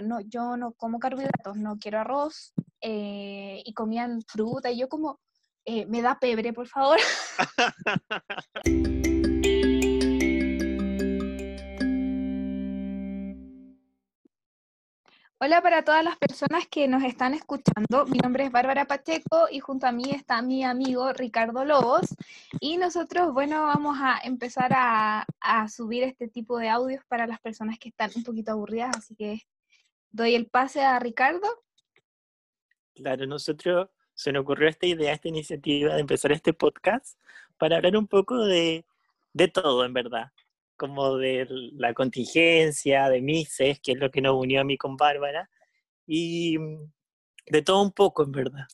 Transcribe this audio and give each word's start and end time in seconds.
no, 0.00 0.20
yo 0.20 0.56
no 0.56 0.72
como 0.72 0.98
carbohidratos, 0.98 1.56
no 1.56 1.78
quiero 1.78 2.00
arroz, 2.00 2.52
eh, 2.80 3.62
y 3.64 3.72
comían 3.74 4.22
fruta, 4.22 4.70
y 4.70 4.78
yo 4.78 4.88
como, 4.88 5.20
eh, 5.64 5.86
me 5.86 6.02
da 6.02 6.18
pebre, 6.18 6.52
por 6.52 6.68
favor. 6.68 6.98
Hola 15.44 15.60
para 15.60 15.82
todas 15.82 16.02
las 16.02 16.16
personas 16.16 16.66
que 16.68 16.88
nos 16.88 17.02
están 17.02 17.34
escuchando. 17.34 18.06
Mi 18.06 18.16
nombre 18.16 18.46
es 18.46 18.50
Bárbara 18.50 18.86
Pacheco 18.86 19.46
y 19.50 19.60
junto 19.60 19.86
a 19.86 19.92
mí 19.92 20.04
está 20.10 20.40
mi 20.40 20.64
amigo 20.64 21.12
Ricardo 21.12 21.66
Lobos. 21.66 22.16
Y 22.60 22.78
nosotros, 22.78 23.34
bueno, 23.34 23.64
vamos 23.64 23.98
a 24.00 24.20
empezar 24.24 24.72
a, 24.74 25.26
subir 25.68 26.02
este 26.04 26.28
tipo 26.28 26.58
de 26.58 26.70
audios 26.70 27.04
para 27.08 27.26
las 27.26 27.40
personas 27.40 27.78
que 27.78 27.90
están 27.90 28.10
un 28.16 28.24
poquito 28.24 28.52
aburridas. 28.52 28.96
Así 28.96 29.14
que 29.16 29.42
doy 30.14 30.34
el 30.34 30.46
pase 30.46 30.82
a 30.82 30.98
Ricardo. 30.98 31.46
Claro, 32.94 33.26
nosotros 33.26 33.88
se 34.14 34.32
nos 34.32 34.42
ocurrió 34.42 34.68
esta 34.68 34.86
idea, 34.86 35.12
esta 35.12 35.28
iniciativa 35.28 35.94
de 35.94 36.00
empezar 36.00 36.30
este 36.32 36.52
podcast 36.52 37.18
para 37.58 37.76
hablar 37.76 37.96
un 37.96 38.06
poco 38.06 38.44
de, 38.44 38.86
de 39.32 39.48
todo, 39.48 39.84
en 39.84 39.92
verdad 39.92 40.32
como 40.76 41.16
de 41.16 41.46
la 41.74 41.94
contingencia, 41.94 43.08
de 43.08 43.20
Mises, 43.20 43.80
que 43.80 43.92
es 43.92 43.98
lo 43.98 44.10
que 44.10 44.20
nos 44.20 44.34
unió 44.34 44.60
a 44.60 44.64
mí 44.64 44.76
con 44.76 44.96
Bárbara, 44.96 45.48
y 46.06 46.58
mm, 46.58 46.92
de 47.46 47.62
todo 47.62 47.82
un 47.82 47.92
poco, 47.92 48.24
en 48.24 48.32
verdad. 48.32 48.66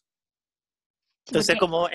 Entonces, 1.26 1.58
como... 1.58 1.88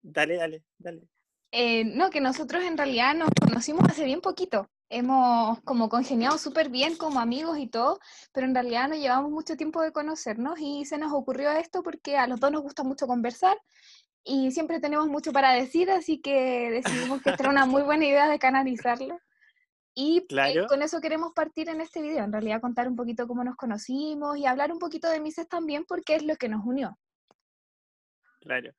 Dale, 0.00 0.36
dale, 0.36 0.64
dale. 0.78 1.08
Eh, 1.50 1.84
no, 1.84 2.10
que 2.10 2.20
nosotros 2.20 2.62
en 2.64 2.76
realidad 2.76 3.14
nos 3.14 3.30
conocimos 3.40 3.84
hace 3.88 4.04
bien 4.04 4.20
poquito. 4.20 4.70
Hemos 4.90 5.60
como 5.62 5.88
congeniado 5.88 6.38
súper 6.38 6.70
bien 6.70 6.96
como 6.96 7.20
amigos 7.20 7.58
y 7.58 7.66
todo, 7.66 7.98
pero 8.32 8.46
en 8.46 8.54
realidad 8.54 8.88
no 8.88 8.94
llevamos 8.94 9.30
mucho 9.30 9.56
tiempo 9.56 9.82
de 9.82 9.92
conocernos 9.92 10.58
y 10.58 10.84
se 10.86 10.98
nos 10.98 11.12
ocurrió 11.12 11.50
esto 11.50 11.82
porque 11.82 12.16
a 12.16 12.26
los 12.26 12.40
dos 12.40 12.50
nos 12.50 12.62
gusta 12.62 12.84
mucho 12.84 13.06
conversar 13.06 13.58
y 14.24 14.50
siempre 14.50 14.80
tenemos 14.80 15.06
mucho 15.08 15.32
para 15.32 15.52
decir, 15.52 15.90
así 15.90 16.20
que 16.20 16.70
decidimos 16.70 17.22
que 17.22 17.30
esta 17.30 17.44
era 17.44 17.50
una 17.50 17.66
muy 17.66 17.82
buena 17.82 18.04
idea 18.04 18.28
de 18.28 18.38
canalizarlo. 18.38 19.18
Y 19.94 20.26
eh, 20.28 20.66
con 20.68 20.82
eso 20.82 21.00
queremos 21.00 21.32
partir 21.32 21.68
en 21.68 21.80
este 21.80 22.02
video, 22.02 22.24
en 22.24 22.32
realidad 22.32 22.60
contar 22.60 22.86
un 22.86 22.94
poquito 22.94 23.26
cómo 23.26 23.42
nos 23.42 23.56
conocimos 23.56 24.36
y 24.36 24.46
hablar 24.46 24.70
un 24.70 24.78
poquito 24.78 25.08
de 25.08 25.18
Mises 25.18 25.48
también, 25.48 25.84
porque 25.86 26.14
es 26.14 26.24
lo 26.24 26.36
que 26.36 26.48
nos 26.48 26.64
unió. 26.64 26.96
Claro. 28.40 28.70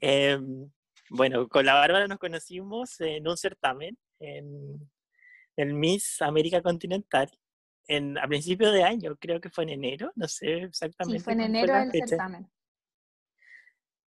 Em, 0.00 0.68
bueno, 1.10 1.48
con 1.48 1.64
la 1.64 1.74
Bárbara 1.74 2.08
nos 2.08 2.18
conocimos 2.18 3.00
en 3.00 3.28
un 3.28 3.36
certamen, 3.36 3.96
en 4.18 4.90
el 5.58 5.74
Miss 5.74 6.22
América 6.22 6.62
Continental, 6.62 7.28
en, 7.88 8.16
a 8.16 8.28
principios 8.28 8.72
de 8.72 8.84
año, 8.84 9.16
creo 9.16 9.40
que 9.40 9.50
fue 9.50 9.64
en 9.64 9.70
enero, 9.70 10.12
no 10.14 10.28
sé 10.28 10.62
exactamente. 10.62 11.18
Sí, 11.18 11.24
fue 11.24 11.32
en 11.32 11.40
enero 11.40 11.76
el 11.76 11.90
certamen. 11.90 12.48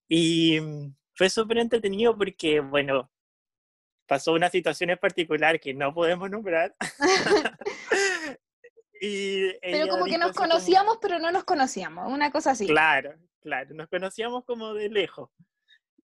Y 0.07 0.61
mm, 0.61 0.95
fue 1.13 1.29
súper 1.29 1.57
entretenido 1.57 2.17
porque, 2.17 2.61
bueno, 2.61 3.11
pasó 4.07 4.31
una 4.31 4.49
situación 4.49 4.91
en 4.91 4.97
particular 4.97 5.59
que 5.59 5.73
no 5.73 5.93
podemos 5.93 6.29
nombrar. 6.29 6.73
y 9.01 9.51
pero 9.59 9.89
como 9.89 10.05
que 10.05 10.17
nos 10.17 10.31
conocíamos, 10.31 10.99
pero 11.01 11.19
no 11.19 11.31
nos 11.31 11.43
conocíamos, 11.43 12.09
una 12.09 12.31
cosa 12.31 12.51
así. 12.51 12.65
Claro, 12.65 13.13
claro, 13.41 13.75
nos 13.75 13.89
conocíamos 13.89 14.45
como 14.45 14.73
de 14.73 14.87
lejos. 14.87 15.29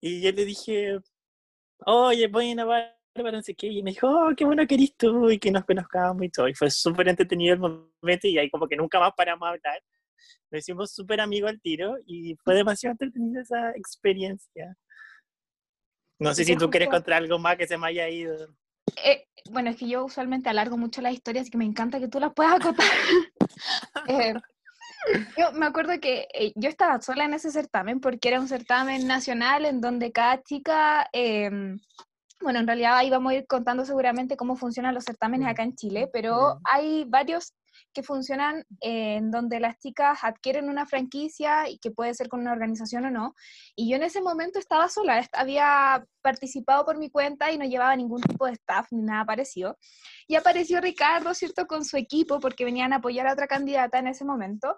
Y 0.02 0.20
yo 0.22 0.32
le 0.34 0.44
dije, 0.44 1.00
oye, 1.86 2.28
voy 2.28 2.52
a 2.52 2.97
Bárbara, 3.18 3.38
no 3.38 3.44
sé 3.44 3.56
qué. 3.56 3.68
Y 3.68 3.84
me 3.84 3.92
dijo, 3.92 4.08
oh, 4.08 4.34
qué 4.36 4.46
bueno 4.46 4.66
que 4.68 4.76
eres 4.76 4.96
tú 4.96 5.30
y 5.30 5.40
que 5.40 5.52
nos 5.52 5.66
conozcamos 5.66 6.24
y 6.24 6.30
todo. 6.30 6.48
Y 6.48 6.54
fue 6.54 6.70
súper 6.72 7.08
entretenido 7.08 7.54
el 7.54 7.60
momento 7.60 8.28
y 8.28 8.38
ahí 8.38 8.50
como 8.50 8.68
que 8.68 8.76
nunca 8.76 9.00
más 9.00 9.14
paramos 9.16 9.48
a 9.48 9.52
hablar 9.52 9.82
nos 10.52 10.60
hicimos 10.60 10.92
súper 10.92 11.22
amigos 11.22 11.50
al 11.50 11.62
tiro 11.62 11.96
y 12.06 12.36
fue 12.44 12.56
demasiado 12.56 12.92
entretenida 12.94 13.42
esa 13.42 13.72
experiencia. 13.72 14.76
No 16.20 16.34
sé 16.34 16.46
si 16.46 16.56
tú 16.56 16.70
quieres 16.70 16.90
contar 16.90 17.16
algo 17.16 17.38
más 17.38 17.58
que 17.58 17.68
se 17.68 17.78
me 17.78 17.88
haya 17.88 18.10
ido. 18.10 18.48
Eh, 19.04 19.28
bueno, 19.52 19.70
es 19.70 19.78
que 19.78 19.88
yo 19.88 20.06
usualmente 20.06 20.50
alargo 20.50 20.78
mucho 20.78 21.02
las 21.02 21.14
historias, 21.14 21.44
así 21.44 21.52
que 21.52 21.58
me 21.58 21.66
encanta 21.66 22.00
que 22.00 22.08
tú 22.08 22.20
las 22.20 22.34
puedas 22.34 22.56
acotar. 22.56 22.86
Eh, 24.08 24.34
yo 25.38 25.52
me 25.54 25.66
acuerdo 25.66 26.00
que 26.00 26.28
eh, 26.34 26.54
yo 26.56 26.70
estaba 26.70 27.02
sola 27.02 27.26
en 27.26 27.34
ese 27.34 27.50
certamen 27.50 28.00
porque 28.00 28.30
era 28.30 28.40
un 28.40 28.48
certamen 28.48 29.08
nacional 29.08 29.66
en 29.66 29.82
donde 29.82 30.12
cada 30.12 30.42
chica, 30.44 31.10
em, 31.12 31.80
bueno, 32.42 32.60
en 32.60 32.68
realidad 32.68 32.98
ahí 32.98 33.10
vamos 33.10 33.32
a 33.32 33.36
ir 33.36 33.48
contando 33.48 33.86
seguramente 33.86 34.38
cómo 34.38 34.56
funcionan 34.56 34.94
los 34.94 35.06
certámenes 35.06 35.48
acá 35.48 35.64
en 35.64 35.76
Chile, 35.76 36.10
pero 36.12 36.60
hay 36.64 37.06
varios 37.06 37.54
que 37.94 38.04
funcionan 38.04 38.64
en 38.82 39.32
donde 39.32 39.60
las 39.60 39.78
chicas 39.80 40.20
adquieren 40.24 40.70
una 40.70 40.86
franquicia 40.86 41.70
y 41.70 41.80
que 41.80 41.92
puede 41.92 42.14
ser 42.14 42.30
con 42.30 42.42
una 42.42 42.52
organización 42.52 43.06
o 43.06 43.12
no. 43.12 43.34
Y 43.76 43.90
yo 43.90 43.96
en 43.96 44.04
ese 44.04 44.22
momento 44.22 44.60
estaba 44.60 44.90
sola, 44.90 45.28
había 45.34 46.06
participado 46.22 46.86
por 46.86 46.98
mi 46.98 47.10
cuenta 47.10 47.52
y 47.52 47.58
no 47.58 47.66
llevaba 47.66 47.96
ningún 47.96 48.22
tipo 48.22 48.46
de 48.46 48.54
staff 48.54 48.88
ni 48.92 49.02
nada 49.02 49.26
parecido. 49.26 49.78
Y 50.28 50.36
apareció 50.36 50.82
Ricardo, 50.82 51.34
¿cierto?, 51.34 51.66
con 51.66 51.86
su 51.86 51.98
equipo 51.98 52.40
porque 52.40 52.66
venían 52.66 52.94
a 52.94 52.98
apoyar 52.98 53.28
a 53.28 53.34
otra 53.34 53.48
candidata 53.48 54.00
en 54.00 54.08
ese 54.08 54.26
momento. 54.26 54.76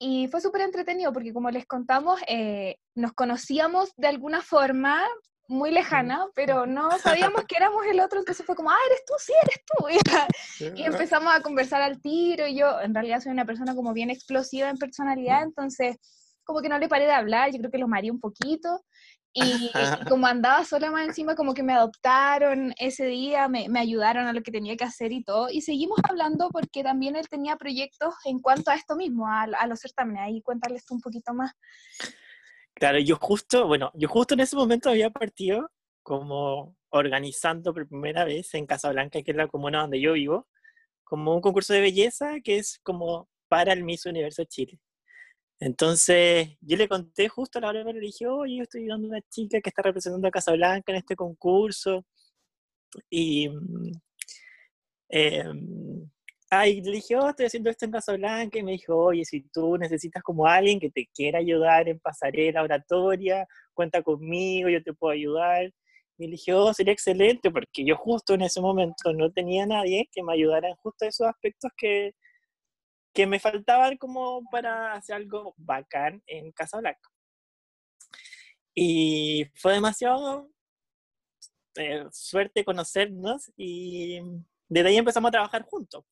Y 0.00 0.28
fue 0.28 0.40
súper 0.40 0.62
entretenido 0.62 1.12
porque 1.12 1.32
como 1.32 1.50
les 1.50 1.66
contamos, 1.66 2.20
eh, 2.28 2.76
nos 2.94 3.12
conocíamos 3.12 3.92
de 3.96 4.06
alguna 4.06 4.42
forma, 4.42 5.02
muy 5.48 5.70
lejana, 5.70 6.26
pero 6.34 6.66
no 6.66 6.90
sabíamos 6.98 7.44
que 7.46 7.56
éramos 7.56 7.84
el 7.86 8.00
otro, 8.00 8.20
entonces 8.20 8.44
fue 8.46 8.54
como, 8.54 8.70
ah, 8.70 8.76
eres 8.86 9.04
tú, 9.04 9.14
sí, 9.18 9.32
eres 9.42 9.64
tú. 9.66 9.88
Y, 10.76 10.82
empezamos 10.82 11.34
a 11.34 11.40
conversar 11.40 11.82
al 11.82 12.00
tiro, 12.00 12.46
y 12.46 12.56
yo 12.56 12.80
en 12.80 12.92
realidad 12.92 13.20
soy 13.20 13.32
una 13.32 13.44
persona 13.44 13.74
como 13.74 13.92
bien 13.92 14.10
explosiva 14.10 14.68
en 14.68 14.76
personalidad, 14.76 15.42
entonces 15.42 15.96
como 16.44 16.60
que 16.60 16.68
no 16.68 16.78
le 16.78 16.88
paré 16.88 17.04
de 17.04 17.12
hablar, 17.12 17.50
yo 17.52 17.58
creo 17.58 17.70
que 17.70 17.78
lo 17.78 17.88
mareé 17.88 18.10
un 18.10 18.18
poquito, 18.20 18.82
y, 19.32 19.70
como 20.08 20.26
andaba 20.26 20.64
sola 20.64 20.90
más 20.90 21.06
encima, 21.06 21.36
como 21.36 21.54
que 21.54 21.62
me 21.62 21.74
adoptaron 21.74 22.74
ese 22.78 23.06
día, 23.06 23.48
me, 23.48 23.68
me, 23.68 23.78
ayudaron 23.78 24.26
a 24.26 24.32
lo 24.32 24.42
que 24.42 24.50
tenía 24.50 24.76
que 24.76 24.84
hacer 24.84 25.12
y 25.12 25.22
todo, 25.22 25.48
y 25.50 25.60
seguimos 25.60 25.98
hablando 26.08 26.48
porque 26.50 26.82
también 26.82 27.14
él 27.14 27.28
tenía 27.28 27.56
proyectos 27.56 28.14
en 28.24 28.40
cuanto 28.40 28.70
a 28.70 28.74
esto 28.74 28.96
mismo, 28.96 29.28
a, 29.28 29.42
a 29.42 29.66
los 29.66 29.80
certámenes, 29.80 30.22
ahí 30.22 30.42
cuéntales 30.42 30.84
tú 30.84 30.94
un 30.94 31.00
poquito 31.00 31.32
más. 31.34 31.52
Claro, 32.78 32.98
yo 33.00 33.16
justo, 33.16 33.66
bueno, 33.66 33.90
yo 33.94 34.08
justo 34.08 34.34
en 34.34 34.40
ese 34.40 34.54
momento 34.54 34.88
había 34.88 35.10
partido 35.10 35.70
como 36.02 36.76
organizando 36.90 37.74
por 37.74 37.88
primera 37.88 38.24
vez 38.24 38.54
en 38.54 38.66
Casablanca, 38.66 39.20
que 39.22 39.32
es 39.32 39.36
la 39.36 39.48
comuna 39.48 39.80
donde 39.80 40.00
yo 40.00 40.12
vivo, 40.12 40.48
como 41.04 41.34
un 41.34 41.40
concurso 41.40 41.74
de 41.74 41.80
belleza 41.80 42.36
que 42.42 42.58
es 42.58 42.78
como 42.84 43.28
para 43.48 43.72
el 43.72 43.82
Miss 43.84 44.06
Universo 44.06 44.44
Chile. 44.44 44.78
Entonces, 45.60 46.50
yo 46.60 46.76
le 46.76 46.88
conté 46.88 47.28
justo 47.28 47.58
a 47.58 47.62
la 47.62 47.68
hora 47.70 47.84
le 47.84 48.00
dije, 48.00 48.28
oye, 48.28 48.56
yo 48.58 48.62
estoy 48.62 48.82
ayudando 48.82 49.08
a 49.08 49.10
una 49.10 49.22
chica 49.30 49.60
que 49.60 49.70
está 49.70 49.82
representando 49.82 50.28
a 50.28 50.30
Casablanca 50.30 50.92
en 50.92 50.98
este 50.98 51.16
concurso. 51.16 52.06
Y 53.10 53.48
mm, 53.48 53.92
em, 55.08 56.10
Ay, 56.50 56.80
le 56.80 56.92
dije, 56.92 57.14
oh, 57.16 57.28
estoy 57.28 57.46
haciendo 57.46 57.68
esto 57.68 57.84
en 57.84 57.92
Casablanca, 57.92 58.58
y 58.58 58.62
me 58.62 58.72
dijo, 58.72 58.96
oye, 58.96 59.24
si 59.24 59.42
tú 59.50 59.76
necesitas 59.76 60.22
como 60.22 60.46
alguien 60.46 60.80
que 60.80 60.90
te 60.90 61.06
quiera 61.14 61.40
ayudar 61.40 61.88
en 61.88 62.00
pasarela 62.00 62.62
oratoria, 62.62 63.46
cuenta 63.74 64.02
conmigo, 64.02 64.70
yo 64.70 64.82
te 64.82 64.94
puedo 64.94 65.12
ayudar. 65.12 65.64
Y 66.18 66.26
le 66.26 66.32
dije, 66.32 66.54
oh, 66.54 66.72
sería 66.74 66.94
excelente, 66.94 67.50
porque 67.50 67.84
yo 67.84 67.96
justo 67.96 68.34
en 68.34 68.42
ese 68.42 68.60
momento 68.62 69.12
no 69.12 69.30
tenía 69.30 69.66
nadie 69.66 70.08
que 70.10 70.22
me 70.22 70.32
ayudara 70.32 70.68
en 70.68 70.76
justo 70.76 71.04
esos 71.06 71.26
aspectos 71.28 71.70
que, 71.76 72.14
que 73.14 73.26
me 73.26 73.40
faltaban 73.40 73.96
como 73.98 74.42
para 74.50 74.94
hacer 74.94 75.16
algo 75.16 75.54
bacán 75.58 76.22
en 76.26 76.52
Casablanca. 76.52 77.10
Y 78.74 79.46
fue 79.54 79.74
demasiado 79.74 80.50
eh, 81.76 82.06
suerte 82.12 82.64
conocernos 82.64 83.52
y 83.56 84.20
desde 84.68 84.88
ahí 84.88 84.96
empezamos 84.96 85.28
a 85.28 85.32
trabajar 85.32 85.62
juntos. 85.64 86.04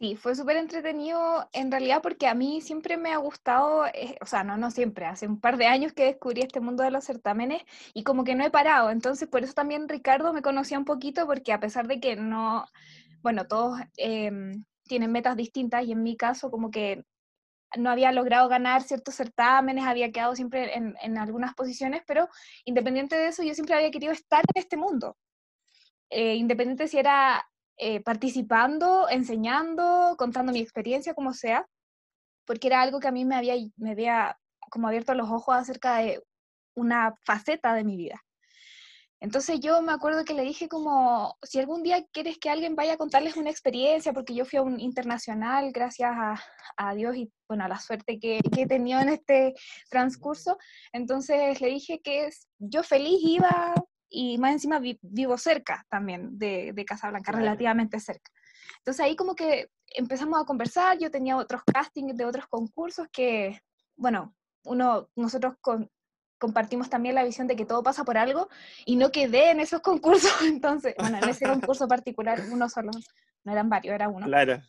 Sí, 0.00 0.14
fue 0.14 0.36
súper 0.36 0.56
entretenido 0.56 1.48
en 1.52 1.72
realidad 1.72 2.00
porque 2.02 2.28
a 2.28 2.34
mí 2.34 2.60
siempre 2.60 2.96
me 2.96 3.10
ha 3.12 3.16
gustado, 3.16 3.84
eh, 3.86 4.16
o 4.20 4.26
sea, 4.26 4.44
no, 4.44 4.56
no 4.56 4.70
siempre, 4.70 5.06
hace 5.06 5.26
un 5.26 5.40
par 5.40 5.56
de 5.56 5.66
años 5.66 5.92
que 5.92 6.04
descubrí 6.04 6.40
este 6.42 6.60
mundo 6.60 6.84
de 6.84 6.92
los 6.92 7.04
certámenes 7.04 7.62
y 7.94 8.04
como 8.04 8.22
que 8.22 8.36
no 8.36 8.44
he 8.44 8.50
parado, 8.50 8.90
entonces 8.90 9.26
por 9.28 9.42
eso 9.42 9.54
también 9.54 9.88
Ricardo 9.88 10.32
me 10.32 10.40
conocía 10.42 10.78
un 10.78 10.84
poquito 10.84 11.26
porque 11.26 11.52
a 11.52 11.58
pesar 11.58 11.88
de 11.88 11.98
que 11.98 12.14
no, 12.14 12.64
bueno, 13.22 13.46
todos 13.48 13.80
em, 13.96 14.64
tienen 14.84 15.10
metas 15.10 15.36
distintas 15.36 15.84
y 15.84 15.90
en 15.92 16.04
mi 16.04 16.16
caso 16.16 16.48
como 16.50 16.70
que 16.70 17.04
no 17.76 17.90
había 17.90 18.12
logrado 18.12 18.48
ganar 18.48 18.82
ciertos 18.82 19.16
certámenes, 19.16 19.84
había 19.84 20.12
quedado 20.12 20.36
siempre 20.36 20.76
en, 20.76 20.96
en 21.02 21.18
algunas 21.18 21.54
posiciones, 21.54 22.02
pero 22.06 22.28
independiente 22.64 23.16
de 23.16 23.28
eso 23.28 23.42
yo 23.42 23.54
siempre 23.54 23.74
había 23.76 23.90
querido 23.90 24.12
estar 24.12 24.42
en 24.54 24.62
este 24.62 24.76
mundo. 24.76 25.16
Eh, 26.10 26.36
independiente 26.36 26.88
si 26.88 26.98
era 26.98 27.44
eh, 27.78 28.00
participando, 28.02 29.08
enseñando, 29.08 30.16
contando 30.18 30.52
mi 30.52 30.60
experiencia, 30.60 31.14
como 31.14 31.32
sea, 31.32 31.66
porque 32.44 32.66
era 32.66 32.82
algo 32.82 32.98
que 33.00 33.08
a 33.08 33.12
mí 33.12 33.24
me 33.24 33.36
había, 33.36 33.54
me 33.76 33.92
había 33.92 34.36
como 34.70 34.88
abierto 34.88 35.14
los 35.14 35.30
ojos 35.30 35.54
acerca 35.56 35.98
de 35.98 36.22
una 36.74 37.14
faceta 37.24 37.74
de 37.74 37.84
mi 37.84 37.96
vida. 37.96 38.20
Entonces 39.20 39.58
yo 39.60 39.82
me 39.82 39.92
acuerdo 39.92 40.24
que 40.24 40.34
le 40.34 40.42
dije 40.42 40.68
como, 40.68 41.36
si 41.42 41.58
algún 41.58 41.82
día 41.82 42.04
quieres 42.12 42.38
que 42.38 42.50
alguien 42.50 42.76
vaya 42.76 42.94
a 42.94 42.96
contarles 42.96 43.36
una 43.36 43.50
experiencia, 43.50 44.12
porque 44.12 44.34
yo 44.34 44.44
fui 44.44 44.58
a 44.58 44.62
un 44.62 44.78
internacional 44.78 45.72
gracias 45.72 46.12
a, 46.76 46.94
Dios 46.94 47.16
y 47.16 47.32
bueno, 47.48 47.64
a 47.64 47.68
la 47.68 47.80
suerte 47.80 48.20
que, 48.20 48.40
que, 48.52 48.62
he 48.62 48.66
tenido 48.66 49.00
en 49.00 49.08
este 49.08 49.54
transcurso, 49.90 50.56
entonces 50.92 51.60
le 51.60 51.68
dije 51.68 52.00
que 52.00 52.28
yo 52.58 52.84
feliz 52.84 53.18
iba 53.22 53.74
y 54.08 54.38
más 54.38 54.52
encima 54.52 54.80
vivo 55.02 55.36
cerca 55.38 55.84
también 55.88 56.38
de, 56.38 56.72
de 56.72 56.84
Casablanca, 56.84 57.32
relativamente 57.32 58.00
cerca. 58.00 58.30
Entonces 58.78 59.04
ahí 59.04 59.16
como 59.16 59.34
que 59.34 59.70
empezamos 59.94 60.40
a 60.40 60.44
conversar, 60.44 60.98
yo 60.98 61.10
tenía 61.10 61.36
otros 61.36 61.62
castings 61.64 62.16
de 62.16 62.24
otros 62.24 62.46
concursos 62.48 63.06
que, 63.12 63.60
bueno, 63.96 64.34
uno, 64.64 65.08
nosotros 65.16 65.54
con, 65.60 65.90
compartimos 66.38 66.88
también 66.88 67.14
la 67.14 67.24
visión 67.24 67.46
de 67.46 67.56
que 67.56 67.66
todo 67.66 67.82
pasa 67.82 68.04
por 68.04 68.16
algo 68.16 68.48
y 68.86 68.96
no 68.96 69.10
quedé 69.10 69.50
en 69.50 69.60
esos 69.60 69.80
concursos. 69.82 70.32
Entonces, 70.42 70.94
bueno, 70.98 71.18
en 71.18 71.28
ese 71.28 71.46
concurso 71.46 71.86
particular, 71.88 72.40
uno 72.50 72.68
solo, 72.68 72.90
no 73.44 73.52
eran 73.52 73.68
varios, 73.68 73.94
era 73.94 74.08
uno. 74.08 74.26
Claro. 74.26 74.62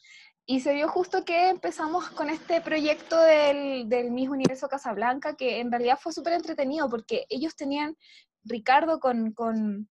Y 0.46 0.62
se 0.62 0.74
dio 0.74 0.88
justo 0.90 1.24
que 1.26 1.50
empezamos 1.50 2.10
con 2.10 2.32
este 2.32 2.60
proyecto 2.60 3.22
del, 3.22 3.88
del 3.88 4.10
Miss 4.10 4.30
Universo 4.30 4.68
Casablanca, 4.68 5.36
que 5.36 5.60
en 5.60 5.72
realidad 5.72 6.00
fue 6.02 6.12
súper 6.12 6.34
entretenido 6.34 6.90
porque 6.90 7.28
ellos 7.30 7.56
tenían, 7.56 7.96
Ricardo 8.44 9.00
con, 9.00 9.34
con, 9.34 9.90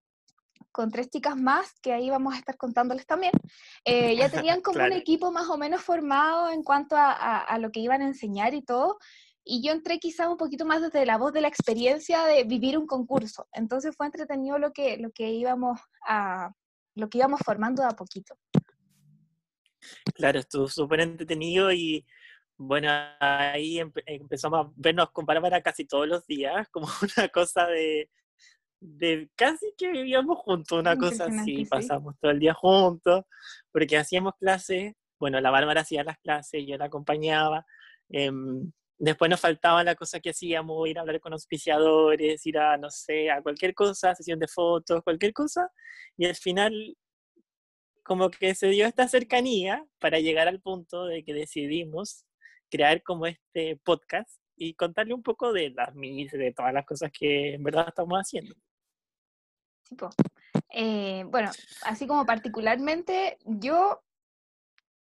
con, 0.72 0.90
tres 0.90 1.10
chicas 1.10 1.36
más, 1.36 1.78
que 1.80 1.92
ahí 1.92 2.10
vamos 2.10 2.34
a 2.34 2.38
estar 2.38 2.56
contándoles 2.56 3.06
también, 3.06 3.32
eh, 3.84 4.16
ya 4.16 4.28
tenían 4.50 4.60
como 4.60 4.84
un 4.84 4.92
equipo 4.92 5.30
más 5.30 5.48
o 5.48 5.58
menos 5.58 5.82
formado 5.82 6.50
en 6.50 6.62
cuanto 6.62 6.96
a, 6.96 7.12
a, 7.12 7.38
a 7.40 7.58
lo 7.58 7.70
que 7.70 7.80
iban 7.80 8.02
a 8.02 8.06
enseñar 8.06 8.54
y 8.54 8.62
todo 8.62 8.98
y 9.50 9.62
yo 9.62 9.72
entré 9.72 9.98
quizás 9.98 10.28
un 10.28 10.36
poquito 10.36 10.66
más 10.66 10.82
desde 10.82 11.06
la 11.06 11.16
voz 11.16 11.32
de 11.32 11.40
la 11.40 11.48
experiencia 11.48 12.24
de 12.26 12.44
vivir 12.44 12.76
un 12.76 12.86
concurso. 12.86 13.48
Entonces 13.52 13.96
fue 13.96 14.04
entretenido 14.04 14.58
lo 14.58 14.72
que, 14.72 14.98
lo 14.98 15.10
que, 15.10 15.30
íbamos, 15.30 15.80
a, 16.06 16.52
lo 16.94 17.08
que 17.08 17.16
íbamos 17.16 17.40
formando 17.42 17.82
de 17.82 17.88
a 17.88 17.96
poquito. 17.96 18.36
Claro, 20.12 20.38
estuvo 20.38 20.68
súper 20.68 21.00
entretenido 21.00 21.72
y 21.72 22.04
bueno, 22.58 22.90
ahí 23.20 23.78
empezamos 23.78 24.66
a 24.66 24.70
vernos 24.76 25.12
con 25.12 25.24
Bárbara 25.24 25.62
casi 25.62 25.86
todos 25.86 26.06
los 26.06 26.26
días, 26.26 26.68
como 26.68 26.86
una 27.16 27.28
cosa 27.30 27.66
de, 27.68 28.10
de 28.80 29.30
casi 29.34 29.72
que 29.76 29.90
vivíamos 29.90 30.38
juntos, 30.38 30.78
una 30.78 30.96
cosa 30.96 31.26
así, 31.26 31.64
pasamos 31.64 32.14
todo 32.20 32.30
el 32.30 32.38
día 32.38 32.54
juntos, 32.54 33.24
porque 33.72 33.96
hacíamos 33.96 34.34
clases, 34.38 34.94
bueno, 35.18 35.40
la 35.40 35.50
Bárbara 35.50 35.80
hacía 35.80 36.04
las 36.04 36.18
clases, 36.18 36.64
yo 36.66 36.76
la 36.76 36.86
acompañaba, 36.86 37.66
em, 38.10 38.70
Después 39.00 39.30
nos 39.30 39.40
faltaba 39.40 39.84
la 39.84 39.94
cosa 39.94 40.18
que 40.18 40.30
hacíamos, 40.30 40.88
ir 40.88 40.98
a 40.98 41.02
hablar 41.02 41.20
con 41.20 41.32
auspiciadores, 41.32 42.44
ir 42.46 42.58
a, 42.58 42.76
no 42.76 42.90
sé, 42.90 43.30
a 43.30 43.40
cualquier 43.42 43.72
cosa, 43.72 44.14
sesión 44.14 44.40
de 44.40 44.48
fotos, 44.48 45.04
cualquier 45.04 45.32
cosa. 45.32 45.70
Y 46.16 46.26
al 46.26 46.34
final, 46.34 46.96
como 48.02 48.28
que 48.28 48.56
se 48.56 48.68
dio 48.68 48.86
esta 48.86 49.06
cercanía 49.06 49.86
para 50.00 50.18
llegar 50.18 50.48
al 50.48 50.60
punto 50.60 51.06
de 51.06 51.22
que 51.22 51.32
decidimos 51.32 52.24
crear 52.70 53.02
como 53.04 53.26
este 53.26 53.76
podcast 53.84 54.40
y 54.56 54.74
contarle 54.74 55.14
un 55.14 55.22
poco 55.22 55.52
de 55.52 55.70
las 55.70 55.94
mis, 55.94 56.32
de 56.32 56.52
todas 56.52 56.74
las 56.74 56.84
cosas 56.84 57.12
que 57.16 57.54
en 57.54 57.62
verdad 57.62 57.86
estamos 57.88 58.18
haciendo. 58.18 58.54
Eh, 60.70 61.24
bueno, 61.28 61.50
así 61.82 62.06
como 62.06 62.26
particularmente, 62.26 63.38
yo 63.44 64.02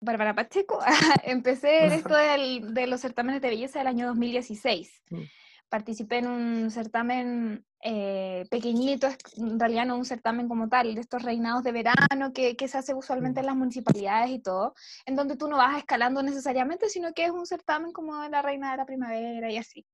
Bárbara 0.02 0.34
Pacheco, 0.34 0.80
empecé 1.24 1.84
en 1.84 1.92
esto 1.92 2.14
de 2.14 2.86
los 2.86 3.00
certámenes 3.00 3.40
de 3.40 3.50
belleza 3.50 3.78
del 3.78 3.88
año 3.88 4.08
2016. 4.08 5.02
Mm. 5.10 5.20
Participé 5.68 6.18
en 6.18 6.26
un 6.26 6.70
certamen 6.70 7.64
eh, 7.80 8.44
pequeñito, 8.50 9.08
en 9.36 9.58
realidad 9.58 9.86
no 9.86 9.96
un 9.96 10.04
certamen 10.04 10.48
como 10.48 10.68
tal, 10.68 10.94
de 10.94 11.00
estos 11.00 11.22
reinados 11.22 11.62
de 11.62 11.72
verano 11.72 12.32
que, 12.34 12.56
que 12.56 12.68
se 12.68 12.78
hace 12.78 12.94
usualmente 12.94 13.40
en 13.40 13.46
mm. 13.46 13.48
las 13.48 13.56
municipalidades 13.56 14.30
y 14.30 14.40
todo, 14.40 14.74
en 15.06 15.14
donde 15.14 15.36
tú 15.36 15.48
no 15.48 15.56
vas 15.56 15.78
escalando 15.78 16.22
necesariamente, 16.22 16.88
sino 16.88 17.14
que 17.14 17.24
es 17.24 17.30
un 17.30 17.46
certamen 17.46 17.92
como 17.92 18.28
la 18.28 18.42
reina 18.42 18.72
de 18.72 18.76
la 18.78 18.86
primavera 18.86 19.50
y 19.50 19.56
así. 19.56 19.86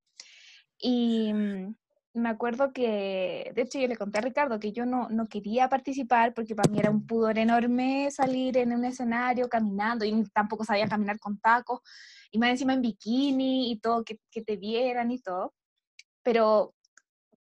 Y 0.78 1.32
mm, 1.34 1.74
me 2.14 2.28
acuerdo 2.28 2.72
que, 2.72 3.52
de 3.55 3.62
hecho 3.62 3.78
yo 3.78 3.87
le 3.88 3.96
conté 3.96 4.19
a 4.19 4.22
Ricardo 4.22 4.58
que 4.58 4.72
yo 4.72 4.87
no, 4.87 5.08
no 5.08 5.26
quería 5.26 5.69
participar 5.69 6.34
porque 6.34 6.55
para 6.55 6.70
mí 6.70 6.78
era 6.78 6.90
un 6.90 7.06
pudor 7.06 7.38
enorme 7.38 8.10
salir 8.10 8.56
en 8.56 8.72
un 8.72 8.84
escenario 8.84 9.49
caminando 9.49 10.05
y 10.05 10.25
tampoco 10.32 10.64
sabía 10.64 10.88
caminar 10.88 11.19
con 11.19 11.38
tacos 11.38 11.81
y 12.31 12.38
más 12.38 12.50
encima 12.50 12.75
en 12.75 12.82
bikini 12.82 13.70
y 13.70 13.78
todo, 13.78 14.05
que, 14.05 14.19
que 14.31 14.43
te 14.43 14.56
vieran 14.56 15.10
y 15.10 15.20
todo. 15.20 15.55
Pero 16.22 16.75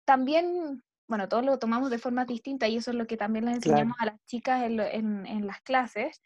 también, 0.05 0.83
bueno, 1.07 1.27
todos 1.27 1.45
lo 1.45 1.59
tomamos 1.59 1.89
de 1.89 1.97
forma 1.97 2.25
distinta 2.25 2.67
y 2.67 2.77
eso 2.77 2.91
es 2.91 2.97
lo 2.97 3.07
que 3.07 3.17
también 3.17 3.45
les 3.45 3.55
enseñamos 3.55 3.97
a 3.99 4.05
las 4.05 4.25
chicas 4.25 4.63
en, 4.63 4.79
en, 4.79 5.25
en 5.25 5.47
las 5.47 5.61
clases, 5.61 6.21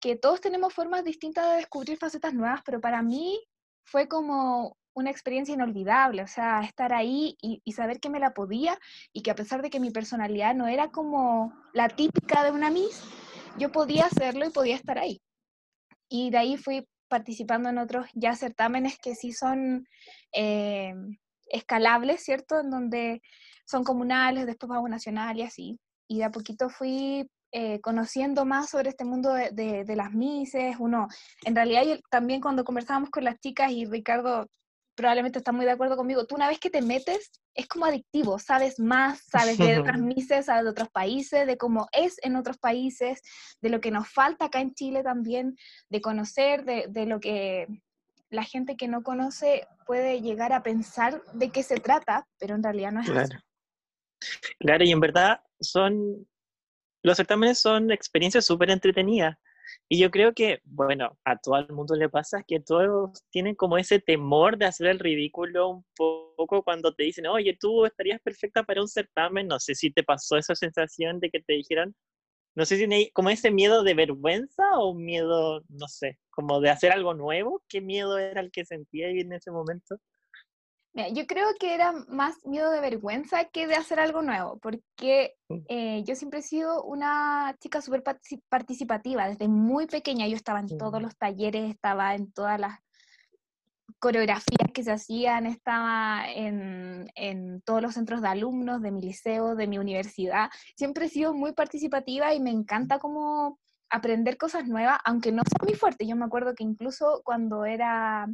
que 0.00 0.16
todos 0.16 0.40
tenemos 0.40 0.72
formas 0.72 1.04
distintas 1.04 1.50
de 1.50 1.56
descubrir 1.56 1.98
facetas 1.98 2.34
nuevas, 2.34 2.62
pero 2.64 2.80
para 2.80 3.02
mí 3.02 3.40
fue 3.84 4.08
como 4.08 4.76
una 4.96 5.10
experiencia 5.10 5.54
inolvidable, 5.54 6.22
o 6.22 6.26
sea, 6.26 6.62
estar 6.62 6.94
ahí 6.94 7.36
y, 7.42 7.60
saber 7.72 8.00
que 8.00 8.08
me 8.08 8.18
la 8.18 8.32
podía 8.32 8.78
y 9.12 9.22
que 9.22 9.30
a 9.30 9.34
pesar 9.34 9.60
de 9.60 9.68
que 9.68 9.78
mi 9.78 9.90
personalidad 9.90 10.54
no 10.54 10.68
era 10.68 10.88
como 10.88 11.52
la 11.74 11.90
típica 11.90 12.42
de 12.42 12.50
una 12.50 12.70
Miss, 12.70 13.02
yo 13.58 13.70
podía 13.70 14.06
hacerlo 14.06 14.46
y 14.46 14.50
podía 14.50 14.74
estar 14.74 14.98
ahí. 14.98 15.20
Y 16.08 16.30
de 16.30 16.38
ahí 16.38 16.56
fui 16.56 16.88
participando 17.08 17.68
en 17.68 17.76
otros 17.76 18.06
ya 18.14 18.34
certámenes 18.34 18.98
que 18.98 19.14
sí 19.14 19.32
son 19.32 19.86
eh, 20.32 20.94
escalables, 21.50 22.24
¿cierto? 22.24 22.60
En 22.60 22.70
donde 22.70 23.20
son 23.66 23.84
comunales, 23.84 24.46
después 24.46 24.70
vamos 24.70 24.88
nacional 24.88 25.36
y 25.36 25.42
así. 25.42 25.78
Y 26.08 26.18
de 26.18 26.24
a 26.24 26.30
poquito 26.30 26.70
fui 26.70 27.28
eh, 27.52 27.80
conociendo 27.82 28.46
más 28.46 28.70
sobre 28.70 28.88
este 28.88 29.04
mundo 29.04 29.34
de, 29.34 29.50
de, 29.84 29.96
las 29.96 30.12
mises, 30.12 30.76
uno, 30.78 31.08
en 31.44 31.54
realidad 31.54 31.82
también 32.10 32.40
cuando 32.40 32.64
conversábamos 32.64 33.10
con 33.10 33.24
las 33.24 33.38
chicas 33.40 33.70
y 33.70 33.84
Ricardo 33.84 34.46
probablemente 34.96 35.38
está 35.38 35.52
muy 35.52 35.64
de 35.64 35.72
acuerdo 35.72 35.96
conmigo, 35.96 36.26
tú 36.26 36.34
una 36.34 36.48
vez 36.48 36.58
que 36.58 36.70
te 36.70 36.82
metes, 36.82 37.30
es 37.54 37.68
como 37.68 37.84
adictivo, 37.84 38.38
sabes 38.38 38.80
más, 38.80 39.22
sabes 39.30 39.58
de 39.58 39.78
otras 39.78 39.98
mises, 40.00 40.46
sabes 40.46 40.64
de 40.64 40.70
otros 40.70 40.88
países, 40.88 41.46
de 41.46 41.56
cómo 41.56 41.86
es 41.92 42.16
en 42.22 42.36
otros 42.36 42.58
países, 42.58 43.22
de 43.60 43.68
lo 43.68 43.80
que 43.80 43.90
nos 43.90 44.08
falta 44.08 44.46
acá 44.46 44.60
en 44.60 44.74
Chile 44.74 45.02
también, 45.02 45.56
de 45.90 46.00
conocer, 46.00 46.64
de, 46.64 46.86
de 46.88 47.06
lo 47.06 47.20
que 47.20 47.66
la 48.30 48.42
gente 48.42 48.76
que 48.76 48.88
no 48.88 49.02
conoce 49.02 49.68
puede 49.86 50.20
llegar 50.20 50.52
a 50.52 50.62
pensar 50.62 51.22
de 51.32 51.50
qué 51.50 51.62
se 51.62 51.76
trata, 51.76 52.26
pero 52.38 52.54
en 52.54 52.62
realidad 52.62 52.92
no 52.92 53.00
es 53.00 53.10
claro. 53.10 53.38
Claro, 54.58 54.84
y 54.84 54.90
en 54.90 55.00
verdad 55.00 55.40
son, 55.60 56.26
los 57.02 57.16
certámenes 57.16 57.58
son 57.58 57.90
experiencias 57.90 58.46
súper 58.46 58.70
entretenidas. 58.70 59.36
Y 59.88 59.98
yo 60.00 60.10
creo 60.10 60.32
que, 60.34 60.60
bueno, 60.64 61.16
a 61.24 61.36
todo 61.38 61.58
el 61.58 61.68
mundo 61.72 61.94
le 61.94 62.08
pasa 62.08 62.42
que 62.46 62.60
todos 62.60 63.22
tienen 63.30 63.54
como 63.54 63.78
ese 63.78 64.00
temor 64.00 64.58
de 64.58 64.66
hacer 64.66 64.88
el 64.88 64.98
ridículo 64.98 65.68
un 65.68 65.84
poco 65.96 66.62
cuando 66.64 66.92
te 66.94 67.04
dicen, 67.04 67.26
oye, 67.26 67.56
tú 67.58 67.86
estarías 67.86 68.20
perfecta 68.20 68.64
para 68.64 68.80
un 68.82 68.88
certamen. 68.88 69.46
No 69.46 69.60
sé 69.60 69.74
si 69.74 69.92
te 69.92 70.02
pasó 70.02 70.36
esa 70.36 70.54
sensación 70.56 71.20
de 71.20 71.30
que 71.30 71.40
te 71.40 71.54
dijeran, 71.54 71.94
no 72.56 72.64
sé 72.64 72.78
si 72.78 73.10
como 73.12 73.30
ese 73.30 73.50
miedo 73.50 73.82
de 73.84 73.94
vergüenza 73.94 74.62
o 74.78 74.94
miedo, 74.94 75.62
no 75.68 75.88
sé, 75.88 76.18
como 76.30 76.60
de 76.60 76.70
hacer 76.70 76.90
algo 76.92 77.14
nuevo. 77.14 77.62
¿Qué 77.68 77.80
miedo 77.80 78.18
era 78.18 78.40
el 78.40 78.50
que 78.50 78.64
sentía 78.64 79.08
en 79.08 79.32
ese 79.32 79.50
momento? 79.50 79.98
Yo 81.12 81.26
creo 81.26 81.48
que 81.60 81.74
era 81.74 81.92
más 82.08 82.36
miedo 82.44 82.70
de 82.70 82.80
vergüenza 82.80 83.44
que 83.44 83.66
de 83.66 83.74
hacer 83.74 84.00
algo 84.00 84.22
nuevo, 84.22 84.58
porque 84.58 85.34
mm. 85.48 85.56
eh, 85.68 86.04
yo 86.04 86.14
siempre 86.14 86.40
he 86.40 86.42
sido 86.42 86.84
una 86.84 87.54
chica 87.60 87.80
súper 87.82 88.02
participativa, 88.48 89.28
desde 89.28 89.48
muy 89.48 89.86
pequeña 89.86 90.26
yo 90.26 90.36
estaba 90.36 90.60
en 90.60 90.78
todos 90.78 91.00
mm. 91.00 91.04
los 91.04 91.16
talleres, 91.16 91.70
estaba 91.70 92.14
en 92.14 92.32
todas 92.32 92.58
las 92.58 92.78
coreografías 93.98 94.70
que 94.72 94.82
se 94.82 94.92
hacían, 94.92 95.46
estaba 95.46 96.30
en, 96.30 97.10
en, 97.14 97.60
todos 97.62 97.82
los 97.82 97.94
centros 97.94 98.22
de 98.22 98.28
alumnos 98.28 98.82
de 98.82 98.90
mi 98.90 99.00
liceo, 99.00 99.54
de 99.54 99.66
mi 99.66 99.78
universidad. 99.78 100.50
Siempre 100.76 101.06
he 101.06 101.08
sido 101.08 101.34
muy 101.34 101.52
participativa 101.52 102.34
y 102.34 102.40
me 102.40 102.50
encanta 102.50 102.98
como 102.98 103.58
aprender 103.90 104.36
cosas 104.36 104.66
nuevas, 104.66 104.98
aunque 105.04 105.32
no 105.32 105.42
sea 105.48 105.64
muy 105.64 105.74
fuerte. 105.74 106.06
Yo 106.06 106.16
me 106.16 106.24
acuerdo 106.24 106.54
que 106.54 106.64
incluso 106.64 107.22
cuando 107.24 107.64
era 107.64 108.26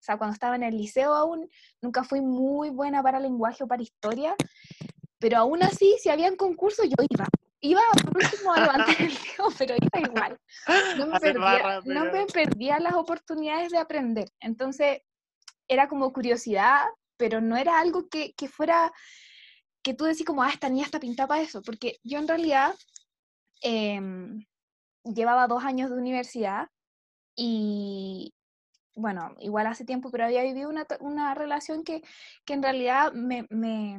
o 0.00 0.02
sea, 0.02 0.16
cuando 0.16 0.32
estaba 0.32 0.56
en 0.56 0.62
el 0.62 0.78
liceo 0.78 1.12
aún, 1.14 1.48
nunca 1.82 2.04
fui 2.04 2.22
muy 2.22 2.70
buena 2.70 3.02
para 3.02 3.20
lenguaje 3.20 3.64
o 3.64 3.68
para 3.68 3.82
historia, 3.82 4.34
pero 5.18 5.36
aún 5.36 5.62
así, 5.62 5.96
si 6.00 6.08
habían 6.08 6.36
concursos, 6.36 6.86
yo 6.86 7.04
iba. 7.10 7.26
Iba 7.62 7.82
por 8.02 8.16
último 8.16 8.54
a 8.54 8.60
levantar 8.60 8.96
el 8.98 9.12
dedo, 9.36 9.48
pero 9.58 9.74
iba 9.74 10.08
igual. 10.08 10.38
No 10.96 11.06
me, 11.08 11.20
perdía, 11.20 11.80
no 11.84 12.04
me 12.06 12.24
perdía 12.24 12.80
las 12.80 12.94
oportunidades 12.94 13.70
de 13.70 13.76
aprender. 13.76 14.30
Entonces, 14.40 15.02
era 15.68 15.86
como 15.86 16.10
curiosidad, 16.14 16.86
pero 17.18 17.42
no 17.42 17.58
era 17.58 17.78
algo 17.78 18.08
que, 18.08 18.32
que 18.32 18.48
fuera, 18.48 18.90
que 19.82 19.92
tú 19.92 20.04
decís 20.04 20.24
como, 20.24 20.42
ah, 20.42 20.48
esta 20.48 20.70
niña 20.70 20.86
está 20.86 20.98
pintada 20.98 21.28
para 21.28 21.42
eso, 21.42 21.60
porque 21.60 21.98
yo 22.02 22.18
en 22.18 22.28
realidad 22.28 22.74
eh, 23.62 24.00
llevaba 25.04 25.46
dos 25.46 25.62
años 25.62 25.90
de 25.90 25.96
universidad 25.96 26.68
y, 27.36 28.32
bueno, 29.00 29.34
igual 29.40 29.66
hace 29.66 29.84
tiempo, 29.84 30.10
pero 30.10 30.24
había 30.24 30.42
vivido 30.42 30.68
una, 30.68 30.86
una 31.00 31.34
relación 31.34 31.82
que, 31.84 32.02
que 32.44 32.54
en 32.54 32.62
realidad 32.62 33.12
me, 33.12 33.46
me, 33.50 33.98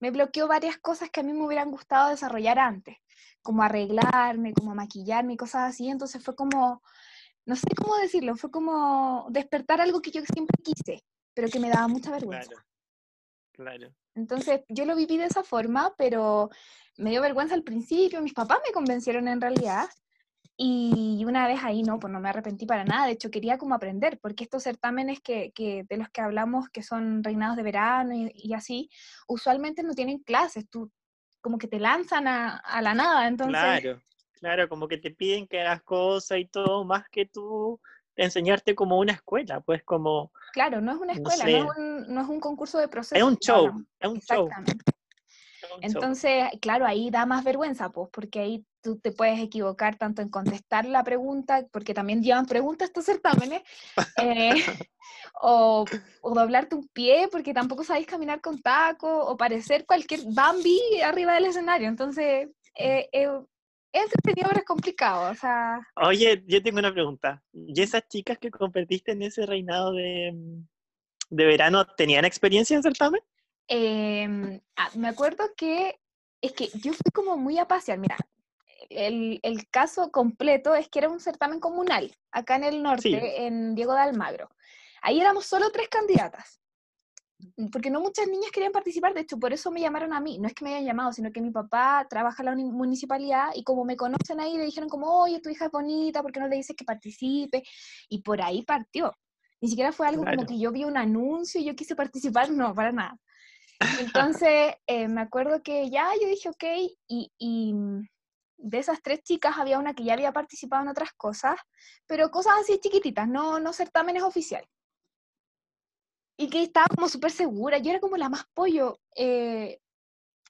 me 0.00 0.10
bloqueó 0.10 0.48
varias 0.48 0.78
cosas 0.78 1.10
que 1.10 1.20
a 1.20 1.22
mí 1.22 1.32
me 1.32 1.44
hubieran 1.44 1.70
gustado 1.70 2.10
desarrollar 2.10 2.58
antes, 2.58 2.96
como 3.42 3.62
arreglarme, 3.62 4.52
como 4.54 4.74
maquillarme 4.74 5.34
y 5.34 5.36
cosas 5.36 5.70
así. 5.70 5.88
Entonces 5.88 6.22
fue 6.22 6.34
como, 6.34 6.82
no 7.46 7.56
sé 7.56 7.68
cómo 7.76 7.96
decirlo, 7.96 8.36
fue 8.36 8.50
como 8.50 9.26
despertar 9.30 9.80
algo 9.80 10.00
que 10.00 10.10
yo 10.10 10.22
siempre 10.32 10.56
quise, 10.62 11.04
pero 11.34 11.48
que 11.48 11.60
me 11.60 11.70
daba 11.70 11.88
mucha 11.88 12.10
vergüenza. 12.10 12.48
Claro. 12.48 12.64
Claro. 13.52 13.94
Entonces 14.16 14.62
yo 14.68 14.84
lo 14.84 14.96
viví 14.96 15.16
de 15.16 15.26
esa 15.26 15.44
forma, 15.44 15.94
pero 15.96 16.50
me 16.96 17.10
dio 17.10 17.22
vergüenza 17.22 17.54
al 17.54 17.62
principio, 17.62 18.20
mis 18.20 18.34
papás 18.34 18.58
me 18.66 18.72
convencieron 18.72 19.28
en 19.28 19.40
realidad, 19.40 19.88
y 20.56 21.24
una 21.26 21.48
vez 21.48 21.60
ahí, 21.64 21.82
no, 21.82 21.98
pues 21.98 22.12
no 22.12 22.20
me 22.20 22.28
arrepentí 22.28 22.64
para 22.64 22.84
nada, 22.84 23.06
de 23.06 23.12
hecho 23.12 23.30
quería 23.30 23.58
como 23.58 23.74
aprender, 23.74 24.18
porque 24.20 24.44
estos 24.44 24.62
certámenes 24.62 25.20
que, 25.20 25.52
que 25.52 25.84
de 25.88 25.96
los 25.96 26.08
que 26.10 26.20
hablamos, 26.20 26.68
que 26.68 26.82
son 26.82 27.24
reinados 27.24 27.56
de 27.56 27.64
verano 27.64 28.12
y, 28.14 28.52
así, 28.54 28.88
usualmente 29.26 29.82
no 29.82 29.94
tienen 29.94 30.18
clases, 30.18 30.68
tú 30.68 30.92
como 31.40 31.58
que 31.58 31.66
te 31.66 31.80
lanzan 31.80 32.28
a, 32.28 32.56
a, 32.56 32.82
la 32.82 32.94
nada, 32.94 33.26
entonces... 33.26 33.60
Claro, 33.60 34.02
claro, 34.34 34.68
como 34.68 34.86
que 34.86 34.98
te 34.98 35.10
piden 35.10 35.48
que 35.48 35.60
hagas 35.60 35.82
cosas 35.82 36.38
y 36.38 36.46
todo, 36.46 36.84
más 36.84 37.08
que 37.10 37.26
tú 37.26 37.80
enseñarte 38.16 38.76
como 38.76 38.98
una 38.98 39.12
escuela, 39.12 39.60
pues 39.60 39.82
como... 39.82 40.30
Claro, 40.52 40.80
no 40.80 40.92
es 40.92 40.98
una 40.98 41.14
escuela, 41.14 41.44
no, 41.44 41.50
no, 41.50 41.72
es, 41.72 41.78
un, 41.78 42.14
no 42.14 42.20
es, 42.22 42.28
un, 42.28 42.38
concurso 42.38 42.78
de 42.78 42.86
proceso. 42.86 43.16
Es 43.16 43.24
un 43.24 43.36
show, 43.38 43.84
es 43.98 44.08
un 44.08 44.20
show. 44.20 44.48
Entonces, 45.80 46.44
claro, 46.60 46.86
ahí 46.86 47.10
da 47.10 47.26
más 47.26 47.44
vergüenza, 47.44 47.90
pues, 47.90 48.08
porque 48.12 48.40
ahí 48.40 48.66
tú 48.82 48.98
te 48.98 49.12
puedes 49.12 49.40
equivocar 49.40 49.96
tanto 49.96 50.20
en 50.22 50.28
contestar 50.28 50.84
la 50.84 51.02
pregunta, 51.02 51.66
porque 51.72 51.94
también 51.94 52.22
llevan 52.22 52.46
preguntas 52.46 52.88
estos 52.88 53.06
certámenes, 53.06 53.62
eh, 54.22 54.50
o, 55.42 55.84
o, 56.20 56.34
doblarte 56.34 56.76
un 56.76 56.88
pie 56.88 57.28
porque 57.30 57.54
tampoco 57.54 57.82
sabéis 57.82 58.06
caminar 58.06 58.40
con 58.40 58.60
taco, 58.60 59.26
o 59.26 59.36
parecer 59.36 59.86
cualquier 59.86 60.20
Bambi 60.32 60.78
arriba 61.02 61.34
del 61.34 61.46
escenario. 61.46 61.88
Entonces, 61.88 62.48
eh, 62.78 63.08
eh, 63.12 63.28
es 63.92 64.02
entretenido, 64.02 64.48
pero 64.48 64.60
es 64.60 64.66
complicado. 64.66 65.30
O 65.30 65.34
sea... 65.34 65.80
Oye, 65.96 66.42
yo 66.46 66.62
tengo 66.62 66.78
una 66.78 66.92
pregunta. 66.92 67.42
¿Y 67.52 67.80
esas 67.80 68.06
chicas 68.08 68.38
que 68.38 68.50
competiste 68.50 69.12
en 69.12 69.22
ese 69.22 69.46
reinado 69.46 69.92
de, 69.92 70.34
de 71.30 71.44
verano 71.44 71.86
tenían 71.86 72.24
experiencia 72.24 72.76
en 72.76 72.82
certamen? 72.82 73.20
Eh, 73.68 74.60
ah, 74.76 74.90
me 74.94 75.08
acuerdo 75.08 75.44
que 75.56 75.98
es 76.40 76.52
que 76.52 76.68
yo 76.74 76.92
fui 76.92 77.10
como 77.12 77.36
muy 77.36 77.58
a 77.58 77.66
pasear. 77.66 77.98
Mira, 77.98 78.16
el, 78.90 79.40
el, 79.42 79.68
caso 79.70 80.10
completo 80.10 80.74
es 80.74 80.88
que 80.88 80.98
era 80.98 81.08
un 81.08 81.20
certamen 81.20 81.60
comunal, 81.60 82.14
acá 82.30 82.56
en 82.56 82.64
el 82.64 82.82
norte, 82.82 83.46
en 83.46 83.74
Diego 83.74 83.94
de 83.94 84.00
Almagro. 84.00 84.50
Ahí 85.02 85.20
éramos 85.20 85.46
solo 85.46 85.70
tres 85.70 85.88
candidatas, 85.88 86.60
porque 87.72 87.90
no 87.90 88.00
muchas 88.00 88.26
niñas 88.28 88.50
querían 88.50 88.72
participar, 88.72 89.14
de 89.14 89.20
hecho, 89.20 89.38
por 89.38 89.52
eso 89.52 89.70
me 89.70 89.80
llamaron 89.80 90.12
a 90.12 90.20
mí. 90.20 90.38
No 90.38 90.48
es 90.48 90.54
que 90.54 90.64
me 90.64 90.74
hayan 90.74 90.86
llamado, 90.86 91.12
sino 91.12 91.32
que 91.32 91.40
mi 91.40 91.50
papá 91.50 92.06
trabaja 92.08 92.42
en 92.42 92.46
la 92.46 92.56
municipalidad 92.56 93.50
y 93.54 93.64
como 93.64 93.84
me 93.84 93.96
conocen 93.96 94.40
ahí, 94.40 94.56
le 94.56 94.64
dijeron 94.64 94.88
como, 94.88 95.08
oye, 95.22 95.40
tu 95.40 95.50
hija 95.50 95.66
es 95.66 95.70
bonita, 95.70 96.22
¿por 96.22 96.32
qué 96.32 96.40
no 96.40 96.48
le 96.48 96.56
dices 96.56 96.76
que 96.76 96.84
participe? 96.84 97.62
Y 98.08 98.22
por 98.22 98.40
ahí 98.42 98.62
partió. 98.62 99.12
Ni 99.60 99.68
siquiera 99.68 99.92
fue 99.92 100.06
algo 100.06 100.24
como 100.24 100.44
que 100.44 100.58
yo 100.58 100.72
vi 100.72 100.84
un 100.84 100.96
anuncio 100.96 101.60
y 101.60 101.64
yo 101.64 101.74
quise 101.74 101.96
participar, 101.96 102.50
no, 102.50 102.74
para 102.74 102.92
nada. 102.92 103.18
Entonces, 103.98 104.74
eh, 104.86 105.08
me 105.08 105.20
acuerdo 105.20 105.62
que 105.62 105.90
ya 105.90 106.10
yo 106.20 106.28
dije, 106.28 106.48
ok, 106.48 106.64
y, 107.08 107.32
y 107.38 107.74
de 108.56 108.78
esas 108.78 109.02
tres 109.02 109.22
chicas 109.22 109.58
había 109.58 109.78
una 109.78 109.94
que 109.94 110.04
ya 110.04 110.14
había 110.14 110.32
participado 110.32 110.82
en 110.82 110.88
otras 110.88 111.12
cosas, 111.12 111.56
pero 112.06 112.30
cosas 112.30 112.54
así 112.60 112.78
chiquititas, 112.78 113.28
no, 113.28 113.60
no 113.60 113.72
certámenes 113.72 114.22
oficiales. 114.22 114.68
Y 116.36 116.48
que 116.48 116.62
estaba 116.62 116.86
como 116.86 117.08
súper 117.08 117.30
segura, 117.30 117.78
yo 117.78 117.90
era 117.90 118.00
como 118.00 118.16
la 118.16 118.28
más 118.28 118.44
pollo. 118.54 118.98
Eh, 119.14 119.78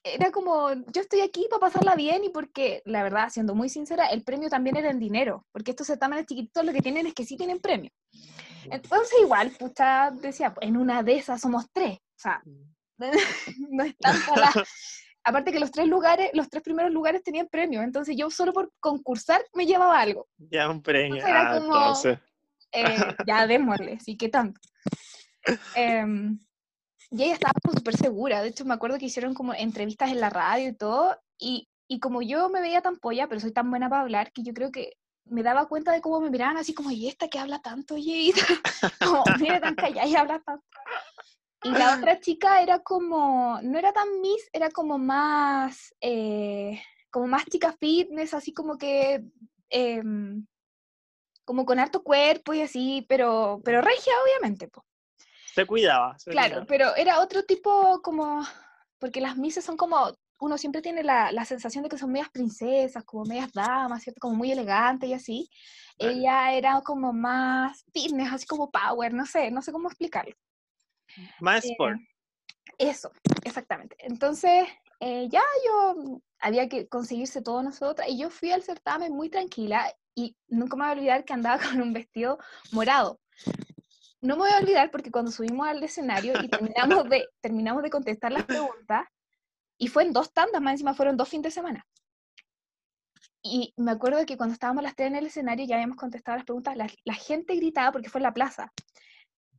era 0.03 0.31
como, 0.31 0.71
yo 0.71 1.01
estoy 1.01 1.21
aquí 1.21 1.47
para 1.49 1.59
pasarla 1.59 1.95
bien 1.95 2.23
y 2.23 2.29
porque, 2.29 2.83
la 2.85 3.01
verdad, 3.01 3.29
siendo 3.29 3.55
muy 3.55 3.69
sincera, 3.69 4.07
el 4.07 4.23
premio 4.23 4.49
también 4.49 4.77
era 4.77 4.91
en 4.91 4.99
dinero, 4.99 5.45
porque 5.51 5.71
estos 5.71 5.87
certámenes 5.87 6.27
chiquititos 6.27 6.63
lo 6.63 6.73
que 6.73 6.81
tienen 6.81 7.07
es 7.07 7.13
que 7.15 7.25
sí 7.25 7.35
tienen 7.35 7.59
premio. 7.59 7.91
Entonces 8.69 9.15
igual, 9.21 9.51
pucha, 9.51 10.11
decía, 10.11 10.53
en 10.61 10.77
una 10.77 11.01
de 11.01 11.17
esas 11.17 11.41
somos 11.41 11.65
tres, 11.71 11.97
o 11.97 12.19
sea, 12.19 12.43
no 13.69 13.83
es 13.83 13.97
tanta 13.97 14.35
la, 14.35 14.51
aparte 15.23 15.51
que 15.51 15.59
los 15.59 15.71
tres 15.71 15.87
lugares, 15.87 16.29
los 16.33 16.49
tres 16.49 16.63
primeros 16.63 16.91
lugares 16.91 17.23
tenían 17.23 17.47
premio, 17.47 17.81
entonces 17.81 18.15
yo 18.15 18.29
solo 18.29 18.53
por 18.53 18.71
concursar 18.79 19.41
me 19.53 19.65
llevaba 19.65 19.99
algo. 19.99 20.27
Ya 20.37 20.69
un 20.69 20.81
premio. 20.81 21.15
Entonces 21.15 21.29
era 21.29 21.51
ah, 21.51 22.17
eh, 22.71 23.15
ya 23.25 23.47
démosle, 23.47 23.99
sí, 23.99 24.17
¿qué 24.17 24.29
tanto? 24.29 24.59
Em, 25.75 26.39
y 27.11 27.23
ella 27.23 27.33
estaba 27.33 27.53
súper 27.73 27.95
segura, 27.95 28.41
de 28.41 28.49
hecho 28.49 28.65
me 28.65 28.73
acuerdo 28.73 28.97
que 28.97 29.05
hicieron 29.05 29.33
como 29.33 29.53
entrevistas 29.53 30.11
en 30.11 30.19
la 30.19 30.29
radio 30.29 30.69
y 30.69 30.75
todo, 30.75 31.17
y, 31.37 31.67
y 31.87 31.99
como 31.99 32.21
yo 32.21 32.49
me 32.49 32.61
veía 32.61 32.81
tan 32.81 32.97
polla, 32.97 33.27
pero 33.27 33.41
soy 33.41 33.51
tan 33.51 33.69
buena 33.69 33.89
para 33.89 34.01
hablar, 34.03 34.31
que 34.31 34.43
yo 34.43 34.53
creo 34.53 34.71
que 34.71 34.93
me 35.25 35.43
daba 35.43 35.67
cuenta 35.67 35.91
de 35.91 36.01
cómo 36.01 36.21
me 36.21 36.29
miraban 36.29 36.57
así 36.57 36.73
como, 36.73 36.91
¿y 36.91 37.07
esta 37.07 37.27
que 37.27 37.39
habla 37.39 37.59
tanto, 37.59 37.95
oye? 37.95 38.31
como, 39.03 39.23
mira 39.39 39.59
tan 39.59 39.75
callada 39.75 40.07
y 40.07 40.15
habla 40.15 40.39
tanto. 40.39 40.65
Y 41.65 41.71
la 41.71 41.97
otra 41.97 42.19
chica 42.19 42.61
era 42.61 42.79
como, 42.79 43.59
no 43.63 43.79
era 43.79 43.91
tan 43.91 44.21
miss, 44.21 44.49
era 44.53 44.69
como 44.69 44.99
más, 44.99 45.95
eh, 45.99 46.79
como 47.09 47.25
más 47.25 47.45
chica 47.45 47.75
fitness, 47.79 48.35
así 48.35 48.53
como 48.53 48.77
que, 48.77 49.23
em, 49.69 50.45
como 51.43 51.65
con 51.65 51.79
harto 51.79 52.03
cuerpo 52.03 52.53
y 52.53 52.61
así, 52.61 53.03
pero, 53.09 53.61
pero 53.65 53.81
regia, 53.81 54.13
obviamente. 54.23 54.67
Po. 54.67 54.85
Se 55.55 55.65
cuidaba. 55.65 56.15
claro, 56.25 56.65
pero 56.67 56.95
era 56.95 57.19
otro 57.19 57.43
tipo 57.43 57.99
como, 58.03 58.45
porque 58.99 59.21
las 59.21 59.35
misses 59.35 59.65
son 59.65 59.75
como, 59.75 60.15
uno 60.39 60.57
siempre 60.59 60.83
tiene 60.83 61.01
la, 61.01 61.31
la, 61.31 61.45
sensación 61.45 61.83
de 61.83 61.89
que 61.89 61.97
son 61.97 62.11
medias 62.11 62.29
princesas, 62.29 63.03
como 63.05 63.23
medias 63.25 63.51
damas, 63.53 64.03
¿cierto? 64.03 64.19
Como 64.19 64.35
muy 64.35 64.51
elegantes 64.51 65.09
y 65.09 65.13
así. 65.13 65.49
Ella 65.97 66.53
era 66.53 66.81
como 66.81 67.13
más 67.13 67.85
fitness, 67.93 68.33
así 68.33 68.45
como 68.45 68.69
power, 68.69 69.13
no 69.13 69.25
sé, 69.25 69.49
no 69.49 69.61
sé 69.61 69.71
cómo 69.71 69.87
explicarlo. 69.87 70.35
Más 71.39 71.65
eh, 71.65 71.71
sport. 71.71 71.99
eso, 72.77 73.11
exactamente. 73.43 73.95
Entonces, 73.99 74.67
eh, 74.99 75.27
ya 75.29 75.41
yo 75.65 76.21
había 76.39 76.69
que 76.69 76.87
conseguirse 76.87 77.41
todo 77.41 77.61
nosotras 77.63 78.07
y 78.09 78.17
yo 78.17 78.29
fui 78.29 78.51
al 78.51 78.63
certamen 78.63 79.13
muy 79.13 79.29
tranquila 79.29 79.93
y 80.15 80.35
nunca 80.47 80.77
me 80.77 80.83
voy 80.83 80.89
a 80.91 80.97
olvidar 80.97 81.25
que 81.25 81.33
andaba 81.33 81.59
con 81.77 81.81
un 81.81 81.93
vestido 81.93 82.39
morado. 82.71 83.19
No 84.21 84.35
me 84.35 84.43
voy 84.43 84.51
a 84.51 84.57
olvidar 84.57 84.89
porque 84.91 85.11
cuando 85.11 85.31
subimos 85.31 85.67
al 85.67 85.83
escenario 85.83 86.33
y 86.41 86.47
terminamos 86.47 87.09
de, 87.09 87.27
terminamos 87.41 87.83
de 87.83 87.89
contestar 87.89 88.31
las 88.31 88.45
preguntas, 88.45 89.05
y 89.77 89.87
fue 89.87 90.03
en 90.03 90.13
dos 90.13 90.31
tandas, 90.31 90.61
más 90.61 90.73
encima 90.73 90.93
fueron 90.93 91.17
dos 91.17 91.27
fines 91.29 91.43
de 91.43 91.51
semana. 91.51 91.85
Y 93.43 93.73
me 93.77 93.91
acuerdo 93.91 94.25
que 94.25 94.37
cuando 94.37 94.53
estábamos 94.53 94.83
las 94.83 94.95
tres 94.95 95.09
en 95.09 95.17
el 95.17 95.27
escenario 95.27 95.65
ya 95.65 95.75
habíamos 95.75 95.97
contestado 95.97 96.37
las 96.37 96.45
preguntas, 96.45 96.75
la, 96.75 96.87
la 97.03 97.13
gente 97.13 97.55
gritaba 97.55 97.91
porque 97.91 98.09
fue 98.09 98.19
en 98.19 98.23
la 98.23 98.33
plaza 98.33 98.71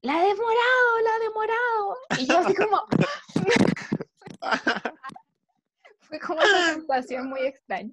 la 0.02 0.20
de 0.20 0.34
morado, 0.34 1.00
la 1.02 1.18
de 1.18 1.30
morado. 1.34 1.96
Y 2.18 2.26
yo 2.26 2.38
así 2.38 2.54
como... 2.54 2.82
Fue 6.00 6.20
como 6.20 6.38
una 6.38 6.74
sensación 6.74 7.28
muy 7.28 7.40
extraña. 7.40 7.92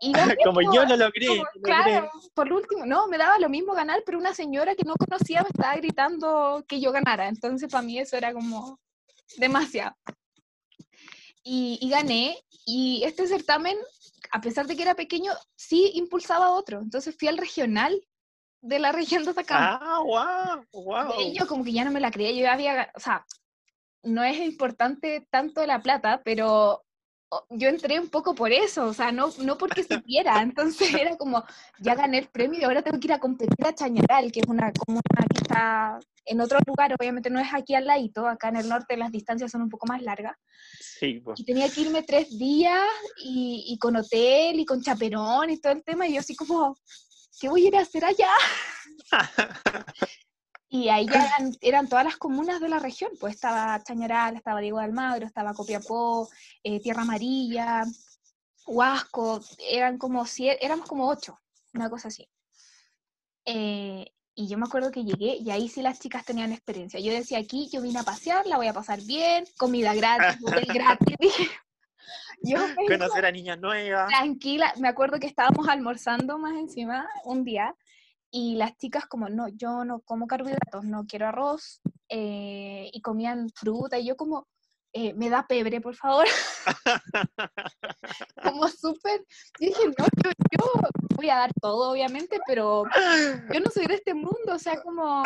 Y 0.00 0.12
como 0.44 0.60
yo 0.60 0.84
lo 0.84 0.96
logré. 0.96 1.28
claro, 1.62 2.10
por 2.34 2.52
último, 2.52 2.84
no, 2.84 3.06
me 3.06 3.18
daba 3.18 3.38
lo 3.38 3.48
mismo 3.48 3.72
ganar, 3.72 4.02
pero 4.04 4.18
una 4.18 4.34
señora 4.34 4.74
que 4.74 4.84
no 4.84 4.94
conocía 4.96 5.42
me 5.42 5.48
estaba 5.48 5.76
gritando 5.76 6.64
que 6.66 6.80
yo 6.80 6.90
ganara. 6.90 7.28
Entonces 7.28 7.70
para 7.70 7.82
mí 7.82 7.98
eso 7.98 8.16
era 8.16 8.32
como 8.32 8.80
demasiado. 9.38 9.94
Y, 11.44 11.78
y, 11.80 11.88
gané. 11.88 12.36
Y 12.66 13.02
este 13.04 13.26
certamen, 13.28 13.76
a 14.32 14.40
pesar 14.40 14.66
de 14.66 14.76
que 14.76 14.82
era 14.82 14.94
pequeño, 14.94 15.32
sí 15.54 15.92
impulsaba 15.94 16.46
a 16.46 16.50
otro. 16.50 16.80
Entonces 16.80 17.16
fui 17.16 17.28
al 17.28 17.38
regional 17.38 18.00
de 18.62 18.78
la 18.78 18.92
región 18.92 19.24
de 19.24 19.32
Atacama. 19.32 19.78
Ah, 19.82 20.00
wow, 20.72 20.84
wow. 20.84 21.20
Y 21.20 21.36
yo 21.36 21.46
como 21.46 21.64
que 21.64 21.72
ya 21.72 21.84
no 21.84 21.90
me 21.90 22.00
la 22.00 22.10
creía, 22.10 22.32
yo 22.32 22.50
había, 22.50 22.90
o 22.94 23.00
sea, 23.00 23.26
no 24.02 24.22
es 24.24 24.38
importante 24.38 25.26
tanto 25.30 25.64
la 25.66 25.82
plata, 25.82 26.22
pero 26.24 26.84
yo 27.50 27.68
entré 27.68 27.98
un 27.98 28.08
poco 28.08 28.34
por 28.34 28.52
eso, 28.52 28.86
o 28.86 28.94
sea, 28.94 29.10
no, 29.10 29.30
no 29.38 29.58
porque 29.58 29.82
supiera, 30.06 30.40
entonces 30.42 30.92
era 30.94 31.16
como, 31.16 31.44
ya 31.80 31.94
gané 31.94 32.18
el 32.18 32.28
premio 32.28 32.60
y 32.60 32.64
ahora 32.64 32.82
tengo 32.82 33.00
que 33.00 33.08
ir 33.08 33.12
a 33.12 33.18
competir 33.18 33.66
a 33.66 33.74
Chañaral, 33.74 34.30
que 34.30 34.40
es 34.40 34.46
una 34.46 34.72
comuna 34.72 35.26
que 35.28 35.40
está 35.42 35.98
en 36.24 36.40
otro 36.40 36.58
lugar, 36.64 36.94
obviamente 36.98 37.30
no 37.30 37.40
es 37.40 37.52
aquí 37.52 37.74
al 37.74 37.86
ladito, 37.86 38.28
acá 38.28 38.48
en 38.48 38.56
el 38.56 38.68
norte 38.68 38.96
las 38.96 39.10
distancias 39.10 39.50
son 39.50 39.62
un 39.62 39.68
poco 39.68 39.86
más 39.88 40.00
largas. 40.02 40.36
Sí, 40.78 41.20
pues. 41.20 41.40
Y 41.40 41.44
tenía 41.44 41.68
que 41.68 41.80
irme 41.80 42.04
tres 42.04 42.38
días 42.38 42.80
y, 43.24 43.64
y 43.66 43.78
con 43.78 43.96
hotel 43.96 44.60
y 44.60 44.64
con 44.64 44.80
chaperón 44.80 45.50
y 45.50 45.60
todo 45.60 45.72
el 45.72 45.82
tema, 45.82 46.06
y 46.06 46.14
yo 46.14 46.20
así 46.20 46.36
como, 46.36 46.76
¿qué 47.42 47.48
voy 47.48 47.64
a 47.64 47.68
ir 47.68 47.76
a 47.76 47.80
hacer 47.80 48.04
allá? 48.04 48.30
y 50.68 50.88
ahí 50.88 51.06
ya 51.08 51.28
eran, 51.60 51.88
todas 51.88 52.04
las 52.04 52.16
comunas 52.16 52.60
de 52.60 52.68
la 52.68 52.78
región, 52.78 53.10
pues 53.18 53.34
estaba 53.34 53.82
Chañaral, 53.82 54.36
estaba 54.36 54.60
Diego 54.60 54.78
de 54.78 54.84
Almagro, 54.84 55.26
estaba 55.26 55.52
Copiapó, 55.52 56.30
eh, 56.62 56.80
Tierra 56.80 57.02
Amarilla, 57.02 57.82
Huasco, 58.64 59.40
eran 59.58 59.98
como 59.98 60.24
éramos 60.38 60.86
como 60.86 61.08
ocho, 61.08 61.36
una 61.74 61.90
cosa 61.90 62.08
así. 62.08 62.28
Eh, 63.44 64.06
Y 64.34 64.46
yo 64.46 64.56
me 64.56 64.66
acuerdo 64.66 64.92
que 64.92 65.02
llegué 65.02 65.36
y 65.36 65.50
ahí 65.50 65.68
sí 65.68 65.82
las 65.82 65.98
chicas 65.98 66.24
tenían 66.24 66.52
experiencia. 66.52 67.00
Yo 67.00 67.12
decía, 67.12 67.38
aquí 67.38 67.68
yo 67.72 67.82
vine 67.82 67.98
a 67.98 68.04
pasear, 68.04 68.46
la 68.46 68.56
voy 68.56 68.68
a 68.68 68.72
pasar 68.72 69.02
bien, 69.02 69.44
comida 69.58 69.94
gratis, 69.94 70.40
hotel 70.44 70.64
gratis. 70.72 71.34
Yo 72.42 72.56
Conocer 72.88 73.26
a 73.26 73.30
niñas 73.30 73.58
nuevas. 73.58 74.08
Tranquila, 74.08 74.72
me 74.78 74.88
acuerdo 74.88 75.18
que 75.18 75.26
estábamos 75.26 75.68
almorzando 75.68 76.38
más 76.38 76.54
encima 76.54 77.08
un 77.24 77.44
día 77.44 77.74
y 78.34 78.56
las 78.56 78.76
chicas 78.78 79.06
como, 79.06 79.28
no, 79.28 79.48
yo 79.48 79.84
no 79.84 80.00
como 80.00 80.26
carbohidratos, 80.26 80.84
no 80.84 81.06
quiero 81.06 81.28
arroz, 81.28 81.82
eh, 82.08 82.90
y 82.90 83.02
comían 83.02 83.50
fruta, 83.50 83.98
y 83.98 84.06
yo 84.06 84.16
como, 84.16 84.48
eh, 84.94 85.12
me 85.12 85.28
da 85.28 85.46
pebre, 85.46 85.82
por 85.82 85.94
favor. 85.94 86.26
como 88.42 88.68
súper, 88.68 89.22
dije, 89.60 89.84
no, 89.86 90.06
yo, 90.24 90.30
yo, 90.50 90.72
voy 91.14 91.28
a 91.28 91.36
dar 91.36 91.52
todo, 91.60 91.92
obviamente, 91.92 92.40
pero 92.46 92.84
yo 93.52 93.60
no 93.60 93.70
soy 93.70 93.86
de 93.86 93.94
este 93.94 94.14
mundo, 94.14 94.54
o 94.54 94.58
sea, 94.58 94.80
como, 94.80 95.22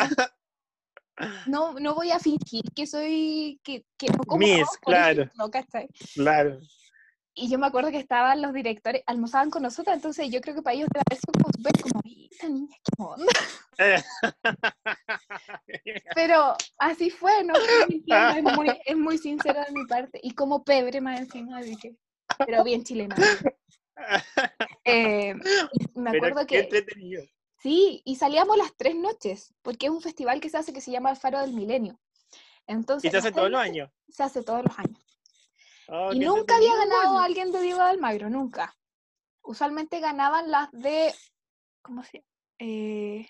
no, 1.47 1.73
no 1.79 1.95
voy 1.95 2.11
a 2.11 2.19
fingir 2.19 2.63
que 2.75 2.87
soy, 2.87 3.59
que, 3.63 3.85
que 3.97 4.07
no 4.07 4.19
como 4.19 4.39
Miss, 4.39 4.67
claro. 4.81 5.29
Claro. 6.13 6.59
Y 7.39 7.49
yo 7.49 7.59
me 7.59 7.67
acuerdo 7.67 7.91
que 7.91 7.99
estaban 7.99 8.41
los 8.41 8.51
directores, 8.51 9.03
almorzaban 9.05 9.51
con 9.51 9.61
nosotros, 9.61 9.95
entonces 9.95 10.27
yo 10.31 10.41
creo 10.41 10.55
que 10.55 10.63
para 10.63 10.75
ellos 10.75 10.89
debe 10.91 11.03
haber 11.07 11.19
sido 11.19 11.33
como 11.33 11.51
súper 11.55 11.79
como, 11.81 12.01
esta 12.31 12.49
niña, 12.49 12.75
qué 12.83 12.91
onda. 13.03 13.31
Pero 16.15 16.55
así 16.79 17.11
fue, 17.11 17.43
¿no? 17.43 17.53
Es 17.55 17.87
muy, 18.43 18.71
es 18.85 18.97
muy 18.97 19.19
sincera 19.19 19.65
de 19.65 19.71
mi 19.71 19.85
parte. 19.85 20.19
Y 20.23 20.31
como 20.31 20.63
pebre 20.63 20.99
más 20.99 21.19
encima, 21.19 21.61
dije, 21.61 21.95
pero 22.37 22.63
bien 22.63 22.83
chilena. 22.83 23.15
Eh, 24.89 25.35
me 25.95 26.11
acuerdo 26.11 26.45
que... 26.45 26.69
Sí, 27.67 28.01
y 28.05 28.15
salíamos 28.15 28.55
las 28.57 28.73
tres 28.77 28.95
noches, 28.95 29.53
porque 29.61 29.87
es 29.87 29.91
un 29.91 29.99
festival 29.99 30.39
que 30.39 30.49
se 30.49 30.55
hace 30.55 30.71
que 30.71 30.79
se 30.79 30.89
llama 30.89 31.09
el 31.09 31.17
Faro 31.17 31.41
del 31.41 31.51
Milenio. 31.51 31.99
Entonces, 32.65 33.09
¿Y 33.09 33.11
se 33.11 33.17
hace 33.17 33.33
todos 33.33 33.51
los 33.51 33.59
años? 33.59 33.91
Se 34.07 34.23
hace 34.23 34.41
todos 34.41 34.63
los 34.63 34.79
años. 34.79 34.97
Oh, 35.89 36.13
y 36.13 36.19
nunca 36.19 36.55
había 36.55 36.73
ganado 36.77 37.19
alguien 37.19 37.51
de 37.51 37.61
Diego 37.61 37.79
de 37.79 37.89
Almagro, 37.89 38.29
nunca. 38.29 38.73
Usualmente 39.41 39.99
ganaban 39.99 40.49
las 40.49 40.71
de, 40.71 41.13
¿cómo 41.81 42.05
se 42.05 42.23
eh, 42.59 43.27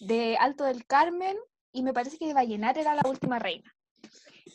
de 0.00 0.38
Alto 0.38 0.64
del 0.64 0.86
Carmen 0.86 1.36
y 1.70 1.82
me 1.82 1.92
parece 1.92 2.16
que 2.16 2.28
de 2.28 2.32
Vallenar 2.32 2.78
era 2.78 2.94
la 2.94 3.06
última 3.06 3.38
reina. 3.38 3.76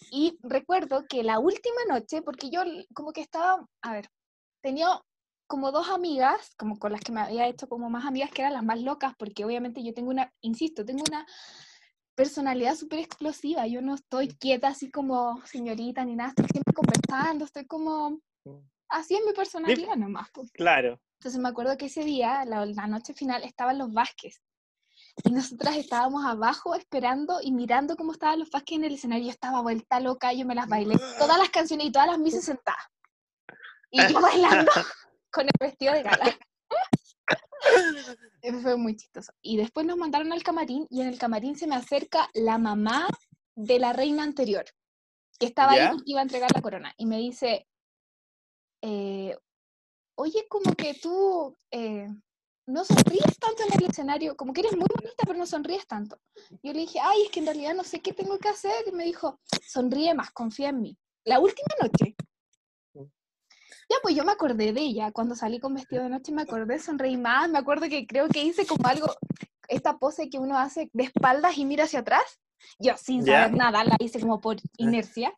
Y 0.09 0.35
recuerdo 0.41 1.05
que 1.07 1.21
la 1.21 1.37
última 1.37 1.85
noche, 1.87 2.23
porque 2.23 2.49
yo 2.49 2.63
como 2.95 3.13
que 3.13 3.21
estaba, 3.21 3.63
a 3.83 3.93
ver, 3.93 4.09
tenía 4.61 4.99
como 5.51 5.74
dos 5.74 5.89
amigas, 5.89 6.55
como 6.58 6.79
con 6.79 6.93
las 6.93 7.01
que 7.01 7.12
me 7.12 7.20
había 7.20 7.46
hecho 7.46 7.67
como 7.67 7.89
más 7.89 8.05
amigas, 8.05 8.31
que 8.31 8.41
eran 8.41 8.53
las 8.53 8.63
más 8.63 8.79
locas, 8.79 9.13
porque 9.17 9.43
obviamente 9.43 9.84
yo 9.84 9.93
tengo 9.93 10.10
una, 10.10 10.34
insisto, 10.39 10.86
tengo 10.86 11.03
una 11.10 11.27
personalidad 12.15 12.75
súper 12.75 13.00
explosiva. 13.00 13.67
Yo 13.67 13.81
no 13.81 13.96
estoy 13.96 14.29
quieta 14.29 14.70
así 14.70 14.89
como 14.89 15.46
señorita 15.46 16.05
ni 16.05 16.15
nada, 16.15 16.29
estoy 16.29 16.46
siempre 16.53 16.74
conversando, 16.74 17.43
estoy 17.43 17.65
como 17.65 18.22
mm. 18.46 18.60
así 18.88 19.15
en 19.15 19.25
mi 19.25 19.34
personalidad 19.34 19.98
nomás. 19.98 20.29
Claro. 20.53 21.01
Entonces 21.20 21.41
me 21.41 21.50
acuerdo 21.50 21.77
que 21.77 21.88
ese 21.88 22.05
día, 22.05 22.46
la, 22.46 22.88
noche 22.88 23.13
final, 23.13 23.43
estaban 23.43 23.77
los 23.77 23.91
Vázquez. 23.91 24.41
Y 25.25 25.31
nosotras 25.31 25.75
estábamos 25.75 26.24
abajo 26.25 26.75
esperando 26.75 27.39
y 27.43 27.51
mirando 27.51 27.98
cómo 27.98 28.13
estaban 28.13 28.39
los 28.39 28.50
Vázquez 28.51 28.77
en 28.77 28.86
el 28.86 28.93
escenario. 28.93 29.25
Yo 29.25 29.31
estaba 29.31 29.60
vuelta 29.60 30.00
loca, 30.00 30.31
yo 30.31 30.46
me 30.46 30.55
las 30.55 30.70
bailé, 30.70 30.96
todas 31.20 31.38
las 31.38 31.50
canciones 31.50 31.88
y 31.88 31.91
todas 31.91 32.08
las 32.08 32.20
misas 32.20 32.46
sentadas. 32.46 32.86
Y 33.91 34.00
yo 34.08 34.22
bailando 34.22 34.72
con 35.31 35.45
el 35.45 35.53
vestido 35.59 35.93
de 35.93 36.03
gala. 36.03 36.38
Fue 38.63 38.75
muy 38.75 38.95
chistoso. 38.95 39.31
Y 39.41 39.57
después 39.57 39.85
nos 39.85 39.97
mandaron 39.97 40.31
al 40.33 40.43
camarín 40.43 40.88
y 40.89 41.01
en 41.01 41.07
el 41.07 41.17
camarín 41.17 41.55
se 41.55 41.67
me 41.67 41.75
acerca 41.75 42.29
la 42.33 42.57
mamá 42.57 43.07
de 43.55 43.79
la 43.79 43.93
reina 43.93 44.23
anterior, 44.23 44.65
que 45.39 45.45
estaba 45.45 45.73
ahí 45.73 45.97
y 46.05 46.11
iba 46.11 46.21
a 46.21 46.23
entregar 46.23 46.50
la 46.53 46.61
corona. 46.61 46.93
Y 46.97 47.05
me 47.05 47.17
dice, 47.17 47.67
eh, 48.81 49.38
oye, 50.15 50.47
como 50.47 50.73
que 50.73 50.95
tú 50.95 51.55
eh, 51.69 52.07
no 52.67 52.85
sonríes 52.85 53.38
tanto 53.39 53.63
en 53.63 53.73
el 53.73 53.89
escenario, 53.89 54.35
como 54.35 54.53
que 54.53 54.61
eres 54.61 54.73
muy 54.73 54.88
bonita, 54.89 55.23
pero 55.25 55.38
no 55.38 55.45
sonríes 55.45 55.85
tanto. 55.88 56.19
Yo 56.63 56.73
le 56.73 56.79
dije, 56.79 57.00
ay, 57.00 57.23
es 57.23 57.31
que 57.31 57.39
en 57.39 57.45
realidad 57.47 57.75
no 57.75 57.83
sé 57.83 58.01
qué 58.01 58.13
tengo 58.13 58.38
que 58.39 58.50
hacer. 58.50 58.87
Y 58.87 58.91
me 58.91 59.03
dijo, 59.03 59.39
sonríe 59.67 60.13
más, 60.13 60.31
confía 60.31 60.70
en 60.70 60.81
mí. 60.81 60.98
La 61.25 61.39
última 61.39 61.75
noche, 61.81 62.15
ya, 63.91 63.97
pues 64.01 64.15
yo 64.15 64.23
me 64.23 64.31
acordé 64.31 64.71
de 64.71 64.81
ella. 64.81 65.11
Cuando 65.11 65.35
salí 65.35 65.59
con 65.59 65.73
vestido 65.73 66.03
de 66.03 66.09
noche 66.09 66.31
me 66.31 66.43
acordé, 66.43 66.79
sonreí 66.79 67.17
más. 67.17 67.49
Me 67.49 67.59
acuerdo 67.59 67.89
que 67.89 68.07
creo 68.07 68.29
que 68.29 68.41
hice 68.41 68.65
como 68.65 68.87
algo, 68.87 69.07
esta 69.67 69.97
pose 69.97 70.29
que 70.29 70.39
uno 70.39 70.57
hace 70.57 70.89
de 70.93 71.03
espaldas 71.03 71.57
y 71.57 71.65
mira 71.65 71.83
hacia 71.83 71.99
atrás. 71.99 72.39
Yo 72.79 72.95
sin 72.97 73.25
saber 73.25 73.53
nada, 73.53 73.83
la 73.83 73.97
hice 73.99 74.21
como 74.21 74.39
por 74.39 74.57
inercia. 74.77 75.33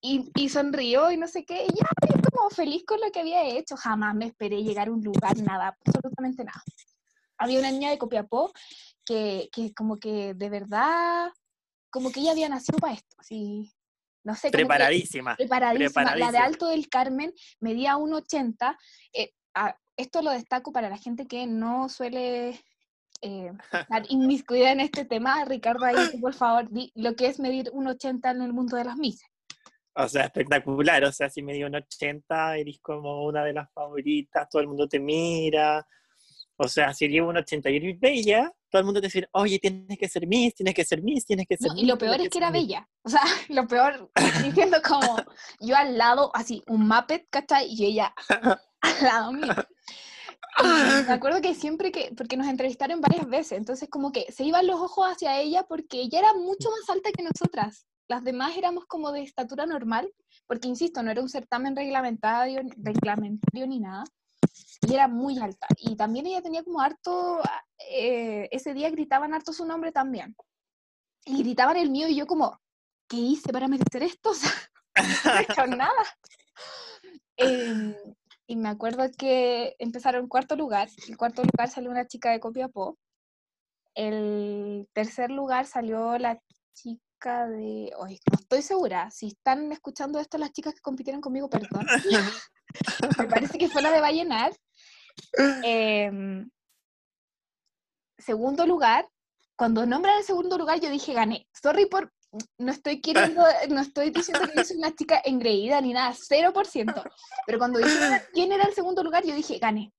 Y, 0.00 0.30
y 0.34 0.48
sonrió 0.48 1.10
y 1.10 1.18
no 1.18 1.28
sé 1.28 1.44
qué. 1.44 1.64
Y 1.64 1.74
ya, 1.74 1.86
yo 2.08 2.30
como 2.30 2.48
feliz 2.48 2.84
con 2.86 3.00
lo 3.00 3.10
que 3.12 3.20
había 3.20 3.44
hecho. 3.44 3.76
Jamás 3.76 4.14
me 4.14 4.26
esperé 4.26 4.62
llegar 4.62 4.88
a 4.88 4.92
un 4.92 5.02
lugar, 5.02 5.36
nada, 5.38 5.76
absolutamente 5.84 6.44
nada. 6.44 6.62
Había 7.36 7.58
una 7.58 7.70
niña 7.70 7.90
de 7.90 7.98
Copiapó 7.98 8.52
que, 9.04 9.50
que 9.52 9.74
como 9.74 9.98
que 9.98 10.32
de 10.34 10.48
verdad, 10.48 11.30
como 11.90 12.10
que 12.10 12.20
ella 12.20 12.32
había 12.32 12.48
nacido 12.48 12.78
para 12.78 12.94
esto. 12.94 13.16
Así, 13.18 13.73
no 14.24 14.34
sé. 14.34 14.50
Preparadísima. 14.50 15.36
Preparadísima. 15.36 16.16
La 16.16 16.32
de 16.32 16.38
Alto 16.38 16.68
del 16.68 16.88
Carmen 16.88 17.32
medía 17.60 17.96
1,80. 17.96 18.76
Eh, 19.12 19.32
esto 19.96 20.22
lo 20.22 20.30
destaco 20.30 20.72
para 20.72 20.88
la 20.88 20.98
gente 20.98 21.26
que 21.26 21.46
no 21.46 21.88
suele 21.88 22.60
eh, 23.20 23.52
estar 23.72 24.04
inmiscuida 24.08 24.72
en 24.72 24.80
este 24.80 25.04
tema. 25.04 25.44
Ricardo, 25.44 25.84
ahí 25.84 26.18
por 26.20 26.34
favor, 26.34 26.68
di 26.70 26.90
lo 26.94 27.14
que 27.14 27.26
es 27.26 27.38
medir 27.38 27.70
1,80 27.70 28.30
en 28.30 28.42
el 28.42 28.52
mundo 28.52 28.76
de 28.76 28.84
las 28.84 28.96
misas. 28.96 29.28
O 29.96 30.08
sea, 30.08 30.24
espectacular. 30.24 31.04
O 31.04 31.12
sea, 31.12 31.30
si 31.30 31.42
medí 31.42 31.60
1,80, 31.60 32.58
eres 32.58 32.80
como 32.80 33.24
una 33.24 33.44
de 33.44 33.52
las 33.52 33.72
favoritas, 33.72 34.48
todo 34.48 34.62
el 34.62 34.68
mundo 34.68 34.88
te 34.88 34.98
mira. 34.98 35.86
O 36.56 36.66
sea, 36.66 36.92
si 36.92 37.08
llevo 37.08 37.28
un 37.28 37.36
80 37.36 37.70
y 37.70 37.76
eres 37.76 38.00
bella, 38.00 38.52
todo 38.74 38.80
el 38.80 38.86
mundo 38.86 39.00
te 39.00 39.06
dice, 39.06 39.28
oye, 39.30 39.60
tienes 39.60 39.96
que 39.96 40.08
ser 40.08 40.26
Miss, 40.26 40.52
tienes 40.52 40.74
que 40.74 40.84
ser 40.84 41.00
Miss, 41.00 41.24
tienes 41.24 41.46
que 41.46 41.56
ser 41.56 41.70
Miss. 41.70 41.84
Y 41.84 41.86
lo 41.86 41.96
peor 41.96 42.20
es 42.20 42.28
que, 42.28 42.38
era 42.38 42.50
bella. 42.50 42.88
O 43.04 43.08
sea, 43.08 43.20
lo 43.48 43.68
peor, 43.68 44.10
diciendo 44.42 44.78
como 44.84 45.16
yo 45.60 45.76
al 45.76 45.96
lado, 45.96 46.32
así, 46.34 46.60
un 46.66 46.88
Muppet, 46.88 47.28
¿cachai? 47.30 47.68
Y 47.72 47.84
ella 47.84 48.12
al 48.80 49.04
lado 49.04 49.32
mío. 49.32 49.54
me 51.06 51.12
acuerdo 51.12 51.40
que 51.40 51.54
siempre 51.54 51.92
que, 51.92 52.12
porque 52.16 52.36
nos 52.36 52.48
entrevistaron 52.48 53.00
varias 53.00 53.28
veces, 53.28 53.58
entonces 53.58 53.88
como 53.88 54.10
que 54.10 54.26
se 54.32 54.42
iban 54.42 54.66
los 54.66 54.80
ojos 54.80 55.06
hacia 55.06 55.40
ella 55.40 55.62
porque 55.68 56.00
ella 56.00 56.18
era 56.18 56.34
mucho 56.34 56.68
más 56.70 56.90
alta 56.90 57.12
que 57.12 57.22
nosotras. 57.22 57.86
Las 58.08 58.24
demás 58.24 58.56
éramos 58.56 58.86
como 58.86 59.12
de 59.12 59.22
estatura 59.22 59.66
normal, 59.66 60.12
porque 60.48 60.66
insisto, 60.66 61.00
no 61.04 61.12
era 61.12 61.22
un 61.22 61.28
certamen 61.28 61.76
reglamentario, 61.76 62.60
reglamentario 62.76 63.68
ni 63.68 63.78
nada 63.78 64.02
y 64.80 64.94
era 64.94 65.08
muy 65.08 65.38
alta. 65.38 65.66
Y 65.78 65.96
también 65.96 66.26
ella 66.26 66.42
tenía 66.42 66.62
como 66.62 66.80
harto, 66.80 67.40
eh, 67.90 68.48
ese 68.50 68.74
día 68.74 68.90
gritaban 68.90 69.34
harto 69.34 69.52
su 69.52 69.64
nombre 69.64 69.92
también. 69.92 70.36
Y 71.24 71.42
gritaban 71.42 71.76
el 71.76 71.90
mío 71.90 72.08
y 72.08 72.16
yo 72.16 72.26
como, 72.26 72.60
¿qué 73.08 73.16
hice 73.16 73.52
para 73.52 73.68
merecer 73.68 74.02
esto? 74.02 74.32
no 75.58 75.66
nada. 75.76 76.04
Em, 77.36 77.94
y 78.46 78.56
me 78.56 78.68
acuerdo 78.68 79.04
que 79.16 79.74
empezaron 79.78 80.28
cuarto 80.28 80.56
lugar. 80.56 80.88
En 81.08 81.16
cuarto 81.16 81.42
lugar 81.42 81.70
salió 81.70 81.90
una 81.90 82.06
chica 82.06 82.30
de 82.30 82.40
Copiapó. 82.40 82.98
El 83.94 84.88
tercer 84.92 85.30
lugar 85.30 85.66
salió 85.66 86.18
la 86.18 86.40
chica 86.74 87.46
de... 87.48 87.92
No 87.96 88.38
estoy 88.38 88.62
segura. 88.62 89.10
Si 89.10 89.28
están 89.28 89.72
escuchando 89.72 90.18
esto 90.18 90.36
las 90.36 90.52
chicas 90.52 90.74
que 90.74 90.80
compitieron 90.80 91.20
conmigo, 91.20 91.48
perdón. 91.48 91.86
me 93.18 93.26
parece 93.26 93.58
que 93.58 93.68
fue 93.68 93.82
la 93.82 93.90
de 93.90 94.00
Vallenar. 94.00 94.52
Em, 95.62 96.48
segundo 98.18 98.66
lugar, 98.66 99.08
cuando 99.56 99.86
nombran 99.86 100.18
el 100.18 100.24
segundo 100.24 100.58
lugar, 100.58 100.80
yo 100.80 100.90
dije 100.90 101.12
gané. 101.12 101.46
Sorry 101.52 101.86
por. 101.86 102.12
No 102.58 102.72
estoy 102.72 103.00
queriendo, 103.00 103.44
no 103.68 103.80
estoy 103.80 104.10
diciendo 104.10 104.48
que 104.48 104.56
yo 104.56 104.64
soy 104.64 104.78
una 104.78 104.92
chica 104.92 105.22
engreída 105.24 105.80
ni 105.80 105.92
nada, 105.92 106.12
0%. 106.12 107.12
Pero 107.46 107.58
cuando 107.58 107.78
dijeron 107.78 108.18
quién 108.32 108.50
era 108.50 108.64
el 108.64 108.74
segundo 108.74 109.04
lugar, 109.04 109.24
yo 109.24 109.36
dije 109.36 109.58
gané. 109.58 109.92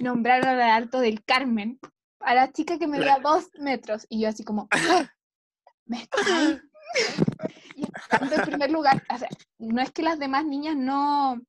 Nombraron 0.00 0.48
al 0.48 0.60
alto 0.60 1.00
del 1.00 1.24
Carmen, 1.24 1.78
a 2.20 2.34
la 2.34 2.52
chica 2.52 2.78
que 2.78 2.86
medía 2.86 3.18
dos 3.22 3.48
metros, 3.54 4.04
y 4.10 4.20
yo 4.20 4.28
así 4.28 4.44
como, 4.44 4.68
me 5.86 6.06
y 8.30 8.34
en 8.34 8.42
primer 8.42 8.70
lugar, 8.70 9.02
no 9.58 9.82
es 9.82 9.90
que 9.92 10.02
las 10.02 10.18
demás 10.18 10.44
niñas 10.44 10.76
no 10.76 11.40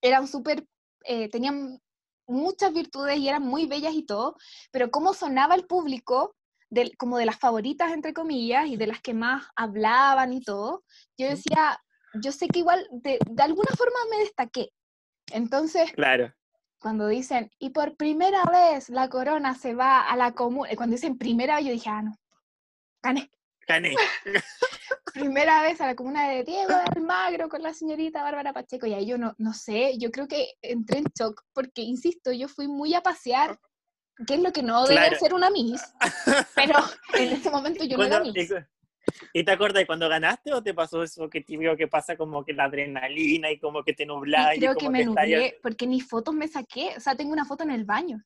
eran 0.00 0.26
súper, 0.26 0.66
eh, 1.04 1.28
tenían 1.28 1.80
muchas 2.26 2.72
virtudes 2.72 3.18
y 3.18 3.28
eran 3.28 3.42
muy 3.42 3.66
bellas 3.66 3.94
y 3.94 4.04
todo, 4.04 4.36
pero 4.70 4.90
cómo 4.90 5.14
sonaba 5.14 5.54
el 5.54 5.66
público, 5.66 6.34
como 6.98 7.18
de 7.18 7.26
las 7.26 7.38
favoritas, 7.38 7.92
entre 7.92 8.14
comillas, 8.14 8.66
y 8.66 8.76
de 8.76 8.86
las 8.86 9.00
que 9.00 9.14
más 9.14 9.46
hablaban 9.56 10.32
y 10.32 10.40
todo, 10.40 10.84
yo 11.18 11.28
decía, 11.28 11.78
yo 12.14 12.32
sé 12.32 12.48
que 12.48 12.60
igual 12.60 12.86
de, 12.90 13.18
alguna 13.38 13.70
forma 13.76 13.98
me 14.10 14.18
destaqué. 14.18 14.70
Entonces, 15.32 15.92
claro. 15.92 16.32
cuando 16.80 17.06
dicen, 17.08 17.50
y 17.58 17.70
por 17.70 17.96
primera 17.96 18.42
vez 18.44 18.88
la 18.88 19.08
corona 19.08 19.54
se 19.54 19.74
va 19.74 20.00
a 20.00 20.16
la 20.16 20.32
comuna, 20.32 20.70
cuando 20.76 20.94
dicen 20.94 21.18
primera 21.18 21.56
vez, 21.56 21.66
yo 21.66 21.72
dije, 21.72 21.90
ah, 21.90 22.02
no, 22.02 22.16
gané. 23.02 23.30
Gané. 23.66 23.94
primera 25.12 25.62
vez 25.62 25.80
a 25.80 25.86
la 25.86 25.94
comuna 25.94 26.28
de 26.30 26.44
Diego 26.44 26.72
Almagro 26.94 27.48
con 27.48 27.62
la 27.62 27.74
señorita 27.74 28.22
Bárbara 28.22 28.52
Pacheco, 28.52 28.86
y 28.86 28.94
ahí 28.94 29.06
yo 29.06 29.18
no, 29.18 29.34
no 29.38 29.52
sé, 29.52 29.96
yo 29.98 30.10
creo 30.10 30.26
que 30.28 30.48
entré 30.62 30.98
en 30.98 31.04
shock, 31.18 31.42
porque, 31.52 31.82
insisto, 31.82 32.32
yo 32.32 32.48
fui 32.48 32.68
muy 32.68 32.94
a 32.94 33.00
pasear, 33.02 33.58
que 34.26 34.34
es 34.34 34.40
lo 34.40 34.52
que 34.52 34.62
no 34.62 34.84
debe 34.86 35.00
Claro. 35.00 35.18
ser 35.18 35.34
una 35.34 35.50
Miss, 35.50 35.82
pero 36.54 36.74
en 37.14 37.32
ese 37.32 37.50
momento 37.50 37.84
yo 37.84 37.96
no 37.96 38.04
era 38.04 38.20
Miss. 38.20 38.52
¿Y 39.32 39.44
te 39.44 39.50
acuerdas 39.50 39.84
cuando 39.84 40.08
ganaste 40.08 40.52
o 40.52 40.62
te 40.62 40.74
pasó 40.74 41.02
eso 41.02 41.28
que 41.28 41.40
típico 41.40 41.76
que 41.76 41.88
pasa 41.88 42.16
como 42.16 42.44
que 42.44 42.52
la 42.52 42.64
adrenalina 42.64 43.50
y 43.50 43.58
como 43.58 43.82
que 43.82 43.94
te 43.94 44.06
nubla 44.06 44.54
Y 44.54 44.58
y, 44.58 44.60
creo 44.60 44.74
que 44.74 44.78
como 44.86 44.90
me 44.92 44.98
que 44.98 45.04
estallas? 45.08 45.40
nublé, 45.40 45.58
porque 45.60 45.86
ni 45.88 46.00
fotos 46.00 46.34
me 46.34 46.46
saqué, 46.46 46.94
o 46.96 47.00
sea, 47.00 47.16
tengo 47.16 47.32
una 47.32 47.44
foto 47.44 47.64
en 47.64 47.72
el 47.72 47.84
baño. 47.84 48.22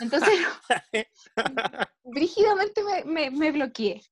Entonces, 0.00 0.30
brígidamente 2.04 2.82
me, 2.84 3.04
me, 3.04 3.30
me 3.30 3.50
bloqueé. 3.50 4.02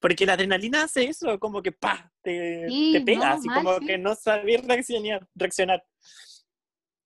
Porque 0.00 0.26
la 0.26 0.34
adrenalina 0.34 0.84
hace 0.84 1.04
eso, 1.04 1.38
como 1.38 1.62
que 1.62 1.72
pa, 1.72 2.12
te, 2.22 2.68
Sí, 2.68 2.90
te 2.92 3.00
pega, 3.02 3.30
no, 3.30 3.34
así 3.34 3.48
mal, 3.48 3.62
como 3.62 3.78
sí. 3.78 3.86
que 3.86 3.98
no 3.98 4.14
sabías 4.14 4.64
reaccionar, 4.66 5.26
reaccionar. 5.34 5.84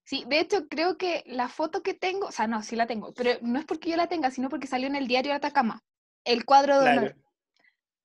Sí, 0.05 0.25
de 0.29 0.41
hecho 0.41 0.69
creo 0.69 0.97
que 0.97 1.25
la 1.27 1.49
foto 1.49 1.83
que 1.83 1.93
tengo, 1.93 2.29
o 2.29 2.33
sea, 2.33 2.47
no, 2.47 2.63
sí 2.63 2.77
la 2.77 2.87
tengo, 2.87 3.13
pero 3.13 3.33
no 3.43 3.59
es 3.59 3.65
porque 3.65 3.91
yo 3.91 3.97
la 3.97 4.07
tenga, 4.07 4.31
sino 4.31 4.49
porque 4.49 4.69
salió 4.69 4.87
en 4.87 4.97
el 4.97 5.09
diario 5.09 5.33
de 5.33 5.37
Atacama, 5.37 5.83
el 6.25 6.45
cuadro 6.45 6.81
de 6.81 6.91
honor. 6.91 7.17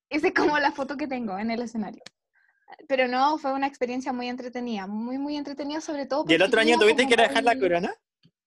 Esa 0.09 0.27
es 0.27 0.33
como 0.33 0.57
la 0.59 0.71
foto 0.71 0.97
que 0.97 1.07
tengo 1.07 1.37
en 1.37 1.51
el 1.51 1.61
escenario. 1.61 2.03
Pero 2.87 3.07
no, 3.07 3.37
fue 3.37 3.53
una 3.53 3.67
experiencia 3.67 4.11
muy 4.13 4.29
entretenida, 4.29 4.87
muy, 4.87 5.17
muy 5.17 5.37
entretenida, 5.37 5.79
sobre 5.79 6.05
todo 6.05 6.25
¿Y 6.27 6.33
el 6.33 6.41
otro 6.41 6.59
año 6.59 6.77
tuviste 6.77 7.05
que 7.05 7.13
ir 7.13 7.19
a 7.19 7.27
dejar 7.27 7.43
la 7.43 7.57
corona? 7.57 7.93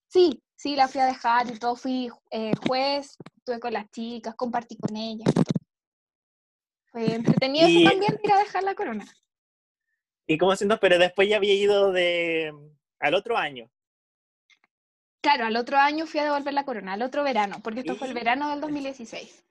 Sí, 0.09 0.42
sí, 0.57 0.77
la 0.77 0.88
fui 0.88 1.00
a 1.00 1.07
dejar 1.07 1.50
y 1.50 1.59
todo, 1.59 1.77
fui 1.77 2.11
eh, 2.31 2.53
juez, 2.66 3.16
estuve 3.44 3.61
con 3.61 3.74
las 3.74 3.90
chicas, 3.90 4.35
compartí 4.37 4.74
con 4.78 4.96
ellas. 4.96 5.28
Fue 6.90 7.14
entretenido 7.14 7.68
Y- 7.68 7.83
eso 7.83 7.90
también, 7.90 8.18
ir 8.22 8.33
a 8.33 8.38
dejar 8.38 8.62
la 8.62 8.74
corona. 8.74 9.04
¿Y 10.26 10.38
cómo 10.38 10.57
siendo? 10.57 10.80
Pero 10.80 10.96
después 10.98 11.28
ya 11.28 11.37
había 11.37 11.52
ido 11.52 11.92
de 11.92 12.54
al 13.00 13.14
otro 13.14 13.37
año. 13.37 13.70
Claro, 15.20 15.44
al 15.44 15.57
otro 15.57 15.76
año 15.76 16.07
fui 16.07 16.20
a 16.20 16.24
devolver 16.24 16.54
la 16.54 16.64
corona, 16.64 16.94
al 16.94 17.02
otro 17.02 17.22
verano, 17.22 17.61
porque 17.62 17.80
esto 17.80 17.96
fue 17.96 18.09
el 18.09 18.14
verano 18.14 18.48
del 18.48 18.62
2016. 18.62 19.44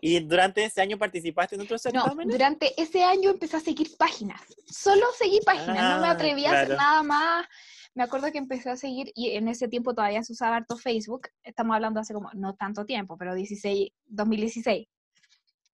¿Y 0.00 0.20
durante 0.20 0.64
ese 0.64 0.80
año 0.80 0.96
participaste 0.96 1.56
en 1.56 1.62
otros 1.62 1.84
No, 1.92 2.02
certámenes? 2.02 2.32
durante 2.32 2.80
ese 2.80 3.02
año 3.02 3.30
empecé 3.30 3.56
a 3.56 3.60
seguir 3.60 3.96
páginas. 3.96 4.40
Solo 4.66 5.06
seguí 5.18 5.40
páginas, 5.44 5.96
no 5.96 6.00
me 6.00 6.06
Ah, 6.08 6.12
atreví 6.12 6.46
a 6.46 6.52
hacer 6.52 6.76
nada 6.76 7.02
más. 7.02 7.48
Me 7.94 8.04
acuerdo 8.04 8.30
que 8.30 8.38
empecé 8.38 8.70
a 8.70 8.76
seguir, 8.76 9.10
y 9.14 9.30
en 9.30 9.48
ese 9.48 9.68
tiempo 9.68 9.94
todavía 9.94 10.22
se 10.22 10.32
usaba 10.32 10.56
harto 10.56 10.76
Facebook. 10.76 11.28
Estamos 11.42 11.74
hablando 11.74 12.00
hace 12.00 12.14
como, 12.14 12.30
no 12.34 12.54
tanto 12.54 12.84
tiempo, 12.86 13.16
pero 13.18 13.34
16, 13.34 13.90
2016. 14.06 14.86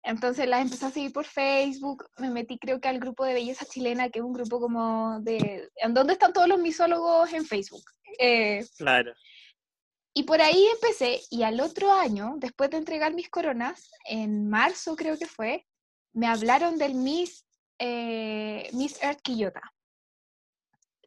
Entonces 0.04 0.48
las 0.48 0.62
empecé 0.62 0.86
a 0.86 0.92
seguir 0.92 1.12
por 1.12 1.26
Facebook. 1.26 2.08
Me 2.18 2.30
metí, 2.30 2.58
creo 2.58 2.80
que 2.80 2.88
al 2.88 3.00
grupo 3.00 3.26
de 3.26 3.34
belleza 3.34 3.66
chilena, 3.66 4.10
que 4.10 4.20
es 4.20 4.26
un 4.26 4.34
grupo 4.34 4.60
como 4.60 5.20
de. 5.22 5.70
¿En 5.78 5.94
dónde 5.94 6.14
están 6.14 6.32
todos 6.32 6.48
los 6.48 6.60
misólogos 6.60 7.34
en 7.34 7.46
Facebook? 7.46 7.84
Eh, 8.20 8.66
Claro. 8.78 9.14
y 10.14 10.24
por 10.24 10.42
ahí 10.42 10.66
empecé, 10.76 11.20
y 11.30 11.44
al 11.44 11.60
otro 11.60 11.92
año, 11.92 12.36
después 12.38 12.70
de 12.70 12.78
entregar 12.78 13.14
mis 13.14 13.30
coronas, 13.30 13.90
en 14.06 14.48
marzo 14.48 14.96
creo 14.96 15.18
que 15.18 15.26
fue, 15.26 15.66
me 16.14 16.28
hablaron 16.28 16.78
del 16.78 16.94
Miss, 16.94 17.46
eh, 17.78 18.70
Miss 18.72 19.02
Earth 19.04 19.22
Quillota 19.22 19.62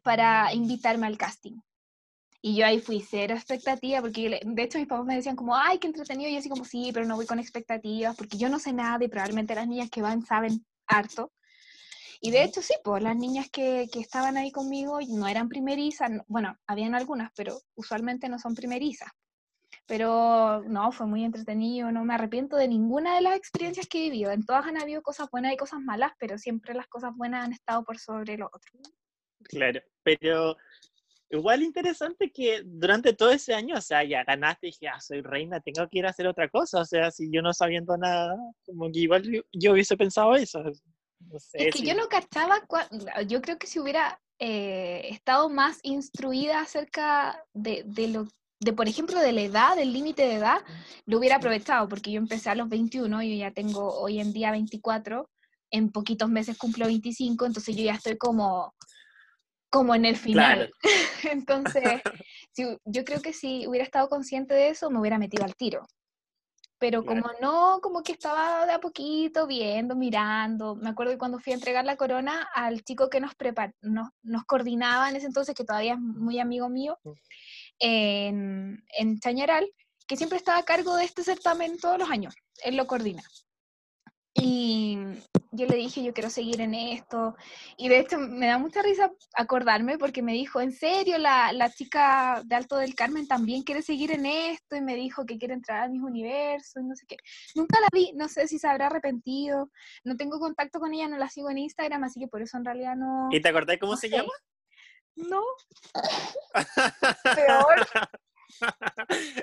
para 0.09 0.51
invitarme 0.55 1.05
al 1.05 1.19
casting. 1.19 1.59
Y 2.41 2.55
yo 2.55 2.65
ahí 2.65 2.79
fui 2.79 2.99
cero 2.99 3.35
expectativa, 3.35 4.01
porque 4.01 4.39
de 4.43 4.63
hecho 4.63 4.79
mis 4.79 4.87
papás 4.87 5.05
me 5.05 5.15
decían 5.15 5.35
como, 5.35 5.55
ay, 5.55 5.77
qué 5.77 5.85
entretenido, 5.85 6.27
y 6.27 6.33
yo 6.33 6.39
así 6.39 6.49
como, 6.49 6.65
sí, 6.65 6.89
pero 6.91 7.05
no 7.05 7.15
voy 7.15 7.27
con 7.27 7.37
expectativas, 7.37 8.15
porque 8.15 8.39
yo 8.39 8.49
no 8.49 8.57
sé 8.57 8.73
nada 8.73 8.97
y 9.05 9.07
probablemente 9.07 9.53
las 9.53 9.67
niñas 9.67 9.91
que 9.91 10.01
van 10.01 10.25
saben 10.25 10.65
harto. 10.87 11.31
Y 12.21 12.31
de 12.31 12.43
hecho 12.43 12.63
sí, 12.63 12.73
pues 12.83 13.03
las 13.03 13.15
niñas 13.15 13.51
que, 13.51 13.87
que 13.93 13.99
estaban 13.99 14.35
ahí 14.35 14.51
conmigo 14.51 14.97
no 15.09 15.27
eran 15.27 15.47
primerizas, 15.47 16.09
no- 16.09 16.23
bueno, 16.27 16.57
habían 16.65 16.95
algunas, 16.95 17.31
pero 17.35 17.59
usualmente 17.75 18.29
no 18.29 18.39
son 18.39 18.55
primerizas. 18.55 19.11
Pero 19.85 20.63
no, 20.65 20.91
fue 20.91 21.05
muy 21.05 21.23
entretenido, 21.23 21.91
no 21.91 22.03
me 22.03 22.15
arrepiento 22.15 22.57
de 22.57 22.67
ninguna 22.67 23.13
de 23.13 23.21
las 23.21 23.35
experiencias 23.35 23.85
que 23.87 23.99
he 23.99 24.09
vivido. 24.09 24.31
En 24.31 24.43
todas 24.43 24.65
han 24.65 24.81
habido 24.81 25.03
cosas 25.03 25.29
buenas 25.31 25.53
y 25.53 25.57
cosas 25.57 25.81
malas, 25.81 26.13
pero 26.17 26.39
siempre 26.39 26.73
las 26.73 26.87
cosas 26.87 27.15
buenas 27.15 27.45
han 27.45 27.53
estado 27.53 27.83
por 27.83 27.99
sobre 27.99 28.37
lo 28.37 28.47
otro. 28.47 28.71
Claro, 29.49 29.81
pero 30.03 30.55
igual 31.31 31.63
interesante 31.63 32.31
que 32.31 32.61
durante 32.63 33.13
todo 33.13 33.31
ese 33.31 33.53
año, 33.53 33.75
o 33.77 33.81
sea, 33.81 34.03
ya 34.03 34.23
ganaste 34.23 34.67
y 34.67 34.71
dije, 34.71 34.87
ah, 34.87 34.99
soy 35.01 35.21
reina, 35.21 35.59
tengo 35.59 35.87
que 35.89 35.99
ir 35.99 36.05
a 36.05 36.11
hacer 36.11 36.27
otra 36.27 36.47
cosa, 36.49 36.81
o 36.81 36.85
sea, 36.85 37.11
si 37.11 37.29
yo 37.31 37.41
no 37.41 37.51
sabiendo 37.53 37.97
nada, 37.97 38.35
como 38.65 38.91
que 38.91 38.99
igual 38.99 39.23
yo, 39.23 39.41
yo 39.51 39.73
hubiese 39.73 39.97
pensado 39.97 40.35
eso. 40.35 40.63
No 40.63 41.39
sé, 41.39 41.67
Es 41.67 41.75
que 41.75 41.81
yo 41.81 41.95
no 41.95 42.07
cachaba, 42.07 42.65
cua- 42.67 42.87
yo 43.27 43.41
creo 43.41 43.57
que 43.57 43.67
si 43.67 43.79
hubiera 43.79 44.21
eh, 44.39 45.07
estado 45.09 45.49
más 45.49 45.79
instruida 45.83 46.61
acerca 46.61 47.43
de, 47.53 47.83
de 47.85 48.07
lo, 48.07 48.27
de 48.61 48.73
por 48.73 48.87
ejemplo, 48.87 49.19
de 49.19 49.31
la 49.33 49.41
edad, 49.41 49.75
del 49.75 49.91
límite 49.91 50.21
de 50.23 50.35
edad, 50.35 50.61
lo 51.05 51.17
hubiera 51.17 51.37
aprovechado, 51.37 51.89
porque 51.89 52.11
yo 52.11 52.19
empecé 52.19 52.49
a 52.49 52.55
los 52.55 52.69
21, 52.69 53.21
yo 53.23 53.35
ya 53.35 53.51
tengo 53.51 53.99
hoy 53.99 54.19
en 54.19 54.31
día 54.31 54.51
24, 54.51 55.29
en 55.71 55.91
poquitos 55.91 56.29
meses 56.29 56.57
cumplo 56.57 56.85
25, 56.85 57.45
entonces 57.45 57.75
yo 57.75 57.83
ya 57.83 57.93
estoy 57.95 58.17
como, 58.17 58.73
como 59.69 59.93
en 59.95 60.05
el 60.05 60.15
final. 60.17 60.71
entonces, 61.31 61.83
si- 62.53 62.77
yo 62.85 63.03
creo 63.03 63.21
que 63.21 63.33
si 63.33 63.67
hubiera 63.67 63.83
estado 63.85 64.09
consciente 64.09 64.53
de 64.53 64.69
eso, 64.69 64.89
me 64.89 64.99
hubiera 64.99 65.17
metido 65.17 65.43
al 65.45 65.55
tiro. 65.55 65.85
Pero 66.81 67.03
Claro. 67.03 67.21
como 67.23 67.33
no, 67.41 67.79
como 67.81 68.03
que 68.03 68.13
estaba 68.13 68.65
de 68.65 68.71
a 68.71 68.79
poquito 68.79 69.45
viendo, 69.47 69.95
mirando. 69.97 70.75
Me 70.77 70.89
acuerdo 70.89 71.11
que 71.11 71.17
cuando 71.17 71.37
fui 71.39 71.51
a 71.51 71.55
entregar 71.57 71.83
la 71.83 71.97
corona 71.97 72.47
al 72.55 72.83
chico 72.85 73.09
que 73.09 73.19
nos, 73.19 73.35
prepar 73.35 73.73
nos, 73.81 74.07
nos 74.23 74.45
coordinaba 74.45 75.09
en 75.09 75.17
ese 75.17 75.25
entonces, 75.25 75.53
que 75.55 75.65
todavía 75.65 75.93
es 75.95 75.99
muy 75.99 76.39
amigo 76.39 76.69
mío, 76.69 76.97
Mm. 77.03 77.11
en, 77.79 78.83
en 78.97 79.19
Chañaral, 79.19 79.69
que 80.07 80.15
siempre 80.15 80.37
estaba 80.37 80.57
a 80.59 80.63
cargo 80.63 80.95
de 80.95 81.03
este 81.05 81.23
certamen 81.23 81.77
todos 81.77 81.99
los 81.99 82.09
años. 82.09 82.33
Él 82.63 82.77
lo 82.77 82.87
coordina. 82.87 83.23
Y 84.33 84.97
yo 85.51 85.65
le 85.65 85.77
dije, 85.77 86.03
yo 86.03 86.13
quiero 86.13 86.29
seguir 86.29 86.61
en 86.61 86.73
esto. 86.73 87.35
Y 87.77 87.89
de 87.89 87.99
hecho 87.99 88.19
me 88.19 88.47
da 88.47 88.57
mucha 88.57 88.81
risa 88.81 89.11
acordarme 89.33 89.97
porque 89.97 90.21
me 90.21 90.33
dijo, 90.33 90.61
en 90.61 90.71
serio, 90.71 91.17
la, 91.17 91.51
la 91.53 91.71
chica 91.71 92.41
de 92.45 92.55
Alto 92.55 92.77
del 92.77 92.95
Carmen 92.95 93.27
también 93.27 93.63
quiere 93.63 93.81
seguir 93.81 94.11
en 94.11 94.25
esto 94.25 94.75
y 94.75 94.81
me 94.81 94.95
dijo 94.95 95.25
que 95.25 95.37
quiere 95.37 95.55
entrar 95.55 95.83
a 95.83 95.87
mis 95.89 96.01
universos 96.01 96.83
y 96.83 96.85
no 96.85 96.95
sé 96.95 97.05
qué. 97.07 97.17
Nunca 97.55 97.79
la 97.79 97.87
vi, 97.91 98.11
no 98.13 98.27
sé 98.27 98.47
si 98.47 98.59
se 98.59 98.67
habrá 98.67 98.87
arrepentido. 98.87 99.71
No 100.03 100.15
tengo 100.17 100.39
contacto 100.39 100.79
con 100.79 100.93
ella, 100.93 101.07
no 101.07 101.17
la 101.17 101.29
sigo 101.29 101.49
en 101.49 101.57
Instagram, 101.57 102.03
así 102.03 102.19
que 102.19 102.27
por 102.27 102.41
eso 102.41 102.57
en 102.57 102.65
realidad 102.65 102.95
no... 102.95 103.29
¿Y 103.31 103.41
te 103.41 103.49
acordás 103.49 103.77
cómo 103.79 103.93
no 103.93 103.97
se 103.97 104.07
sé. 104.07 104.17
llama? 104.17 104.33
No. 105.15 105.41
Peor. 107.35 107.87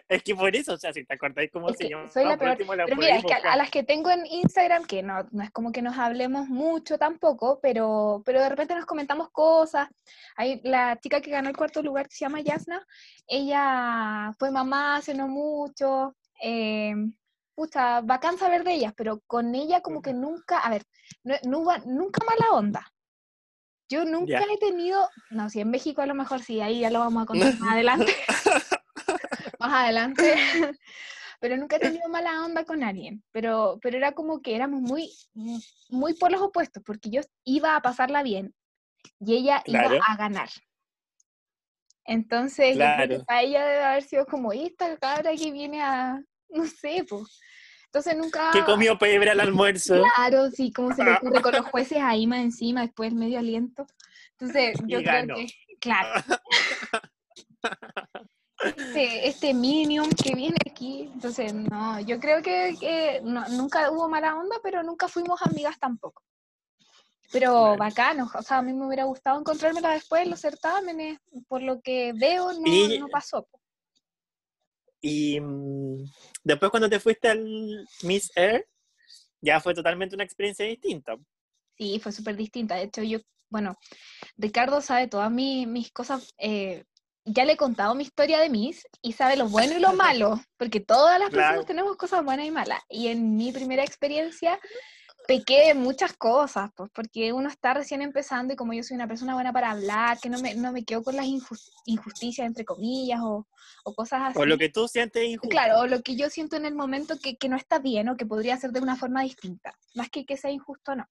Es 0.09 0.23
que 0.23 0.35
por 0.35 0.55
eso, 0.55 0.75
o 0.75 0.79
sea, 0.79 0.93
si 0.93 1.05
te 1.05 1.15
acordás 1.15 1.47
cómo 1.53 1.69
Es 1.71 1.79
se 1.79 1.89
llama, 1.89 2.09
soy 2.09 2.25
la 2.25 2.37
peor. 2.37 2.53
último 2.53 2.75
la 2.75 2.85
Pero 2.85 2.97
mira, 2.97 3.17
es 3.17 3.25
que 3.25 3.35
a, 3.35 3.57
las 3.57 3.71
que 3.71 3.83
tengo 3.83 4.11
en 4.11 4.27
Instagram, 4.27 4.85
que 4.85 5.03
no, 5.03 5.27
no 5.31 5.43
es 5.43 5.51
como 5.51 5.73
que 5.73 5.83
nos 5.83 5.97
hablemos 5.99 6.49
mucho 6.49 6.99
tampoco, 6.99 7.59
pero, 7.61 8.23
pero 8.25 8.41
de 8.41 8.49
repente 8.49 8.75
nos 8.75 8.87
comentamos 8.87 9.31
cosas. 9.31 9.89
Hay 10.37 10.61
la 10.65 10.99
chica 11.01 11.21
que 11.21 11.31
ganó 11.31 11.49
el 11.49 11.57
cuarto 11.57 11.83
lugar, 11.83 12.09
que 12.09 12.17
se 12.17 12.25
llama 12.25 12.41
Yasna, 12.41 12.85
ella 13.27 14.33
fue 14.39 14.51
mamá 14.51 14.97
hace 14.97 15.15
no 15.15 15.29
mucho. 15.29 16.17
Eh, 16.43 16.95
pucha, 17.55 18.03
bacán 18.03 18.39
saber 18.39 18.65
de 18.65 18.75
ellas, 18.75 18.93
pero 18.97 19.21
con 19.27 19.55
ella 19.55 19.81
como 19.81 20.03
que 20.03 20.13
nunca, 20.13 20.59
a 20.59 20.71
ver, 20.71 20.85
no, 21.25 21.35
no 21.45 21.79
nunca 21.87 22.21
mala 22.25 22.53
onda. 22.53 22.93
Yo 23.89 24.05
nunca 24.05 24.41
he 24.43 24.59
tenido, 24.59 25.09
no, 25.31 25.49
si 25.49 25.61
en 25.61 25.71
México 25.71 26.03
a 26.03 26.07
lo 26.07 26.15
mejor 26.15 26.43
sí, 26.43 26.61
ahí 26.61 26.81
ya 26.81 26.91
lo 26.91 26.99
vamos 26.99 27.23
a 27.23 27.27
contar 27.27 27.59
más 27.59 27.73
adelante. 27.73 28.13
más 29.61 29.73
adelante. 29.85 30.35
Pero 31.41 31.57
nunca 31.59 31.77
he 31.77 31.81
tenido 31.81 32.09
mala 32.09 32.45
onda 32.45 32.65
con 32.65 32.83
alguien. 32.83 33.23
Pero, 33.31 33.79
pero 33.83 33.99
era 33.99 34.13
como 34.13 34.41
que 34.41 34.57
éramos 34.57 34.81
muy, 34.81 35.13
muy 35.91 36.15
por 36.15 36.33
los 36.33 36.41
opuestos, 36.41 36.83
porque 36.83 37.11
yo 37.11 37.21
iba 37.45 37.77
a 37.77 37.83
pasarla 37.83 38.23
bien 38.23 38.55
y 39.21 39.37
ella 39.37 39.61
Claro. 39.63 39.97
iba 39.97 40.05
a 40.09 40.17
ganar. 40.17 40.49
Entonces, 42.07 42.75
creo 42.77 42.97
que 42.97 43.07
Claro. 43.07 43.25
para 43.27 43.43
ella 43.43 43.67
debe 43.67 43.85
haber 43.85 44.03
sido 44.05 44.25
como 44.27 44.51
esta 44.53 44.97
cabra 44.97 45.33
que 45.37 45.53
viene 45.53 45.83
a, 45.83 46.23
no 46.49 46.65
sé, 46.67 47.05
pues. 47.07 47.39
Entonces 47.87 48.17
nunca... 48.17 48.51
¿Qué 48.53 48.65
comió 48.65 48.99
pebre 48.99 49.31
al 49.31 49.41
almuerzo? 49.41 50.03
Claro, 50.17 50.51
sí, 50.51 50.73
como 50.73 50.95
se 50.95 51.05
le 51.05 51.13
ocurre 51.13 51.43
con 51.43 51.53
los 51.53 51.67
jueces 51.67 51.99
ahí 52.01 52.27
más 52.27 52.41
encima, 52.41 52.81
después 52.83 53.13
medio 53.13 53.39
aliento. 53.39 53.87
Entonces, 54.39 54.79
Y 54.87 54.93
yo 54.93 54.99
creo 55.01 55.13
ganó. 55.13 55.35
que, 55.35 55.47
claro. 55.81 56.23
Este, 58.67 59.29
este 59.29 59.55
Minion 59.55 60.09
que 60.11 60.35
viene 60.35 60.57
aquí, 60.71 61.11
entonces, 61.13 61.53
no, 61.55 62.01
yo 62.01 62.19
creo 62.21 62.43
que, 62.43 62.77
que 62.81 63.21
no- 63.23 63.49
nunca 63.51 63.91
hubo 63.91 64.09
mala 64.09 64.37
onda, 64.37 64.57
pero 64.63 64.83
nunca 64.83 65.09
fuimos 65.09 65.41
amigas 65.43 65.79
tampoco. 65.79 66.23
Pero 67.33 67.77
bacano, 67.77 68.31
o 68.35 68.43
sea, 68.43 68.59
a 68.59 68.63
mí 68.63 68.73
me 68.73 68.87
hubiera 68.87 69.05
gustado 69.05 69.39
encontrármela 69.41 69.91
después 69.93 70.23
en 70.23 70.31
los 70.31 70.41
certámenes, 70.41 71.19
por 71.49 71.61
lo 71.63 71.81
que 71.81 72.13
veo 72.15 72.53
no, 72.53 72.67
Y- 72.67 72.99
no 72.99 73.09
pasó. 73.09 73.47
Y 75.01 75.39
mm, 75.41 76.05
después 76.45 76.71
cuando 76.71 76.89
te 76.89 77.01
fuiste 77.01 77.29
al 77.29 77.87
Miss 78.03 78.31
Air, 78.35 78.67
ya 79.41 79.61
fue 79.61 79.75
totalmente 79.75 80.15
una 80.15 80.25
experiencia 80.25 80.65
distinta. 80.65 81.17
Sí, 81.77 82.01
fue 82.01 82.13
súper 82.13 82.37
distinta. 82.37 82.77
De 82.77 82.85
hecho, 82.85 83.03
yo, 83.03 83.19
bueno, 83.51 83.77
Ricardo 84.37 84.81
sabe 84.81 85.09
todas 85.09 85.31
mi- 85.31 85.67
mis 85.67 85.93
cosas. 85.93 86.33
eh, 86.39 86.85
ya 87.27 87.45
le 87.45 87.53
he 87.53 87.57
contado 87.57 87.95
mi 87.95 88.05
historia 88.05 88.39
de 88.41 88.49
Miss 88.49 88.87
y 89.03 89.13
sabe 89.13 89.37
lo 89.37 89.49
bueno 89.49 89.77
y 89.77 89.81
lo 89.81 89.93
malo, 89.95 90.41
porque 90.57 90.81
todas 90.81 91.19
las 91.21 91.29
Claro. 91.31 91.47
personas 91.49 91.67
tenemos 91.67 91.97
cosas 91.97 92.25
buenas 92.25 92.47
y 92.47 92.51
malas. 92.51 92.81
Y 92.89 93.09
en 93.09 93.37
mi 93.37 93.53
primera 93.53 93.83
experiencia 93.83 94.59
pequé 95.27 95.75
muchas 95.75 96.13
cosas, 96.13 96.71
pues, 96.77 96.89
porque 96.95 97.33
uno 97.33 97.49
está 97.49 97.75
recién 97.75 98.01
empezando 98.01 98.55
y 98.55 98.57
como 98.57 98.73
yo 98.73 98.85
soy 98.85 98.95
una 98.95 99.09
persona 99.09 99.35
buena 99.35 99.53
para 99.53 99.73
hablar, 99.73 100.19
que 100.21 100.29
no 100.31 100.39
me, 100.41 100.55
no 100.55 100.71
me 100.71 100.85
quedo 100.85 101.03
con 101.03 101.17
las 101.17 101.27
injus- 101.27 101.73
injusticias, 101.85 102.47
entre 102.47 102.65
comillas, 102.65 103.21
o, 103.23 103.45
o 103.85 103.95
cosas 103.95 104.21
así. 104.23 104.39
O 104.39 104.47
lo 104.47 104.57
que 104.57 104.69
tú 104.69 104.87
sientes 104.87 105.25
injusto. 105.25 105.49
Claro, 105.49 105.81
o 105.81 105.87
lo 105.89 106.01
que 106.03 106.15
yo 106.15 106.31
siento 106.31 106.55
en 106.57 106.65
el 106.65 106.77
momento 106.77 107.19
que, 107.21 107.37
que 107.37 107.49
no 107.49 107.57
está 107.57 107.81
bien 107.81 108.09
o 108.09 108.17
que 108.17 108.25
podría 108.25 108.57
ser 108.57 108.71
de 108.71 108.81
una 108.81 108.95
forma 108.95 109.23
distinta, 109.23 109.77
más 109.95 110.09
que 110.11 110.25
que 110.25 110.37
sea 110.37 110.53
injusto 110.53 110.93
o 110.93 110.95
no. 110.95 111.09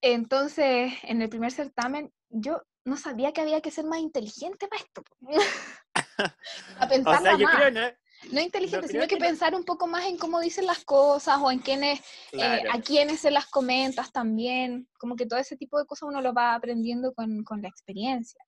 Entonces, 0.00 0.92
en 1.02 1.22
el 1.22 1.28
primer 1.28 1.52
certamen, 1.52 2.12
yo 2.30 2.62
no 2.84 2.96
sabía 2.96 3.32
que 3.32 3.40
había 3.40 3.60
que 3.60 3.70
ser 3.70 3.84
más 3.86 3.98
inteligente 4.00 4.68
para 4.68 4.82
esto. 4.82 5.02
a 6.78 6.84
O 6.84 6.88
pensarla 6.88 7.20
sea, 7.30 7.38
yo 7.38 7.44
más. 7.44 7.56
creo, 7.56 7.70
¿no? 7.70 7.96
No 8.30 8.40
inteligente, 8.40 8.86
creo 8.86 8.88
sino 8.88 9.02
que, 9.02 9.08
que 9.08 9.16
no- 9.20 9.26
pensar 9.26 9.54
un 9.54 9.64
poco 9.64 9.86
más 9.86 10.04
en 10.06 10.16
cómo 10.16 10.40
dicen 10.40 10.66
las 10.66 10.84
cosas 10.84 11.38
o 11.42 11.50
en 11.50 11.58
quiénes, 11.58 12.00
eh, 12.00 12.04
Claro. 12.30 12.70
a 12.72 12.80
quiénes 12.80 13.20
se 13.20 13.30
las 13.30 13.46
comentas 13.46 14.12
también. 14.12 14.88
Como 14.98 15.16
que 15.16 15.26
todo 15.26 15.38
ese 15.38 15.56
tipo 15.56 15.78
de 15.78 15.86
cosas 15.86 16.08
uno 16.08 16.20
lo 16.20 16.32
va 16.32 16.54
aprendiendo 16.54 17.12
con, 17.12 17.42
con 17.44 17.60
la 17.60 17.68
experiencia. 17.68 18.42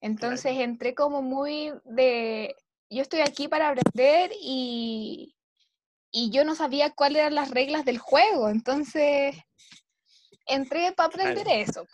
Entonces 0.00 0.56
entré 0.58 0.94
como 0.94 1.20
muy 1.20 1.72
de, 1.84 2.54
yo 2.88 3.02
estoy 3.02 3.20
aquí 3.20 3.48
para 3.48 3.68
aprender 3.70 4.30
y, 4.40 5.34
y 6.10 6.30
yo 6.30 6.44
no 6.44 6.54
sabía 6.54 6.90
cuáles 6.90 7.18
eran 7.20 7.34
las 7.34 7.50
reglas 7.50 7.84
del 7.84 7.98
juego. 7.98 8.48
Entonces 8.48 9.36
entré 10.46 10.92
para 10.92 11.08
aprender 11.08 11.44
Claro. 11.44 11.60
eso. 11.60 11.86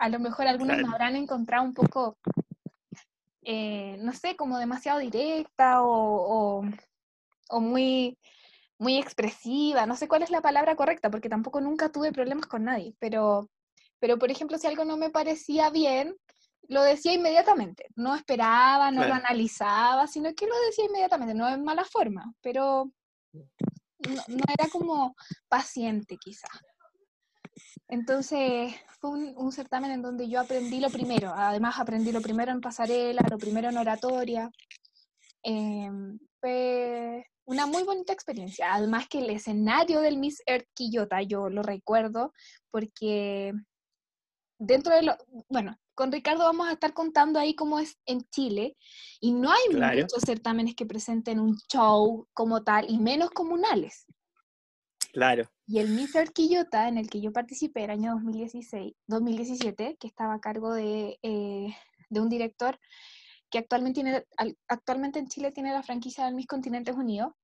A 0.00 0.08
lo 0.08 0.18
mejor 0.18 0.46
algunos 0.46 0.78
me 0.78 0.88
habrán 0.88 1.14
encontrado 1.14 1.62
un 1.62 1.74
poco 1.74 2.16
eh, 3.42 3.96
no 4.00 4.12
sé, 4.12 4.36
como 4.36 4.58
demasiado 4.58 4.98
directa 4.98 5.82
o, 5.82 6.60
o, 6.60 6.64
o 7.48 7.60
muy, 7.60 8.18
muy 8.78 8.98
expresiva, 8.98 9.86
no 9.86 9.96
sé 9.96 10.08
cuál 10.08 10.22
es 10.22 10.30
la 10.30 10.42
palabra 10.42 10.76
correcta, 10.76 11.10
porque 11.10 11.28
tampoco 11.28 11.60
nunca 11.60 11.90
tuve 11.90 12.12
problemas 12.12 12.46
con 12.46 12.64
nadie, 12.64 12.94
pero, 12.98 13.48
pero 13.98 14.18
por 14.18 14.30
ejemplo, 14.30 14.58
si 14.58 14.66
algo 14.66 14.84
no 14.84 14.96
me 14.96 15.10
parecía 15.10 15.70
bien, 15.70 16.16
lo 16.68 16.82
decía 16.82 17.14
inmediatamente, 17.14 17.86
no 17.96 18.14
esperaba, 18.14 18.90
no 18.90 19.04
lo 19.04 19.14
analizaba, 19.14 20.06
sino 20.06 20.32
que 20.34 20.46
lo 20.46 20.54
decía 20.66 20.84
inmediatamente, 20.84 21.34
no 21.34 21.48
en 21.48 21.64
mala 21.64 21.84
forma, 21.84 22.32
pero 22.42 22.90
no, 23.32 24.22
no 24.28 24.44
era 24.56 24.70
como 24.70 25.16
paciente 25.48 26.16
quizás. 26.16 26.50
Entonces 27.90 28.72
fue 29.00 29.10
un, 29.10 29.34
un 29.36 29.50
certamen 29.52 29.90
en 29.90 30.00
donde 30.02 30.28
yo 30.28 30.40
aprendí 30.40 30.78
lo 30.78 30.90
primero, 30.90 31.32
además 31.34 31.78
aprendí 31.78 32.12
lo 32.12 32.22
primero 32.22 32.52
en 32.52 32.60
pasarela, 32.60 33.22
lo 33.28 33.36
primero 33.36 33.68
en 33.68 33.78
oratoria. 33.78 34.50
Em, 35.42 36.18
fue 36.40 37.26
una 37.46 37.66
muy 37.66 37.82
bonita 37.82 38.12
experiencia, 38.12 38.72
además 38.72 39.08
que 39.08 39.18
el 39.18 39.30
escenario 39.30 40.00
del 40.00 40.18
Miss 40.18 40.40
Earth 40.46 40.68
Quillota 40.72 41.20
yo 41.22 41.48
lo 41.48 41.62
recuerdo 41.62 42.32
porque 42.70 43.52
dentro 44.58 44.94
de 44.94 45.02
lo, 45.02 45.16
bueno, 45.48 45.76
con 45.96 46.12
Ricardo 46.12 46.44
vamos 46.44 46.68
a 46.68 46.72
estar 46.72 46.92
contando 46.92 47.40
ahí 47.40 47.54
cómo 47.54 47.80
es 47.80 47.98
en 48.06 48.22
Chile 48.30 48.76
y 49.20 49.32
no 49.32 49.50
hay 49.50 49.60
Claro. 49.70 50.00
muchos 50.02 50.22
certámenes 50.24 50.76
que 50.76 50.86
presenten 50.86 51.40
un 51.40 51.56
show 51.68 52.28
como 52.34 52.62
tal 52.62 52.88
y 52.88 52.98
menos 52.98 53.30
comunales. 53.30 54.06
Claro. 55.12 55.50
Y 55.72 55.78
el 55.78 55.96
Earth 56.16 56.32
Quillota, 56.32 56.88
en 56.88 56.98
el 56.98 57.08
que 57.08 57.20
yo 57.20 57.32
participé 57.32 57.84
el 57.84 57.90
año 57.90 58.10
2016, 58.14 58.92
2017, 59.06 59.96
que 60.00 60.06
estaba 60.08 60.34
a 60.34 60.40
cargo 60.40 60.74
de, 60.74 61.16
eh, 61.22 61.68
de 62.08 62.20
un 62.20 62.28
director 62.28 62.76
que 63.50 63.58
actualmente, 63.58 64.02
tiene, 64.02 64.24
al- 64.36 64.58
actualmente 64.66 65.20
en 65.20 65.28
Chile 65.28 65.52
tiene 65.52 65.72
la 65.72 65.84
franquicia 65.84 66.24
del 66.24 66.34
Miss 66.34 66.48
Continentes 66.48 66.96
Unidos, 66.96 67.34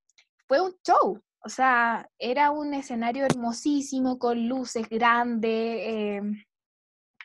fue 0.49 0.61
un 0.61 0.75
show. 0.85 1.23
O 1.39 1.49
sea, 1.49 2.11
era 2.19 2.51
un 2.51 2.75
escenario 2.75 3.25
hermosísimo, 3.27 4.19
con 4.19 4.49
luces 4.49 4.89
grandes. 4.89 5.51
eh, 5.53 6.21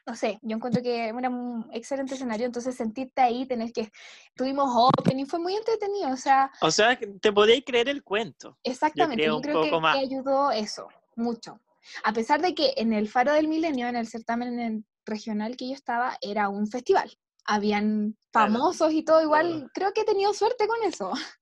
no 0.06 0.16
sé, 0.16 0.40
yo 0.42 0.56
encuentro 0.56 0.82
que 0.82 1.10
era 1.10 1.30
un 1.30 1.70
excelente 1.74 2.16
escenario, 2.16 2.46
entonces 2.46 2.76
sentirte 2.76 3.22
ahí, 3.22 3.46
tener 3.46 3.72
que... 3.72 3.92
Tuvimos 4.36 4.70
opening, 4.76 5.26
fue 5.26 5.40
muy 5.40 5.56
entretenido, 5.56 6.10
o 6.12 6.18
sea, 6.18 6.52
O 6.62 6.72
sea, 6.72 6.98
te 6.98 7.32
podéis 7.32 7.64
creer 7.66 7.88
el 7.90 8.04
cuento. 8.04 8.58
Exactamente, 8.64 9.24
creo 9.24 9.36
yo 9.38 9.42
creo, 9.42 9.62
que, 9.62 9.80
más. 9.80 9.96
que 9.96 10.02
ayudó 10.04 10.52
eso, 10.52 10.88
mucho. 11.16 11.60
A 12.04 12.14
pesar 12.14 12.42
de 12.42 12.54
que 12.56 12.74
en 12.78 12.94
el 12.94 13.08
Faro 13.10 13.34
del 13.34 13.48
Milenio, 13.48 13.88
en 13.88 13.96
el 13.96 14.08
certamen 14.08 14.60
en- 14.60 14.86
regional 15.06 15.58
que 15.58 15.68
yo 15.68 15.74
estaba, 15.74 16.18
era 16.22 16.50
un 16.50 16.68
festival. 16.68 17.12
Habían 17.46 18.16
Claro. 18.32 18.54
famosos 18.54 18.94
y 18.94 19.04
todo, 19.04 19.22
igual 19.22 19.70
creo 19.74 19.94
que 19.94 20.02
he 20.02 20.06
tenido 20.06 20.34
suerte 20.34 20.68
con 20.68 20.78
eso. 20.84 21.12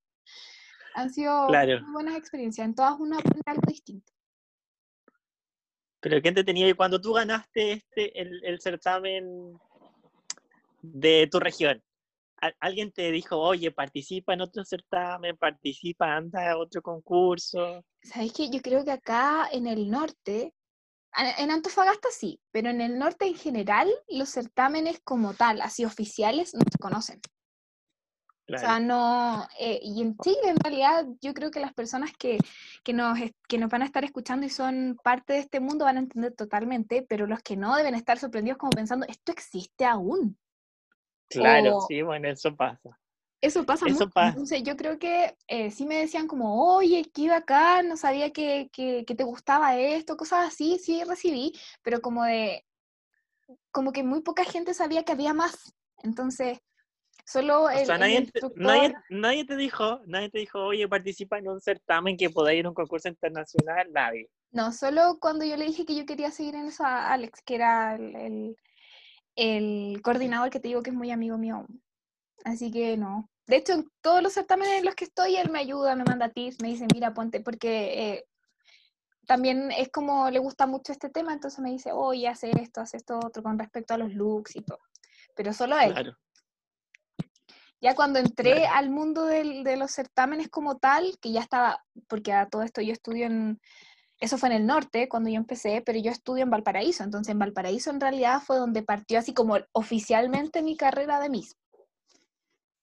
Han 0.95 1.11
sido 1.11 1.47
Claro. 1.47 1.81
muy 1.81 1.91
buenas 1.91 2.15
experiencias, 2.15 2.65
en 2.65 2.75
todas 2.75 2.93
aprende 2.93 3.41
algo 3.45 3.61
distinto. 3.67 4.11
Pero 6.01 6.21
¿qué 6.21 6.31
te 6.31 6.43
tenía? 6.43 6.67
Y 6.69 6.73
cuando 6.73 6.99
tú 7.01 7.13
ganaste 7.13 7.73
este, 7.73 8.19
el, 8.19 8.43
el 8.43 8.59
certamen 8.61 9.59
de 10.81 11.27
tu 11.31 11.39
región, 11.39 11.83
¿al- 12.37 12.55
¿alguien 12.59 12.91
te 12.91 13.11
dijo, 13.11 13.37
oye, 13.37 13.71
participa 13.71 14.33
en 14.33 14.41
otro 14.41 14.63
certamen, 14.63 15.35
participa, 15.37 16.15
anda 16.15 16.51
a 16.51 16.57
otro 16.57 16.81
concurso? 16.81 17.83
¿Sabéis 18.01 18.33
que 18.33 18.49
Yo 18.49 18.61
creo 18.61 18.85
que 18.85 18.91
acá 18.91 19.49
en 19.51 19.67
el 19.67 19.89
norte, 19.89 20.53
en 21.37 21.51
Antofagasta 21.51 22.07
sí, 22.11 22.39
pero 22.51 22.69
en 22.69 22.79
el 22.81 22.97
norte 22.97 23.25
en 23.25 23.35
general, 23.35 23.89
los 24.07 24.29
certámenes 24.29 25.01
como 25.03 25.33
tal, 25.33 25.61
así 25.61 25.83
oficiales, 25.83 26.53
no 26.53 26.61
se 26.61 26.77
conocen. 26.79 27.19
O 28.55 28.59
sea, 28.59 28.77
Claro, 28.77 28.81
no, 28.81 29.47
eh, 29.59 29.79
y 29.81 30.01
en 30.01 30.17
Chile 30.19 30.37
en 30.49 30.57
realidad 30.59 31.05
yo 31.21 31.33
creo 31.33 31.49
que 31.51 31.61
las 31.61 31.73
personas 31.73 32.11
que, 32.17 32.37
que, 32.83 32.93
nos, 32.93 33.17
que 33.47 33.57
nos 33.57 33.69
van 33.69 33.83
a 33.83 33.85
estar 33.85 34.03
escuchando 34.03 34.45
y 34.45 34.49
son 34.49 34.99
parte 35.03 35.33
de 35.33 35.39
este 35.39 35.59
mundo 35.61 35.85
van 35.85 35.97
a 35.97 35.99
entender 36.01 36.33
totalmente, 36.35 37.05
pero 37.07 37.25
los 37.27 37.41
que 37.41 37.55
no 37.57 37.75
deben 37.77 37.95
estar 37.95 38.19
sorprendidos 38.19 38.57
como 38.57 38.71
pensando, 38.73 39.05
¿esto 39.07 39.31
existe 39.31 39.85
aún? 39.85 40.37
claro, 41.27 41.75
o- 41.75 41.79
sí, 41.79 42.01
bueno, 42.01 42.27
eso 42.29 42.55
pasa. 42.55 42.99
Eso 43.41 43.65
pasa 43.65 43.87
Eso 43.87 43.87
mucho. 43.87 44.09
pasa. 44.09 44.39
Entonces 44.41 44.63
yo 44.63 44.75
creo 44.75 44.99
que 44.99 45.37
eh, 45.47 45.71
sí 45.71 45.85
me 45.85 45.95
decían 45.99 46.27
como, 46.27 46.75
oye, 46.75 47.09
qué 47.13 47.29
bacán, 47.29 47.87
no 47.87 47.95
sabía 47.97 48.31
que, 48.31 48.69
que, 48.73 49.05
que 49.05 49.15
te 49.15 49.23
gustaba 49.23 49.77
esto, 49.77 50.17
cosas 50.17 50.47
así, 50.49 50.77
sí 50.79 51.03
recibí, 51.05 51.53
pero 51.81 52.01
como 52.01 52.25
de, 52.25 52.65
como 53.71 53.91
que 53.91 54.03
muy 54.03 54.21
poca 54.21 54.43
gente 54.43 54.73
sabía 54.73 55.03
que 55.03 55.11
había 55.13 55.33
más. 55.33 55.73
Entonces, 56.03 56.59
solo 57.31 57.63
O 57.63 57.69
el, 57.69 57.85
sea, 57.85 57.95
el 57.95 58.01
nadie, 58.01 58.15
te- 58.17 58.23
instructor... 58.23 58.61
nadie, 58.61 58.95
nadie 59.09 59.45
te 59.45 59.55
dijo, 59.55 60.01
nadie 60.05 60.29
te 60.29 60.39
dijo, 60.39 60.59
oye, 60.65 60.87
participa 60.87 61.37
en 61.37 61.47
un 61.49 61.61
certamen 61.61 62.17
que 62.17 62.29
podáis 62.29 62.59
ir 62.59 62.65
a 62.65 62.69
un 62.69 62.75
concurso 62.75 63.07
internacional, 63.07 63.91
nadie. 63.91 64.29
No, 64.51 64.71
solo 64.71 65.17
cuando 65.19 65.45
yo 65.45 65.55
le 65.57 65.65
dije 65.65 65.85
que 65.85 65.95
yo 65.95 66.05
quería 66.05 66.31
seguir 66.31 66.55
en 66.55 66.65
eso 66.65 66.83
a 66.83 67.11
Alex, 67.13 67.41
que 67.45 67.55
era 67.55 67.95
el, 67.95 68.15
el- 68.15 68.55
el 69.35 70.01
coordinador 70.01 70.49
que 70.49 70.59
te 70.59 70.67
digo 70.67 70.81
que 70.83 70.89
es 70.89 70.95
muy 70.95 71.11
amigo 71.11 71.37
mío. 71.37 71.65
Así 72.43 72.71
que 72.71 72.97
no. 72.97 73.29
De 73.47 73.57
hecho, 73.57 73.73
en 73.73 73.85
todos 74.01 74.21
los 74.21 74.33
certámenes 74.33 74.79
en 74.79 74.85
los 74.85 74.95
que 74.95 75.05
estoy, 75.05 75.35
él 75.37 75.49
me 75.49 75.59
ayuda, 75.59 75.95
me 75.95 76.03
manda 76.03 76.29
tips, 76.29 76.61
me 76.61 76.69
dice, 76.69 76.87
mira, 76.93 77.13
ponte, 77.13 77.39
porque 77.41 78.13
eh, 78.13 78.25
también 79.27 79.71
es 79.71 79.89
como 79.89 80.29
le 80.29 80.39
gusta 80.39 80.65
mucho 80.65 80.91
este 80.91 81.09
tema, 81.09 81.33
entonces 81.33 81.59
me 81.59 81.71
dice, 81.71 81.91
oye, 81.91 82.27
hace 82.27 82.51
esto, 82.59 82.81
hace 82.81 82.97
esto 82.97 83.19
otro 83.23 83.43
con 83.43 83.57
respecto 83.59 83.93
a 83.93 83.97
los 83.97 84.13
looks 84.13 84.55
y 84.55 84.61
todo. 84.61 84.79
Pero 85.35 85.53
solo 85.53 85.77
él. 85.79 85.93
Claro, 85.93 86.17
Ya 87.81 87.95
cuando 87.95 88.19
entré 88.19 88.55
Claro. 88.63 88.75
al 88.75 88.89
mundo 88.89 89.25
del- 89.25 89.63
de 89.63 89.77
los 89.77 89.91
certámenes 89.91 90.49
como 90.49 90.77
tal, 90.77 91.17
que 91.21 91.31
ya 91.31 91.41
estaba, 91.41 91.83
porque 92.07 92.33
a 92.33 92.47
todo 92.47 92.63
esto 92.63 92.81
yo 92.81 92.91
estudio 92.91 93.25
en, 93.25 93.59
eso 94.19 94.37
fue 94.37 94.49
en 94.49 94.55
el 94.55 94.65
norte 94.65 95.07
cuando 95.07 95.29
yo 95.29 95.37
empecé, 95.37 95.81
pero 95.81 95.97
yo 95.97 96.11
estudio 96.11 96.43
en 96.43 96.49
Valparaíso, 96.49 97.03
entonces 97.03 97.31
en 97.31 97.39
Valparaíso 97.39 97.89
en 97.89 98.01
realidad 98.01 98.41
fue 98.41 98.57
donde 98.57 98.83
partió 98.83 99.17
así 99.17 99.33
como 99.33 99.57
oficialmente 99.71 100.61
mi 100.61 100.75
carrera 100.75 101.19
de 101.21 101.29
Miss. 101.29 101.55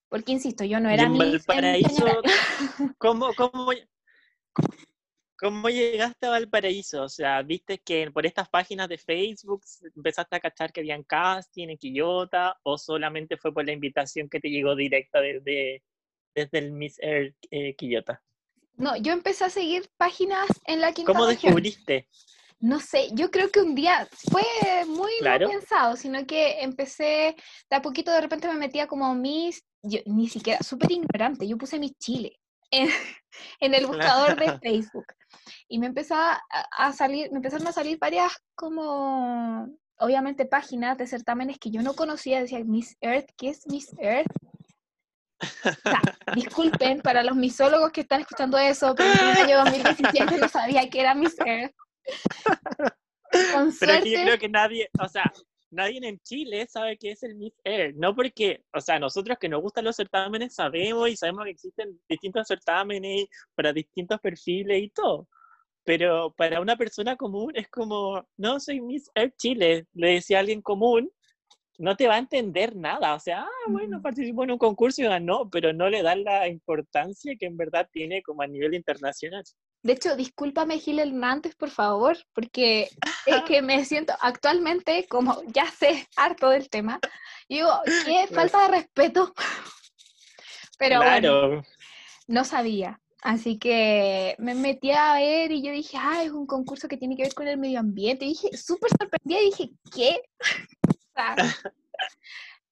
Porque 0.09 0.31
insisto, 0.31 0.63
yo 0.63 0.79
no 0.79 0.89
Y 0.89 0.93
era 0.95 1.03
en 1.03 1.11
Miss 1.11 1.21
en 1.23 1.31
Valparaíso, 1.47 1.89
general. 1.89 2.23
¿cómo, 2.97 3.33
cómo, 3.35 3.71
cómo 5.37 5.69
llegaste 5.69 6.25
a 6.25 6.31
Valparaíso? 6.31 7.03
O 7.03 7.09
sea, 7.09 7.41
viste 7.41 7.79
que 7.79 8.09
por 8.11 8.25
estas 8.25 8.49
páginas 8.49 8.89
de 8.89 8.97
Facebook 8.97 9.63
empezaste 9.95 10.35
a 10.35 10.39
cachar 10.39 10.71
que 10.71 10.81
habían 10.81 11.03
casting 11.03 11.69
en 11.69 11.77
Quillota, 11.77 12.57
o 12.63 12.77
solamente 12.77 13.37
fue 13.37 13.53
por 13.53 13.65
la 13.65 13.71
invitación 13.71 14.29
que 14.29 14.39
te 14.39 14.49
llegó 14.49 14.75
directa 14.75 15.21
desde, 15.21 15.83
desde 16.35 16.57
el 16.57 16.71
Miss 16.71 16.97
Air 16.99 17.35
eh, 17.51 17.75
Quillota. 17.75 18.21
No, 18.75 18.95
yo 18.97 19.13
empecé 19.13 19.45
a 19.45 19.49
seguir 19.49 19.89
páginas 19.97 20.47
en 20.65 20.81
la 20.81 20.93
quinta 20.93 21.11
¿Cómo 21.13 21.25
región. 21.25 21.55
descubriste? 21.55 22.07
no 22.59 22.79
sé, 22.79 23.09
yo 23.13 23.29
creo 23.29 23.51
que 23.51 23.61
un 23.61 23.75
día 23.75 24.07
fue 24.31 24.43
muy 24.87 25.11
Claro. 25.19 25.45
no 25.45 25.51
pensado, 25.51 25.95
sino 25.95 26.25
que 26.25 26.61
empecé, 26.61 27.35
de 27.69 27.75
a 27.75 27.81
poquito 27.81 28.11
de 28.11 28.21
repente 28.21 28.47
me 28.47 28.55
metía 28.55 28.87
como 28.87 29.13
mis, 29.13 29.63
yo, 29.83 29.99
ni 30.05 30.27
siquiera, 30.27 30.59
súper 30.63 30.91
ignorante, 30.91 31.47
yo 31.47 31.57
puse 31.57 31.77
mis 31.77 31.95
chile 31.99 32.39
en, 32.71 32.89
en 33.59 33.73
el 33.75 33.85
buscador 33.85 34.39
de 34.39 34.57
Facebook 34.59 35.05
y 35.67 35.79
me 35.79 35.87
empezaba 35.87 36.41
a, 36.49 36.93
salir, 36.93 37.31
me 37.31 37.37
empezaron 37.37 37.67
a 37.67 37.71
salir 37.71 37.97
varias 37.99 38.31
como, 38.55 39.67
obviamente 39.97 40.45
páginas 40.45 40.97
de 40.97 41.07
certámenes 41.07 41.59
que 41.59 41.71
yo 41.71 41.81
no 41.81 41.93
conocía, 41.93 42.39
decía 42.39 42.63
Miss 42.63 42.97
Earth, 43.01 43.29
¿qué 43.37 43.49
es 43.49 43.67
Miss 43.67 43.93
Earth? 43.99 44.31
O 45.39 45.89
sea, 45.89 46.01
disculpen 46.35 47.01
para 47.01 47.23
los 47.23 47.35
misólogos 47.35 47.91
que 47.91 48.01
están 48.01 48.21
escuchando 48.21 48.57
eso, 48.57 48.95
pero 48.95 49.09
en 49.11 49.29
el 49.29 49.37
año 49.43 49.57
2017 49.57 50.37
no 50.37 50.49
sabía 50.49 50.89
que 50.89 50.99
era 50.99 51.13
Miss 51.13 51.35
Earth. 51.45 51.75
Con 53.53 53.73
Pero 53.77 53.91
es 53.93 54.03
que 54.03 54.11
yo 54.11 54.17
suerte, 54.17 54.23
creo 54.23 54.39
que 54.39 54.49
nadie, 54.49 54.89
o 54.99 55.07
sea, 55.09 55.31
nadie 55.77 55.99
en 56.03 56.19
Chile 56.19 56.67
sabe 56.67 56.97
qué 56.97 57.11
es 57.11 57.23
el 57.23 57.35
Miss 57.35 57.53
Air. 57.63 57.93
No 57.95 58.15
porque, 58.15 58.63
o 58.73 58.81
sea, 58.81 58.99
nosotros 58.99 59.37
que 59.39 59.47
nos 59.47 59.61
gustan 59.61 59.85
los 59.85 59.95
certámenes 59.95 60.55
sabemos 60.55 61.09
y 61.09 61.15
sabemos 61.15 61.45
que 61.45 61.51
existen 61.51 61.99
distintos 62.09 62.47
certámenes 62.47 63.27
para 63.55 63.71
distintos 63.71 64.19
perfiles 64.19 64.81
y 64.83 64.89
todo. 64.89 65.29
Pero 65.85 66.33
para 66.35 66.59
una 66.59 66.75
persona 66.75 67.15
común 67.15 67.53
es 67.55 67.69
como, 67.69 68.27
no 68.37 68.59
soy 68.59 68.81
Miss 68.81 69.09
Air 69.15 69.33
Chile, 69.37 69.85
le 69.93 70.13
decía 70.15 70.37
a 70.37 70.39
alguien 70.41 70.61
común, 70.61 71.09
no 71.77 71.95
te 71.95 72.07
va 72.07 72.15
a 72.15 72.19
entender 72.19 72.75
nada. 72.75 73.13
O 73.15 73.19
sea, 73.19 73.43
ah, 73.43 73.69
bueno, 73.69 74.01
participó 74.01 74.43
en 74.43 74.51
un 74.51 74.57
concurso 74.57 75.01
y 75.01 75.05
ganó, 75.05 75.49
pero 75.49 75.73
no 75.73 75.89
le 75.89 76.01
dan 76.01 76.23
la 76.23 76.47
importancia 76.47 77.35
que 77.39 77.45
en 77.45 77.55
verdad 77.55 77.87
tiene 77.91 78.23
como 78.23 78.41
a 78.41 78.47
nivel 78.47 78.73
internacional. 78.73 79.43
De 79.83 79.93
hecho, 79.93 80.15
discúlpame 80.15 80.79
Gil 80.79 80.99
Hernández, 80.99 81.55
por 81.55 81.69
favor, 81.69 82.17
porque 82.33 82.89
es 83.25 83.43
que 83.47 83.61
me 83.61 83.85
siento 83.85 84.13
actualmente, 84.19 85.07
como 85.07 85.41
ya 85.47 85.69
sé 85.71 86.07
harto 86.15 86.49
del 86.49 86.69
tema, 86.69 86.99
y 87.47 87.55
digo, 87.55 87.71
qué 88.05 88.27
falta 88.33 88.63
de 88.63 88.79
respeto. 88.79 89.33
Pero 90.79 90.97
bueno, 90.97 91.19
claro. 91.19 91.63
no 92.27 92.43
sabía. 92.43 92.99
Así 93.23 93.57
que 93.57 94.35
me 94.37 94.53
metí 94.53 94.91
a 94.91 95.13
ver 95.13 95.51
y 95.51 95.63
yo 95.63 95.71
dije, 95.71 95.97
ah, 95.99 96.23
es 96.23 96.31
un 96.31 96.45
concurso 96.45 96.87
que 96.87 96.97
tiene 96.97 97.15
que 97.17 97.23
ver 97.23 97.33
con 97.33 97.47
el 97.47 97.57
medio 97.57 97.79
ambiente. 97.79 98.25
Y 98.25 98.29
dije, 98.29 98.55
súper 98.55 98.91
sorprendida, 98.91 99.41
y 99.41 99.45
dije, 99.45 99.71
¿qué? 99.93 100.21
Sea, 101.15 101.35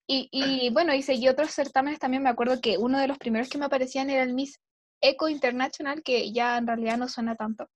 y, 0.06 0.28
y 0.30 0.70
bueno, 0.70 0.94
y 0.94 1.02
seguí 1.02 1.28
otros 1.28 1.50
certámenes 1.50 1.98
también. 1.98 2.22
Me 2.22 2.28
acuerdo 2.28 2.60
que 2.60 2.78
uno 2.78 3.00
de 3.00 3.08
los 3.08 3.18
primeros 3.18 3.48
que 3.48 3.58
me 3.58 3.64
aparecían 3.64 4.08
era 4.08 4.22
el 4.22 4.34
Miss 4.34 4.60
Eco 5.08 5.28
International, 5.28 6.02
que 6.02 6.32
ya 6.32 6.56
en 6.58 6.66
realidad 6.66 6.96
no 6.98 7.08
suena 7.08 7.34
tanto. 7.36 7.68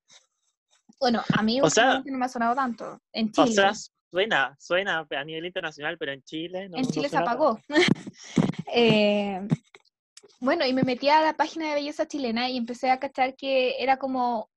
Bueno, 0.98 1.22
a 1.36 1.42
mí 1.42 1.60
O 1.60 1.70
sea- 1.70 2.02
no 2.04 2.18
me 2.18 2.24
ha 2.26 2.28
sonado 2.28 2.54
tanto. 2.54 3.00
En 3.12 3.28
O 3.28 3.44
Chile. 3.44 3.54
sea, 3.54 3.72
suena, 4.10 4.56
suena 4.58 5.06
a 5.10 5.24
nivel 5.24 5.46
internacional, 5.46 5.96
pero 5.98 6.12
en 6.12 6.22
Chile 6.22 6.68
no. 6.68 6.76
en 6.76 6.82
no 6.82 6.90
Chile 6.90 7.08
se 7.08 7.16
apagó. 7.16 7.60
Eh, 8.72 9.48
bueno, 10.38 10.64
y 10.64 10.72
me 10.72 10.84
metí 10.84 11.08
a 11.08 11.22
la 11.22 11.32
página 11.34 11.68
de 11.68 11.74
belleza 11.74 12.06
chilena 12.06 12.48
y 12.48 12.56
empecé 12.56 12.88
a 12.90 13.00
cachar 13.00 13.34
que 13.34 13.82
era 13.82 13.96
como, 13.96 14.48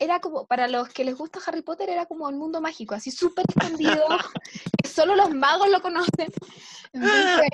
era 0.00 0.20
como, 0.20 0.46
para 0.46 0.66
los 0.66 0.88
que 0.88 1.04
les 1.04 1.16
gusta 1.16 1.38
Harry 1.46 1.62
Potter, 1.62 1.88
era 1.90 2.06
como 2.06 2.26
un 2.26 2.36
mundo 2.38 2.60
mágico, 2.60 2.94
así 2.96 3.12
súper 3.12 3.44
escondido, 3.48 4.04
que 4.82 4.88
solo 4.88 5.14
los 5.14 5.30
magos 5.32 5.68
lo 5.70 5.80
conocen. 5.80 6.28
Entonces, 6.92 7.50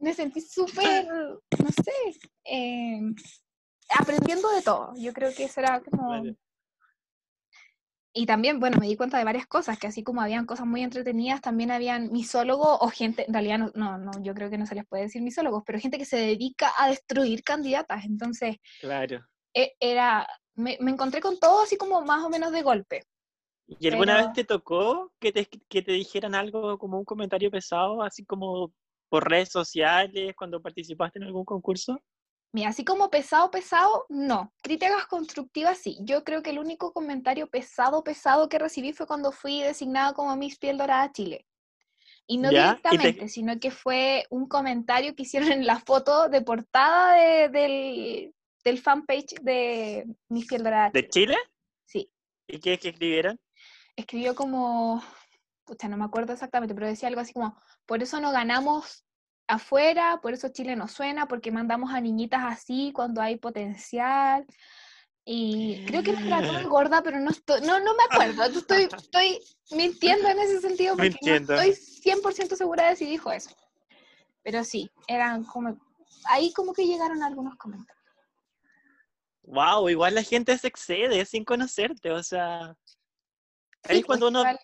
me 0.00 0.14
sentí 0.14 0.40
súper, 0.40 1.06
no 1.08 1.68
sé, 1.70 2.20
eh, 2.44 3.00
aprendiendo 3.98 4.50
de 4.50 4.62
todo. 4.62 4.92
Yo 4.96 5.12
creo 5.12 5.32
que 5.34 5.44
eso 5.44 5.60
era 5.60 5.80
como... 5.82 6.08
Vale. 6.08 6.36
Y 8.14 8.26
también, 8.26 8.60
bueno, 8.60 8.76
me 8.78 8.86
di 8.88 8.94
cuenta 8.96 9.16
de 9.16 9.24
varias 9.24 9.46
cosas, 9.46 9.78
que 9.78 9.86
así 9.86 10.02
como 10.04 10.20
habían 10.20 10.44
cosas 10.44 10.66
muy 10.66 10.82
entretenidas, 10.82 11.40
también 11.40 11.70
habían 11.70 12.12
misólogos 12.12 12.76
o 12.82 12.88
gente, 12.90 13.24
en 13.26 13.32
realidad 13.32 13.58
no, 13.58 13.70
no, 13.74 13.96
no, 13.96 14.10
yo 14.22 14.34
creo 14.34 14.50
que 14.50 14.58
no 14.58 14.66
se 14.66 14.74
les 14.74 14.84
puede 14.86 15.04
decir 15.04 15.22
misólogos, 15.22 15.62
pero 15.64 15.78
gente 15.80 15.96
que 15.96 16.04
se 16.04 16.18
dedica 16.18 16.72
a 16.78 16.88
destruir 16.90 17.42
candidatas. 17.42 18.04
Entonces, 18.04 18.56
Claro. 18.82 19.24
e- 19.54 19.72
era, 19.80 20.28
me, 20.54 20.76
me 20.80 20.90
encontré 20.90 21.22
con 21.22 21.38
todo 21.38 21.62
así 21.62 21.78
como 21.78 22.02
más 22.02 22.22
o 22.22 22.28
menos 22.28 22.52
de 22.52 22.60
golpe. 22.62 23.04
¿Y 23.66 23.88
alguna 23.88 24.16
Pero- 24.16 24.26
vez 24.26 24.34
te 24.34 24.44
tocó 24.44 25.14
que 25.18 25.32
te, 25.32 25.46
que 25.46 25.80
te 25.80 25.92
dijeran 25.92 26.34
algo 26.34 26.76
como 26.76 26.98
un 26.98 27.06
comentario 27.06 27.50
pesado, 27.50 28.02
así 28.02 28.26
como 28.26 28.74
por 29.12 29.28
redes 29.28 29.50
sociales, 29.50 30.34
cuando 30.34 30.62
participaste 30.62 31.18
en 31.18 31.24
algún 31.24 31.44
concurso? 31.44 32.00
Mira, 32.54 32.70
así 32.70 32.82
como 32.82 33.10
pesado, 33.10 33.50
pesado, 33.50 34.06
no. 34.08 34.54
Críticas 34.62 35.04
constructivas, 35.06 35.76
sí. 35.76 35.98
Yo 36.00 36.24
creo 36.24 36.42
que 36.42 36.48
el 36.48 36.58
único 36.58 36.94
comentario 36.94 37.46
pesado, 37.46 38.02
pesado 38.02 38.48
que 38.48 38.58
recibí 38.58 38.94
fue 38.94 39.06
cuando 39.06 39.30
fui 39.30 39.60
designada 39.60 40.14
como 40.14 40.34
Miss 40.36 40.56
Piel 40.58 40.78
Dorada 40.78 41.12
Chile. 41.12 41.44
Y 42.26 42.38
no 42.38 42.50
Ya, 42.50 42.58
y 42.78 42.80
te- 42.80 42.88
directamente, 42.88 43.28
sino 43.28 43.60
que 43.60 43.70
fue 43.70 44.24
un 44.30 44.48
comentario 44.48 45.14
que 45.14 45.24
hicieron 45.24 45.52
en 45.52 45.66
la 45.66 45.78
foto 45.78 46.30
de 46.30 46.40
portada 46.40 47.12
de- 47.16 47.48
del, 47.50 48.34
del 48.64 48.78
fanpage 48.78 49.34
de 49.42 50.06
Miss 50.30 50.46
Piel 50.46 50.62
Dorada 50.62 50.88
¿De 50.88 51.06
Chile. 51.06 51.34
Chile? 51.34 51.36
Sí. 51.84 52.10
¿Y 52.48 52.60
qué 52.60 52.74
es 52.74 52.80
que 52.80 52.88
escribieron? 52.88 53.38
Escribió 53.94 54.34
como, 54.34 55.02
pucha, 55.64 55.88
no 55.88 55.96
me 55.96 56.04
acuerdo 56.04 56.32
exactamente, 56.32 56.74
pero 56.74 56.86
decía 56.86 57.08
algo 57.08 57.20
así 57.20 57.32
como, 57.32 57.56
por 57.86 58.02
eso 58.02 58.20
no 58.20 58.32
ganamos 58.32 59.04
afuera, 59.46 60.20
por 60.22 60.32
eso 60.32 60.48
Chile 60.48 60.76
no 60.76 60.88
suena, 60.88 61.26
porque 61.28 61.52
mandamos 61.52 61.92
a 61.92 62.00
niñitas 62.00 62.42
así 62.44 62.92
cuando 62.94 63.20
hay 63.20 63.36
potencial. 63.36 64.46
Y 65.24 65.84
creo 65.86 66.02
que 66.02 66.12
me 66.12 66.24
trató 66.24 66.52
de 66.52 66.64
gorda, 66.68 67.02
pero 67.02 67.20
no 67.20 67.30
estoy, 67.30 67.60
no, 67.62 67.78
no 67.80 67.94
me 67.94 68.04
acuerdo. 68.10 68.44
Estoy, 68.44 68.88
estoy 68.96 69.38
mintiendo 69.70 70.28
en 70.28 70.38
ese 70.40 70.60
sentido 70.60 70.96
porque 70.96 71.10
Mintiendo. 71.12 71.54
no 71.54 71.60
estoy 71.60 71.74
100% 72.02 72.56
segura 72.56 72.88
de 72.88 72.96
si 72.96 73.06
dijo 73.06 73.30
eso. 73.30 73.50
Pero 74.42 74.64
sí, 74.64 74.90
eran 75.06 75.44
como, 75.44 75.78
ahí 76.24 76.52
como 76.52 76.72
que 76.72 76.86
llegaron 76.86 77.22
algunos 77.22 77.56
comentarios. 77.56 78.02
Wow, 79.44 79.88
igual 79.88 80.14
la 80.14 80.22
gente 80.22 80.56
se 80.56 80.68
excede 80.68 81.24
sin 81.24 81.44
conocerte, 81.44 82.10
o 82.10 82.22
sea. 82.22 82.76
Ahí 83.84 83.98
Sí, 83.98 84.02
cuando 84.04 84.26
pues, 84.26 84.30
uno, 84.30 84.40
igual, 84.40 84.60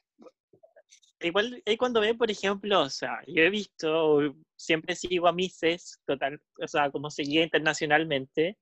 igual 1.20 1.62
ahí 1.66 1.76
cuando 1.76 2.00
ve, 2.00 2.14
por 2.14 2.31
ejemplo, 2.31 2.83
o 2.83 2.90
sea, 2.90 3.22
yo 3.26 3.42
he 3.42 3.50
visto, 3.50 4.35
siempre 4.57 4.94
sigo 4.94 5.28
a 5.28 5.33
Mises, 5.33 6.00
total, 6.07 6.40
o 6.62 6.68
sea, 6.68 6.90
como 6.90 7.11
seguía 7.11 7.42
internacionalmente, 7.42 8.59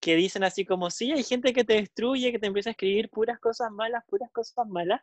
que 0.00 0.16
dicen 0.16 0.44
así 0.44 0.64
como, 0.64 0.90
sí, 0.90 1.12
hay 1.12 1.22
gente 1.22 1.52
que 1.52 1.64
te 1.64 1.74
destruye, 1.74 2.32
que 2.32 2.38
te 2.38 2.46
empieza 2.46 2.70
a 2.70 2.72
escribir 2.72 3.08
puras 3.10 3.38
cosas 3.38 3.70
malas, 3.70 4.04
puras 4.08 4.30
cosas 4.32 4.66
malas, 4.66 5.00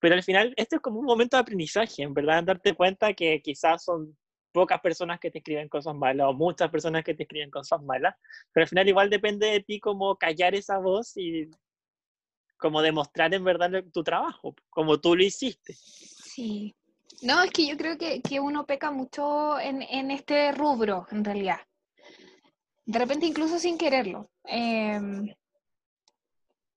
pero 0.00 0.14
al 0.14 0.22
final 0.22 0.54
esto 0.56 0.76
es 0.76 0.82
como 0.82 1.00
un 1.00 1.06
momento 1.06 1.36
de 1.36 1.42
aprendizaje, 1.42 2.02
en 2.02 2.14
verdad, 2.14 2.42
darte 2.42 2.74
cuenta 2.74 3.12
que 3.14 3.40
quizás 3.42 3.84
son 3.84 4.16
pocas 4.52 4.80
personas 4.80 5.20
que 5.20 5.30
te 5.30 5.38
escriben 5.38 5.68
cosas 5.68 5.94
malas 5.94 6.26
o 6.28 6.32
muchas 6.32 6.70
personas 6.70 7.04
que 7.04 7.14
te 7.14 7.22
escriben 7.22 7.50
cosas 7.50 7.82
malas, 7.82 8.14
pero 8.52 8.64
al 8.64 8.68
final 8.68 8.88
igual 8.88 9.10
depende 9.10 9.46
de 9.46 9.60
ti 9.60 9.78
como 9.78 10.16
callar 10.16 10.54
esa 10.54 10.78
voz 10.78 11.16
y 11.16 11.48
como 12.60 12.82
demostrar 12.82 13.32
en 13.34 13.42
verdad 13.42 13.70
tu 13.92 14.04
trabajo, 14.04 14.54
como 14.68 15.00
tú 15.00 15.16
lo 15.16 15.24
hiciste. 15.24 15.74
Sí. 15.74 16.74
No, 17.22 17.42
es 17.42 17.50
que 17.50 17.66
yo 17.66 17.76
creo 17.76 17.98
que, 17.98 18.22
que 18.22 18.40
uno 18.40 18.64
peca 18.64 18.90
mucho 18.90 19.58
en, 19.58 19.82
en 19.82 20.10
este 20.10 20.52
rubro, 20.52 21.06
en 21.10 21.24
realidad. 21.24 21.58
De 22.86 22.98
repente 22.98 23.26
incluso 23.26 23.58
sin 23.58 23.76
quererlo. 23.76 24.30
Em, 24.44 25.34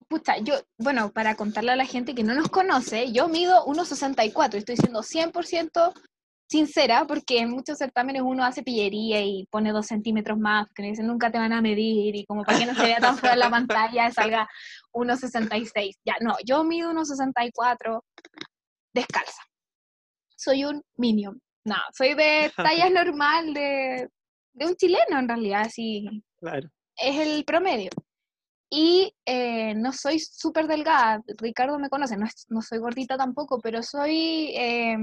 pucha, 0.07 0.37
yo, 0.39 0.55
bueno, 0.77 1.11
para 1.11 1.35
contarle 1.35 1.71
a 1.71 1.75
la 1.75 1.85
gente 1.85 2.13
que 2.13 2.23
no 2.23 2.33
nos 2.33 2.49
conoce, 2.49 3.11
yo 3.11 3.27
mido 3.29 3.65
1,64, 3.65 4.55
estoy 4.55 4.77
siendo 4.77 5.01
100% 5.01 5.93
sincera, 6.49 7.05
porque 7.07 7.39
en 7.39 7.49
muchos 7.49 7.77
certámenes 7.77 8.21
uno 8.23 8.43
hace 8.43 8.63
pillería 8.63 9.21
y 9.21 9.47
pone 9.49 9.71
dos 9.71 9.87
centímetros 9.87 10.37
más, 10.37 10.67
que 10.75 10.83
dicen 10.83 11.07
nunca 11.07 11.31
te 11.31 11.37
van 11.39 11.53
a 11.53 11.61
medir, 11.61 12.15
y 12.15 12.25
como 12.25 12.43
para 12.43 12.59
que 12.59 12.65
no 12.65 12.75
se 12.75 12.83
vea 12.83 12.99
tan 12.99 13.17
feo 13.17 13.33
en 13.33 13.39
la 13.39 13.49
pantalla, 13.49 14.11
salga 14.11 14.47
1,66. 14.91 15.95
Ya, 16.05 16.15
no, 16.21 16.35
yo 16.45 16.63
mido 16.63 16.91
1,64 16.91 18.01
descalza. 18.93 19.41
Soy 20.35 20.65
un 20.65 20.83
minion. 20.97 21.41
No, 21.65 21.75
soy 21.97 22.13
de 22.13 22.51
talla 22.55 22.89
normal 22.89 23.53
de, 23.53 24.09
de 24.53 24.65
un 24.65 24.75
chileno 24.75 25.17
en 25.19 25.27
realidad, 25.27 25.61
así 25.61 26.23
Claro. 26.37 26.69
es 26.97 27.15
el 27.19 27.43
promedio. 27.45 27.89
Y 28.69 29.13
eh, 29.25 29.75
no 29.75 29.93
soy 29.93 30.19
súper 30.19 30.67
delgada, 30.67 31.21
Ricardo 31.37 31.77
me 31.79 31.89
conoce, 31.89 32.17
no, 32.17 32.25
no 32.49 32.61
soy 32.61 32.79
gordita 32.79 33.15
tampoco, 33.17 33.59
pero 33.61 33.83
soy, 33.83 34.51
eh, 34.57 34.97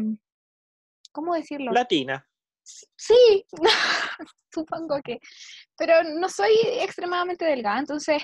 ¿cómo 1.13 1.35
decirlo? 1.35 1.73
Latina. 1.73 2.27
Sí, 2.63 3.45
supongo 4.53 5.01
que, 5.03 5.19
pero 5.77 6.03
no 6.05 6.29
soy 6.29 6.53
extremadamente 6.81 7.45
delgada, 7.45 7.79
entonces... 7.79 8.23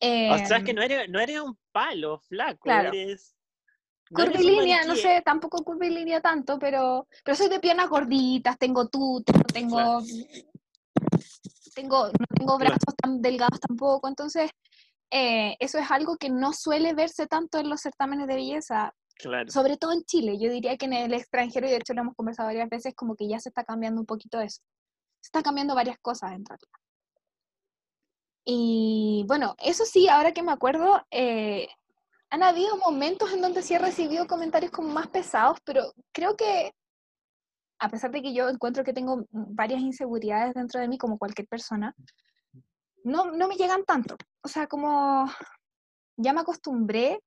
O 0.00 0.38
sea, 0.46 0.58
es 0.58 0.64
que 0.64 0.70
em, 0.70 0.76
no 0.76 0.82
eres, 0.82 1.08
no 1.08 1.20
eres 1.20 1.40
un 1.40 1.58
palo 1.72 2.18
flaco, 2.20 2.60
Claro. 2.62 2.88
eres... 2.88 3.34
no 4.10 4.24
curvilínea, 4.24 4.84
no 4.84 4.96
sé, 4.96 5.22
tampoco 5.24 5.62
curvilínea 5.64 6.20
tanto, 6.20 6.58
pero, 6.58 7.06
pero 7.24 7.36
soy 7.36 7.48
de 7.48 7.60
piernas 7.60 7.88
gorditas, 7.88 8.58
tengo 8.58 8.88
tute, 8.88 9.32
no 9.32 9.44
tengo, 9.44 9.76
Claro. 9.76 10.00
tengo, 11.74 12.06
no 12.08 12.26
tengo 12.34 12.58
Claro. 12.58 12.74
brazos 12.74 12.94
tan 13.00 13.22
delgados 13.22 13.60
tampoco, 13.60 14.08
entonces 14.08 14.50
eh, 15.10 15.56
eso 15.60 15.78
es 15.78 15.90
algo 15.90 16.16
que 16.16 16.28
no 16.28 16.52
suele 16.52 16.92
verse 16.92 17.26
tanto 17.26 17.58
en 17.58 17.70
los 17.70 17.80
certámenes 17.80 18.26
de 18.26 18.34
belleza, 18.34 18.94
Claro. 19.18 19.50
sobre 19.50 19.76
todo 19.76 19.92
en 19.92 20.04
Chile. 20.04 20.38
Yo 20.38 20.50
diría 20.50 20.76
que 20.76 20.86
en 20.86 20.92
el 20.92 21.12
extranjero, 21.12 21.66
y 21.66 21.70
de 21.70 21.76
hecho 21.76 21.94
lo 21.94 22.02
hemos 22.02 22.14
conversado 22.14 22.48
varias 22.48 22.68
veces, 22.68 22.94
como 22.94 23.16
que 23.16 23.28
ya 23.28 23.40
se 23.40 23.48
está 23.48 23.64
cambiando 23.64 24.00
un 24.00 24.06
poquito 24.06 24.40
eso. 24.40 24.62
Se 25.20 25.28
están 25.28 25.42
cambiando 25.42 25.74
varias 25.74 25.98
cosas 25.98 26.32
en 26.32 26.44
realidad. 26.44 26.68
Y 28.44 29.24
bueno, 29.26 29.56
eso 29.58 29.84
sí, 29.84 30.08
ahora 30.08 30.32
que 30.32 30.42
me 30.42 30.52
acuerdo, 30.52 31.04
eh, 31.10 31.68
han 32.30 32.42
habido 32.42 32.76
momentos 32.76 33.32
en 33.32 33.42
donde 33.42 33.62
sí 33.62 33.74
he 33.74 33.78
recibido 33.78 34.26
comentarios 34.26 34.70
como 34.70 34.88
más 34.88 35.08
pesados, 35.08 35.58
pero 35.64 35.92
creo 36.12 36.36
que 36.36 36.72
a 37.80 37.88
pesar 37.88 38.10
de 38.10 38.22
que 38.22 38.32
yo 38.32 38.48
encuentro 38.48 38.84
que 38.84 38.92
tengo 38.92 39.26
varias 39.30 39.80
inseguridades 39.80 40.54
dentro 40.54 40.80
de 40.80 40.88
mí, 40.88 40.98
como 40.98 41.18
cualquier 41.18 41.46
persona, 41.46 41.94
no, 43.04 43.32
no 43.32 43.48
me 43.48 43.56
llegan 43.56 43.84
tanto. 43.84 44.16
O 44.42 44.48
sea, 44.48 44.66
como 44.66 45.26
ya 46.16 46.32
me 46.32 46.40
acostumbré 46.40 47.20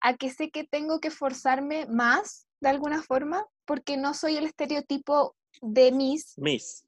a 0.00 0.16
que 0.16 0.30
sé 0.30 0.50
que 0.50 0.64
tengo 0.64 1.00
que 1.00 1.10
forzarme 1.10 1.86
más 1.86 2.46
de 2.60 2.68
alguna 2.68 3.02
forma, 3.02 3.46
porque 3.64 3.96
no 3.96 4.14
soy 4.14 4.36
el 4.36 4.44
estereotipo 4.44 5.36
de 5.60 5.92
Miss, 5.92 6.34
Miss. 6.38 6.84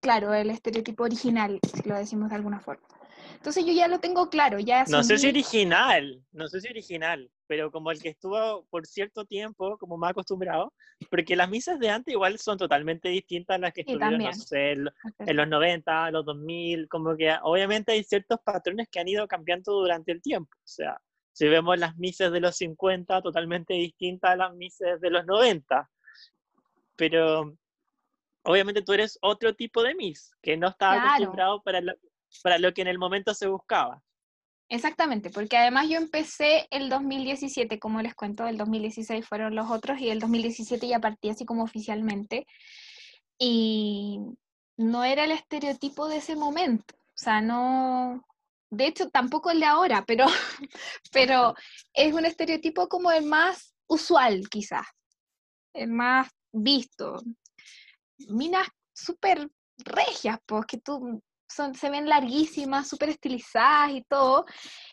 claro, 0.00 0.32
el 0.34 0.50
estereotipo 0.50 1.04
original, 1.04 1.58
si 1.74 1.88
lo 1.88 1.96
decimos 1.96 2.30
de 2.30 2.36
alguna 2.36 2.60
forma. 2.60 2.86
Entonces 3.34 3.64
yo 3.64 3.72
ya 3.72 3.88
lo 3.88 3.98
tengo 3.98 4.28
claro, 4.28 4.58
ya 4.58 4.84
No 4.86 5.02
sé 5.02 5.18
si 5.18 5.28
original, 5.28 6.22
no 6.32 6.48
sé 6.48 6.60
si 6.60 6.68
original, 6.68 7.30
pero 7.46 7.70
como 7.72 7.90
el 7.90 8.00
que 8.00 8.10
estuvo 8.10 8.64
por 8.66 8.86
cierto 8.86 9.24
tiempo, 9.24 9.76
como 9.78 9.96
más 9.96 10.10
acostumbrado, 10.10 10.72
porque 11.10 11.34
las 11.34 11.50
misas 11.50 11.78
de 11.80 11.90
antes 11.90 12.12
igual 12.12 12.38
son 12.38 12.56
totalmente 12.56 13.08
distintas 13.08 13.56
a 13.56 13.58
las 13.58 13.72
que 13.72 13.82
Sí, 13.84 13.92
estuvieron, 13.92 14.22
no 14.22 14.32
sé, 14.32 14.72
en 14.72 15.36
los 15.36 15.48
90, 15.48 16.10
los 16.12 16.24
2000, 16.24 16.88
como 16.88 17.16
que 17.16 17.34
obviamente 17.42 17.92
hay 17.92 18.04
ciertos 18.04 18.38
patrones 18.44 18.88
que 18.88 19.00
han 19.00 19.08
ido 19.08 19.26
cambiando 19.26 19.72
durante 19.72 20.12
el 20.12 20.22
tiempo. 20.22 20.56
O 20.56 20.68
sea, 20.68 21.00
si 21.36 21.46
vemos 21.48 21.78
las 21.78 21.98
misas 21.98 22.32
de 22.32 22.40
los 22.40 22.56
50, 22.56 23.20
totalmente 23.20 23.74
distintas 23.74 24.30
a 24.30 24.36
las 24.36 24.54
misas 24.54 24.98
de 25.02 25.10
los 25.10 25.26
90. 25.26 25.86
Pero 26.96 27.54
obviamente 28.42 28.80
tú 28.80 28.94
eres 28.94 29.18
otro 29.20 29.54
tipo 29.54 29.82
de 29.82 29.94
Miss, 29.94 30.34
que 30.40 30.56
no 30.56 30.68
estaba 30.68 30.94
Claro. 30.94 31.08
acostumbrado 31.08 31.62
para 31.62 31.82
lo, 31.82 31.92
para 32.42 32.58
lo 32.58 32.72
que 32.72 32.80
en 32.80 32.88
el 32.88 32.98
momento 32.98 33.34
se 33.34 33.48
buscaba. 33.48 34.02
Exactamente, 34.70 35.28
porque 35.28 35.58
además 35.58 35.90
yo 35.90 35.98
empecé 35.98 36.68
el 36.70 36.88
2017, 36.88 37.78
como 37.78 38.00
les 38.00 38.14
cuento, 38.14 38.46
el 38.46 38.56
2016 38.56 39.28
fueron 39.28 39.54
los 39.54 39.70
otros 39.70 40.00
y 40.00 40.08
el 40.08 40.20
2017 40.20 40.88
ya 40.88 41.00
partí 41.00 41.28
así 41.28 41.44
como 41.44 41.64
oficialmente 41.64 42.46
y 43.38 44.20
no 44.78 45.04
era 45.04 45.24
el 45.24 45.32
estereotipo 45.32 46.08
de 46.08 46.16
ese 46.16 46.34
momento, 46.34 46.94
o 46.96 47.18
sea, 47.18 47.42
no, 47.42 48.26
de 48.76 48.86
hecho 48.86 49.08
tampoco 49.10 49.50
el 49.50 49.60
de 49.60 49.66
ahora, 49.66 50.04
pero, 50.06 50.26
pero 51.12 51.54
es 51.94 52.12
un 52.12 52.24
estereotipo 52.24 52.88
como 52.88 53.10
el 53.10 53.24
más 53.24 53.74
usual 53.88 54.48
quizás, 54.48 54.86
el 55.74 55.88
más 55.88 56.28
visto. 56.52 57.22
Minas 58.28 58.68
súper 58.94 59.48
regias, 59.78 60.38
pues 60.46 60.64
que 60.66 60.78
tú 60.78 61.22
son, 61.48 61.74
se 61.74 61.90
ven 61.90 62.08
larguísimas, 62.08 62.88
súper 62.88 63.10
estilizadas 63.10 63.92
y 63.92 64.02
todo. 64.02 64.46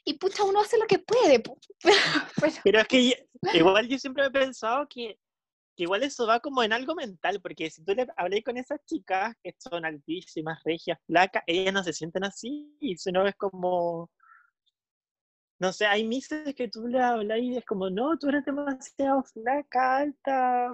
Y 0.05 0.17
pucha, 0.17 0.43
uno 0.43 0.61
hace 0.61 0.77
lo 0.77 0.85
que 0.85 0.99
puede. 0.99 1.39
po. 1.39 1.57
Pero, 2.41 2.55
Pero 2.63 2.79
es 2.81 2.87
que 2.87 3.27
igual 3.53 3.87
yo 3.87 3.97
siempre 3.97 4.25
he 4.25 4.31
pensado 4.31 4.87
que, 4.87 5.17
que 5.75 5.83
igual 5.83 6.03
eso 6.03 6.27
va 6.27 6.39
como 6.39 6.63
en 6.63 6.73
algo 6.73 6.95
mental, 6.95 7.41
porque 7.41 7.69
si 7.69 7.83
tú 7.83 7.93
le 7.93 8.07
hablé 8.17 8.43
con 8.43 8.57
esas 8.57 8.79
chicas 8.85 9.35
que 9.43 9.55
son 9.57 9.85
altísimas, 9.85 10.61
regias, 10.63 10.99
flacas, 11.05 11.43
ellas 11.47 11.73
no 11.73 11.83
se 11.83 11.93
sienten 11.93 12.23
así, 12.23 12.75
y 12.79 12.97
si 12.97 13.11
no 13.11 13.25
es 13.25 13.35
como, 13.35 14.09
no 15.59 15.73
sé, 15.73 15.85
hay 15.85 16.07
mises 16.07 16.53
que 16.55 16.67
tú 16.67 16.87
le 16.87 17.01
hablas 17.01 17.39
y 17.39 17.57
es 17.57 17.65
como, 17.65 17.89
no, 17.89 18.17
tú 18.17 18.29
eres 18.29 18.45
demasiado 18.45 19.23
flaca, 19.23 19.97
alta, 19.97 20.71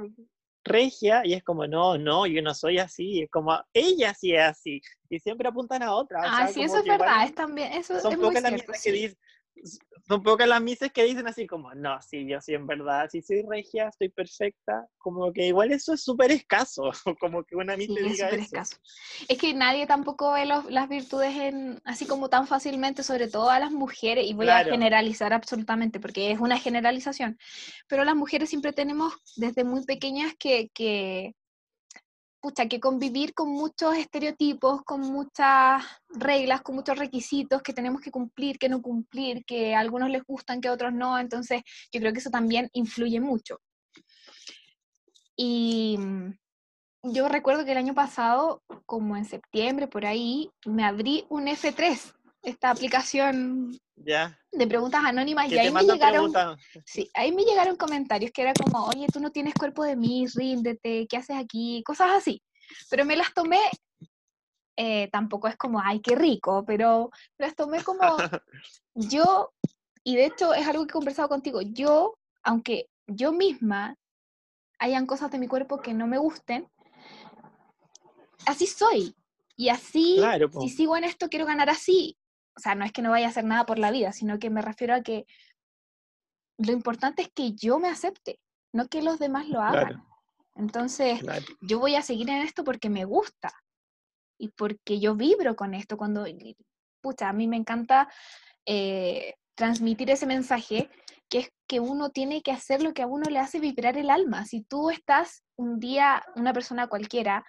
regia, 0.66 1.22
y 1.26 1.34
es 1.34 1.44
como, 1.44 1.66
no, 1.66 1.98
no, 1.98 2.28
yo 2.28 2.42
no 2.42 2.54
soy 2.54 2.78
así, 2.78 3.22
es 3.22 3.30
como, 3.32 3.58
ella 3.74 4.14
sí 4.14 4.34
es 4.34 4.42
así, 4.42 4.82
y 5.10 5.20
siempre 5.20 5.48
apuntan 5.48 5.82
a 5.82 5.96
otra. 5.96 6.20
o 6.20 6.24
ah, 6.26 6.38
sea, 6.38 6.48
sí, 6.50 6.62
eso 6.62 6.78
es 6.78 6.86
verdad, 6.86 7.24
es 7.24 7.34
también, 7.34 7.72
eso 7.74 8.00
son 8.00 8.12
es 8.12 8.18
muy 8.18 8.28
pocas 8.28 8.44
las 8.44 8.52
cierto. 8.52 8.72
misas 8.72 8.84
que 8.84 8.92
sí. 8.92 8.98
dicen 8.98 9.18
son 10.08 10.24
pocas 10.24 10.48
las 10.48 10.62
misas 10.62 10.92
que 10.92 11.04
dicen 11.04 11.28
así 11.28 11.46
como 11.48 11.74
no 11.76 12.02
sí 12.02 12.28
yo 12.28 12.42
sí 12.42 12.54
en 12.54 12.66
verdad 12.68 13.08
sí 13.12 13.22
soy 13.22 13.44
regia 13.50 13.90
estoy 13.90 14.10
perfecta 14.10 14.88
como 14.98 15.32
que 15.34 15.48
igual 15.48 15.72
eso 15.72 15.94
es 15.94 16.04
súper 16.04 16.32
escaso 16.32 16.92
como 17.20 17.44
que 17.44 17.56
una 17.56 17.76
Sí, 17.78 17.88
misa 17.88 18.00
es 18.08 18.12
diga 18.12 18.26
súper 18.26 18.40
eso 18.40 18.46
escaso. 18.46 18.76
Es 19.30 19.38
que 19.38 19.54
nadie 19.54 19.88
tampoco 19.88 20.34
ve 20.34 20.46
los- 20.46 20.66
las 20.70 20.90
virtudes 20.90 21.36
en, 21.36 21.80
así 21.86 22.06
como 22.06 22.30
tan 22.30 22.46
fácilmente, 22.48 23.04
sobre 23.04 23.28
todo 23.30 23.50
a 23.50 23.60
las 23.60 23.72
mujeres, 23.72 24.26
y 24.28 24.34
voy 24.34 24.48
a 24.48 24.56
Claro. 24.58 24.70
generalizar 24.70 25.32
absolutamente, 25.34 26.00
porque 26.00 26.32
es 26.32 26.40
una 26.40 26.58
generalización, 26.60 27.38
pero 27.88 28.04
las 28.04 28.16
mujeres 28.16 28.50
siempre 28.50 28.74
tenemos 28.74 29.14
desde 29.38 29.64
muy 29.64 29.86
pequeñas 29.86 30.34
que, 30.38 30.70
que, 30.74 31.36
pucha, 32.40 32.68
que 32.68 32.80
convivir 32.80 33.34
con 33.34 33.50
muchos 33.50 33.96
estereotipos, 33.96 34.84
con 34.84 35.02
muchas 35.02 35.84
reglas, 36.10 36.62
con 36.62 36.76
muchos 36.76 36.98
requisitos 36.98 37.62
que 37.62 37.74
tenemos 37.74 38.02
que 38.02 38.12
cumplir, 38.12 38.58
que 38.58 38.70
no 38.70 38.82
cumplir, 38.82 39.46
que 39.46 39.76
a 39.76 39.80
algunos 39.80 40.10
les 40.10 40.24
gustan, 40.24 40.62
que 40.62 40.68
a 40.68 40.74
otros 40.74 40.94
no, 40.94 41.20
entonces 41.20 41.62
yo 41.92 42.00
creo 42.00 42.14
que 42.14 42.20
eso 42.20 42.30
también 42.30 42.70
influye 42.74 43.20
mucho. 43.20 43.60
Y 45.36 45.98
mm, 45.98 46.34
yo 47.04 47.30
recuerdo 47.30 47.64
que 47.64 47.72
el 47.72 47.78
año 47.78 47.94
pasado, 47.94 48.62
como 48.86 49.16
en 49.16 49.26
septiembre, 49.26 49.88
por 49.88 50.06
ahí, 50.06 50.52
me 50.66 50.84
abrí 50.84 51.26
un 51.30 51.48
F3, 51.48 52.14
esta 52.42 52.70
aplicación 52.70 53.78
ya 53.96 54.40
de 54.52 54.68
preguntas 54.68 55.04
anónimas, 55.04 55.52
y 55.52 55.60
ahí 55.60 55.72
me 55.72 55.84
llegaron, 55.84 56.34
sí, 56.86 57.10
ahí 57.14 57.32
me 57.32 57.44
llegaron 57.44 57.76
comentarios 57.76 58.32
que 58.32 58.42
era 58.42 58.54
como, 58.54 58.86
oye, 58.86 59.08
tú 59.12 59.20
no 59.20 59.32
tienes 59.32 59.54
cuerpo 59.54 59.84
de 59.84 59.96
mí, 59.96 60.26
ríndete, 60.34 61.08
¿qué 61.08 61.18
haces 61.18 61.38
aquí? 61.38 61.84
Cosas 61.86 62.10
así. 62.12 62.42
Pero 62.90 63.06
me 63.06 63.16
las 63.16 63.34
tomé, 63.34 63.60
eh, 64.76 65.08
tampoco 65.12 65.48
es 65.48 65.56
como, 65.56 65.80
ay, 65.80 66.00
qué 66.00 66.16
rico, 66.16 66.64
pero 66.66 67.12
me 67.38 67.46
las 67.46 67.56
tomé 67.56 67.84
como 67.84 68.02
yo, 68.96 69.54
y 70.04 70.16
de 70.16 70.26
hecho 70.26 70.54
es 70.54 70.68
algo 70.68 70.86
que 70.86 70.92
he 70.92 70.94
conversado 70.94 71.30
contigo, 71.30 71.62
yo, 71.62 72.18
aunque 72.44 72.90
yo 73.06 73.32
misma 73.32 73.96
hayan 74.80 75.06
cosas 75.06 75.30
de 75.32 75.40
mi 75.40 75.48
cuerpo 75.48 75.82
que 75.82 75.94
no 75.94 76.08
me 76.08 76.18
gusten, 76.18 76.68
así 78.46 78.66
soy. 78.66 79.16
Y 79.56 79.68
así, 79.68 80.16
Claro, 80.18 80.50
si 80.62 80.70
sigo 80.70 80.96
en 80.96 81.04
esto, 81.04 81.28
quiero 81.28 81.46
ganar 81.46 81.70
así. 81.70 82.18
O 82.60 82.62
sea, 82.62 82.76
no 82.76 82.84
es 82.84 82.92
que 82.92 83.02
no 83.02 83.12
vaya 83.12 83.28
a 83.28 83.30
hacer 83.30 83.46
nada 83.46 83.66
por 83.66 83.80
la 83.80 83.90
vida, 83.90 84.12
sino 84.12 84.38
que 84.38 84.50
me 84.50 84.62
refiero 84.62 84.94
a 84.94 85.02
que 85.02 85.26
lo 86.58 86.74
importante 86.74 87.22
es 87.22 87.30
que 87.34 87.54
yo 87.54 87.80
me 87.80 87.88
acepte, 87.88 88.38
no 88.74 88.90
que 88.90 89.02
los 89.02 89.18
demás 89.18 89.48
lo 89.48 89.62
hagan. 89.62 89.88
Claro. 89.88 90.06
Entonces, 90.56 91.22
claro. 91.22 91.46
yo 91.62 91.80
voy 91.80 91.96
a 91.96 92.02
seguir 92.02 92.30
en 92.30 92.42
esto 92.42 92.66
porque 92.66 92.90
me 92.90 93.06
gusta 93.06 93.54
y 94.38 94.50
porque 94.50 95.00
yo 95.00 95.16
vibro 95.16 95.56
con 95.56 95.74
esto. 95.74 95.96
Cuando, 95.96 96.26
pucha, 97.00 97.30
a 97.30 97.34
mí 97.34 97.48
me 97.48 97.56
encanta 97.56 98.10
eh, 98.66 99.36
transmitir 99.56 100.12
ese 100.12 100.26
mensaje 100.26 100.90
que 101.30 101.40
es 101.40 101.50
que 101.66 101.80
uno 101.80 102.10
tiene 102.10 102.42
que 102.42 102.52
hacer 102.52 102.84
lo 102.84 102.94
que 102.94 103.04
a 103.04 103.08
uno 103.08 103.30
le 103.30 103.40
hace 103.40 103.62
vibrar 103.62 103.98
el 103.98 104.10
alma. 104.10 104.46
Si 104.46 104.64
tú 104.64 104.90
estás 104.90 105.46
un 105.56 105.80
día, 105.80 106.22
una 106.36 106.52
persona 106.52 106.88
cualquiera, 106.88 107.46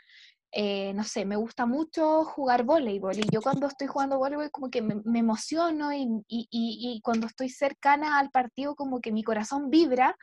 eh, 0.53 0.93
no 0.95 1.05
sé, 1.05 1.25
me 1.25 1.37
gusta 1.37 1.65
mucho 1.67 2.25
jugar 2.25 2.65
voleibol 2.65 3.17
y 3.19 3.23
yo 3.31 3.41
cuando 3.41 3.67
estoy 3.69 3.87
jugando 3.87 4.19
voleibol 4.19 4.51
como 4.51 4.69
que 4.71 4.83
me, 4.83 4.97
me 5.05 5.21
emociono 5.21 5.93
y, 5.93 6.03
y- 6.29 6.49
y- 6.51 6.93
y 6.97 7.01
cuando 7.03 7.27
estoy 7.27 7.49
cercana 7.49 8.19
al 8.19 8.31
partido 8.31 8.75
como 8.75 9.01
que 9.01 9.13
mi 9.13 9.23
corazón 9.23 9.71
vibra, 9.71 10.17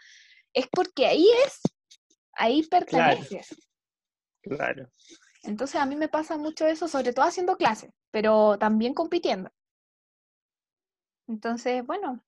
es 0.54 0.68
porque 0.72 1.08
ahí 1.08 1.28
es, 1.46 1.62
ahí 2.34 2.64
perteneces. 2.64 3.48
claro. 4.42 4.90
Entonces 5.44 5.80
a 5.80 5.86
mí 5.86 5.96
me 5.96 6.10
pasa 6.10 6.38
mucho 6.38 6.68
eso, 6.68 6.88
sobre 6.88 7.14
todo 7.14 7.26
haciendo 7.26 7.56
clases, 7.56 7.92
pero 8.12 8.58
también 8.58 8.94
compitiendo. 8.94 9.50
Entonces, 11.28 11.86
bueno, 11.86 12.22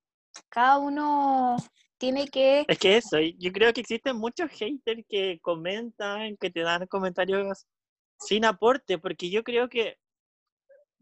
cada 0.49 0.77
uno 0.77 1.57
tiene 1.97 2.27
que... 2.27 2.65
Es 2.67 2.79
que 2.79 2.97
eso, 2.97 3.17
yo 3.19 3.51
creo 3.51 3.73
que 3.73 3.81
existen 3.81 4.17
muchos 4.17 4.49
haters 4.51 5.03
que 5.09 5.39
comentan, 5.41 6.37
que 6.37 6.49
te 6.49 6.61
dan 6.61 6.85
comentarios 6.87 7.65
sin 8.19 8.45
aporte, 8.45 8.97
porque 8.97 9.29
yo 9.29 9.43
creo 9.43 9.69
que, 9.69 9.97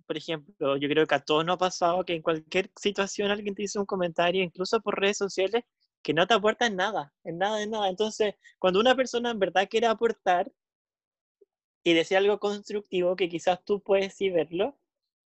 por 0.06 0.18
ejemplo, 0.18 0.78
yo 0.78 0.88
creo 0.90 1.06
que 1.06 1.16
a 1.16 1.20
todos 1.20 1.46
nos 1.46 1.56
ha 1.56 1.60
pasado 1.60 2.06
que 2.06 2.16
en 2.16 2.22
cualquier 2.22 2.72
situación 2.76 3.32
alguien 3.32 3.56
te 3.56 3.64
dice 3.64 3.80
un 3.80 3.86
comentario, 3.86 4.44
incluso 4.44 4.80
por 4.82 5.00
redes 5.00 5.18
sociales, 5.18 5.64
que 6.02 6.14
no 6.14 6.28
te 6.28 6.34
aporta 6.36 6.68
en 6.68 6.76
nada, 6.78 7.14
en 7.24 7.38
nada, 7.38 7.62
en 7.62 7.72
nada. 7.72 7.90
Entonces, 7.90 8.36
cuando 8.60 8.80
una 8.80 8.96
persona 8.96 9.32
en 9.32 9.40
verdad 9.40 9.68
quiere 9.70 9.88
aportar 9.88 10.52
y 11.84 11.94
decir 11.94 12.18
algo 12.18 12.40
constructivo, 12.40 13.16
que 13.16 13.30
quizás 13.30 13.64
tú 13.66 13.82
puedes 13.82 14.16
sí 14.16 14.30
verlo, 14.30 14.78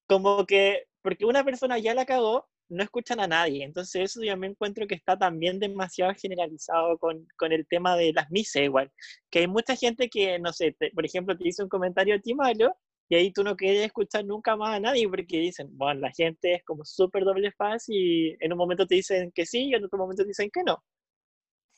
como 0.06 0.46
que, 0.46 0.88
porque 1.02 1.24
una 1.26 1.44
persona 1.44 1.78
ya 1.78 1.94
la 1.94 2.06
cagó, 2.06 2.48
no 2.74 2.82
escuchan 2.84 3.20
a 3.20 3.26
nadie. 3.28 3.64
Entonces 3.64 4.02
eso 4.10 4.22
yo 4.22 4.36
me 4.36 4.48
encuentro 4.48 4.86
que 4.86 4.94
está 4.96 5.18
también 5.18 5.58
demasiado 5.60 6.12
generalizado 6.14 6.98
con, 6.98 7.26
con 7.36 7.52
el 7.52 7.66
tema 7.66 7.96
de 7.96 8.12
las 8.12 8.30
misas 8.30 8.62
igual. 8.62 8.92
Que 9.30 9.40
hay 9.40 9.48
mucha 9.48 9.76
gente 9.76 10.08
que, 10.08 10.38
no 10.38 10.52
sé, 10.52 10.72
te- 10.78 10.90
por 10.92 11.04
ejemplo, 11.06 11.36
te 11.36 11.44
dice 11.44 11.62
un 11.62 11.68
comentario 11.68 12.14
a 12.16 12.18
ti 12.20 12.34
malo 12.34 12.76
y 13.08 13.16
ahí 13.16 13.32
tú 13.32 13.44
no 13.44 13.56
quieres 13.56 13.84
escuchar 13.86 14.24
nunca 14.24 14.56
más 14.56 14.76
a 14.76 14.80
nadie 14.80 15.08
porque 15.08 15.38
dicen, 15.38 15.68
bueno, 15.76 16.00
la 16.00 16.12
gente 16.12 16.54
es 16.54 16.64
como 16.64 16.84
súper 16.84 17.24
doble 17.24 17.52
faz 17.52 17.84
y 17.88 18.36
en 18.40 18.52
un 18.52 18.58
momento 18.58 18.86
te 18.86 18.96
dicen 18.96 19.30
que 19.34 19.46
sí 19.46 19.66
y 19.70 19.74
en 19.74 19.84
otro 19.84 19.98
momento 19.98 20.22
te 20.24 20.28
dicen 20.28 20.50
que 20.52 20.62
no. 20.64 20.82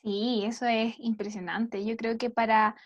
Sí, 0.03 0.44
eso 0.44 0.66
es 0.66 0.94
impresionante. 0.99 1.84
Yo 1.84 1.97
creo 1.97 2.16
que 2.18 2.30
para, 2.30 2.76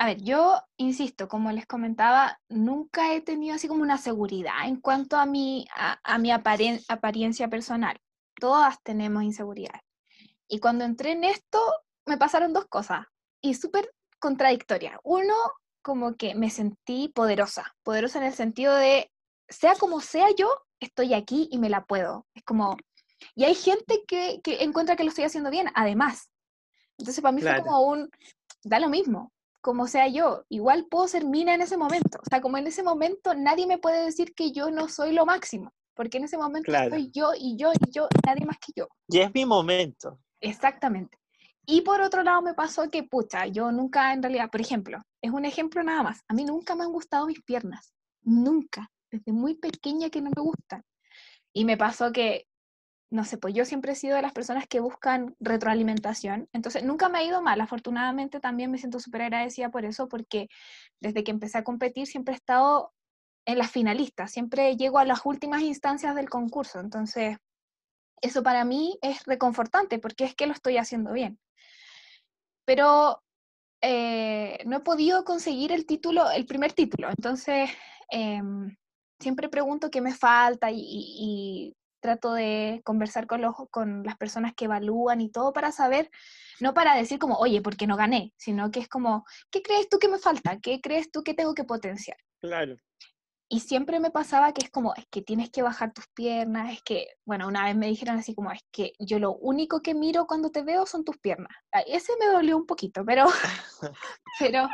a 0.00 0.06
ver, 0.06 0.22
yo 0.22 0.58
insisto, 0.78 1.28
como 1.28 1.52
les 1.52 1.66
comentaba, 1.66 2.40
nunca 2.48 3.12
he 3.12 3.20
tenido 3.20 3.56
así 3.56 3.68
como 3.68 3.82
una 3.82 3.98
seguridad 3.98 4.64
en 4.64 4.80
cuanto 4.80 5.18
a 5.18 5.26
mi, 5.26 5.66
a, 5.74 6.16
mi 6.16 6.30
apariencia 6.30 7.48
personal. 7.48 8.00
Todas 8.36 8.82
tenemos 8.82 9.22
inseguridad. 9.24 9.78
Y 10.48 10.58
cuando 10.58 10.86
entré 10.86 11.12
en 11.12 11.24
esto, 11.24 11.60
me 12.06 12.16
pasaron 12.16 12.54
dos 12.54 12.64
cosas 12.64 13.04
y 13.42 13.52
súper 13.52 13.92
contradictorias. 14.18 14.96
Uno, 15.04 15.34
como 15.82 16.16
que 16.16 16.34
me 16.34 16.48
sentí 16.48 17.08
poderosa, 17.08 17.76
poderosa 17.82 18.20
en 18.20 18.24
el 18.24 18.32
sentido 18.32 18.74
de, 18.74 19.12
sea 19.50 19.74
como 19.74 20.00
sea 20.00 20.28
yo, 20.34 20.48
estoy 20.80 21.12
aquí 21.12 21.46
y 21.52 21.58
me 21.58 21.68
la 21.68 21.84
puedo. 21.84 22.26
Es 22.32 22.42
como, 22.44 22.78
y 23.34 23.44
hay 23.44 23.54
gente 23.54 24.02
que, 24.08 24.40
que 24.42 24.64
encuentra 24.64 24.96
que 24.96 25.04
lo 25.04 25.10
estoy 25.10 25.24
haciendo 25.24 25.50
bien, 25.50 25.66
además. 25.74 26.30
Entonces 26.96 27.20
para 27.20 27.32
mí 27.32 27.42
fue 27.42 27.62
como 27.62 27.82
un, 27.82 28.10
da 28.64 28.80
lo 28.80 28.88
mismo, 28.88 29.30
como 29.60 29.86
sea 29.86 30.08
yo, 30.08 30.44
igual 30.48 30.86
puedo 30.90 31.08
ser 31.08 31.24
mina 31.24 31.54
en 31.54 31.62
ese 31.62 31.76
momento. 31.76 32.18
O 32.18 32.28
sea, 32.28 32.40
como 32.40 32.58
en 32.58 32.66
ese 32.66 32.82
momento 32.82 33.34
nadie 33.34 33.66
me 33.66 33.78
puede 33.78 34.04
decir 34.04 34.34
que 34.34 34.52
yo 34.52 34.70
no 34.70 34.88
soy 34.88 35.12
lo 35.12 35.26
máximo, 35.26 35.72
porque 35.94 36.18
en 36.18 36.24
ese 36.24 36.38
momento 36.38 36.72
soy 36.88 37.10
yo 37.10 37.32
y 37.38 37.56
yo 37.56 37.72
y 37.72 37.90
yo, 37.90 38.08
nadie 38.26 38.46
más 38.46 38.58
que 38.58 38.72
yo. 38.74 38.88
Y 39.08 39.18
es 39.18 39.32
mi 39.34 39.44
momento. 39.44 40.18
Exactamente. 40.40 41.18
Y 41.66 41.82
por 41.82 42.00
otro 42.00 42.22
lado 42.22 42.42
me 42.42 42.54
pasó 42.54 42.88
que, 42.88 43.02
pucha, 43.02 43.46
yo 43.46 43.70
nunca 43.70 44.12
en 44.12 44.22
realidad, 44.22 44.50
por 44.50 44.60
ejemplo, 44.60 45.02
es 45.22 45.30
un 45.30 45.44
ejemplo 45.44 45.82
nada 45.82 46.02
más, 46.02 46.22
a 46.26 46.34
mí 46.34 46.44
nunca 46.44 46.74
me 46.74 46.84
han 46.84 46.92
gustado 46.92 47.26
mis 47.26 47.42
piernas, 47.42 47.92
nunca, 48.22 48.90
desde 49.10 49.32
muy 49.32 49.54
pequeña 49.54 50.10
que 50.10 50.22
no 50.22 50.30
me 50.34 50.42
gustan. 50.42 50.82
Y 51.52 51.64
me 51.64 51.76
pasó 51.76 52.12
que, 52.12 52.46
no 53.10 53.24
sé, 53.24 53.38
pues 53.38 53.54
yo 53.54 53.64
siempre 53.64 53.92
he 53.92 53.96
sido 53.96 54.16
de 54.16 54.22
las 54.22 54.32
personas 54.32 54.66
que 54.66 54.80
buscan 54.80 55.34
retroalimentación, 55.40 56.48
entonces 56.52 56.84
nunca 56.84 57.08
me 57.08 57.18
ha 57.18 57.24
ido 57.24 57.42
mal, 57.42 57.60
afortunadamente 57.60 58.40
también 58.40 58.70
me 58.70 58.78
siento 58.78 59.00
súper 59.00 59.22
agradecida 59.22 59.70
por 59.70 59.84
eso, 59.84 60.08
porque 60.08 60.48
desde 61.00 61.24
que 61.24 61.32
empecé 61.32 61.58
a 61.58 61.64
competir 61.64 62.06
siempre 62.06 62.34
he 62.34 62.36
estado 62.36 62.92
en 63.46 63.58
las 63.58 63.70
finalistas, 63.70 64.32
siempre 64.32 64.76
llego 64.76 64.98
a 64.98 65.04
las 65.04 65.20
últimas 65.24 65.62
instancias 65.62 66.14
del 66.14 66.28
concurso, 66.28 66.80
entonces 66.80 67.38
eso 68.22 68.42
para 68.42 68.64
mí 68.64 68.98
es 69.02 69.24
reconfortante 69.24 69.98
porque 69.98 70.24
es 70.24 70.34
que 70.34 70.46
lo 70.46 70.52
estoy 70.52 70.76
haciendo 70.76 71.12
bien 71.12 71.38
pero 72.70 73.20
eh, 73.82 74.62
no 74.64 74.76
he 74.76 74.80
podido 74.80 75.24
conseguir 75.24 75.72
el 75.72 75.86
título, 75.86 76.30
el 76.30 76.46
primer 76.46 76.72
título. 76.72 77.08
Entonces, 77.10 77.68
em, 78.10 78.76
siempre 79.18 79.48
pregunto 79.48 79.90
qué 79.90 80.00
me 80.00 80.14
falta 80.14 80.70
y, 80.72 81.74
trato 82.00 82.32
de 82.32 82.80
conversar 82.84 83.26
con, 83.26 83.40
los, 83.40 83.54
con 83.70 84.02
las 84.02 84.16
personas 84.16 84.52
que 84.54 84.64
evalúan 84.64 85.20
y 85.20 85.30
todo 85.30 85.52
para 85.52 85.72
saber, 85.72 86.10
no 86.60 86.74
para 86.74 86.96
decir 86.96 87.18
como, 87.18 87.36
oye, 87.36 87.60
¿por 87.62 87.76
qué 87.76 87.86
no 87.86 87.96
gané? 87.96 88.32
Sino 88.36 88.70
que 88.70 88.80
es 88.80 88.88
como, 88.88 89.24
¿qué 89.50 89.62
crees 89.62 89.88
tú 89.88 89.98
que 89.98 90.08
me 90.08 90.18
falta? 90.18 90.58
¿Qué 90.60 90.80
crees 90.80 91.10
tú 91.10 91.22
que 91.22 91.34
tengo 91.34 91.54
que 91.54 91.64
potenciar? 91.64 92.16
Claro. 92.40 92.76
Y 93.52 93.60
siempre 93.60 93.98
me 93.98 94.12
pasaba 94.12 94.52
que 94.52 94.64
es 94.64 94.70
como, 94.70 94.94
es 94.94 95.06
que 95.10 95.22
tienes 95.22 95.50
que 95.50 95.62
bajar 95.62 95.92
tus 95.92 96.06
piernas, 96.14 96.72
es 96.72 96.82
que, 96.84 97.08
bueno, 97.24 97.48
una 97.48 97.64
vez 97.64 97.74
me 97.74 97.88
dijeron 97.88 98.16
así 98.16 98.32
como, 98.32 98.52
es 98.52 98.60
que 98.70 98.92
yo 99.00 99.18
lo 99.18 99.32
único 99.32 99.82
que 99.82 99.92
miro 99.92 100.28
cuando 100.28 100.50
te 100.50 100.62
veo 100.62 100.86
son 100.86 101.04
tus 101.04 101.18
piernas. 101.18 101.52
Ese 101.88 102.12
me 102.20 102.26
dolió 102.26 102.56
un 102.56 102.64
poquito, 102.64 103.04
pero, 103.04 103.26
pero 104.38 104.68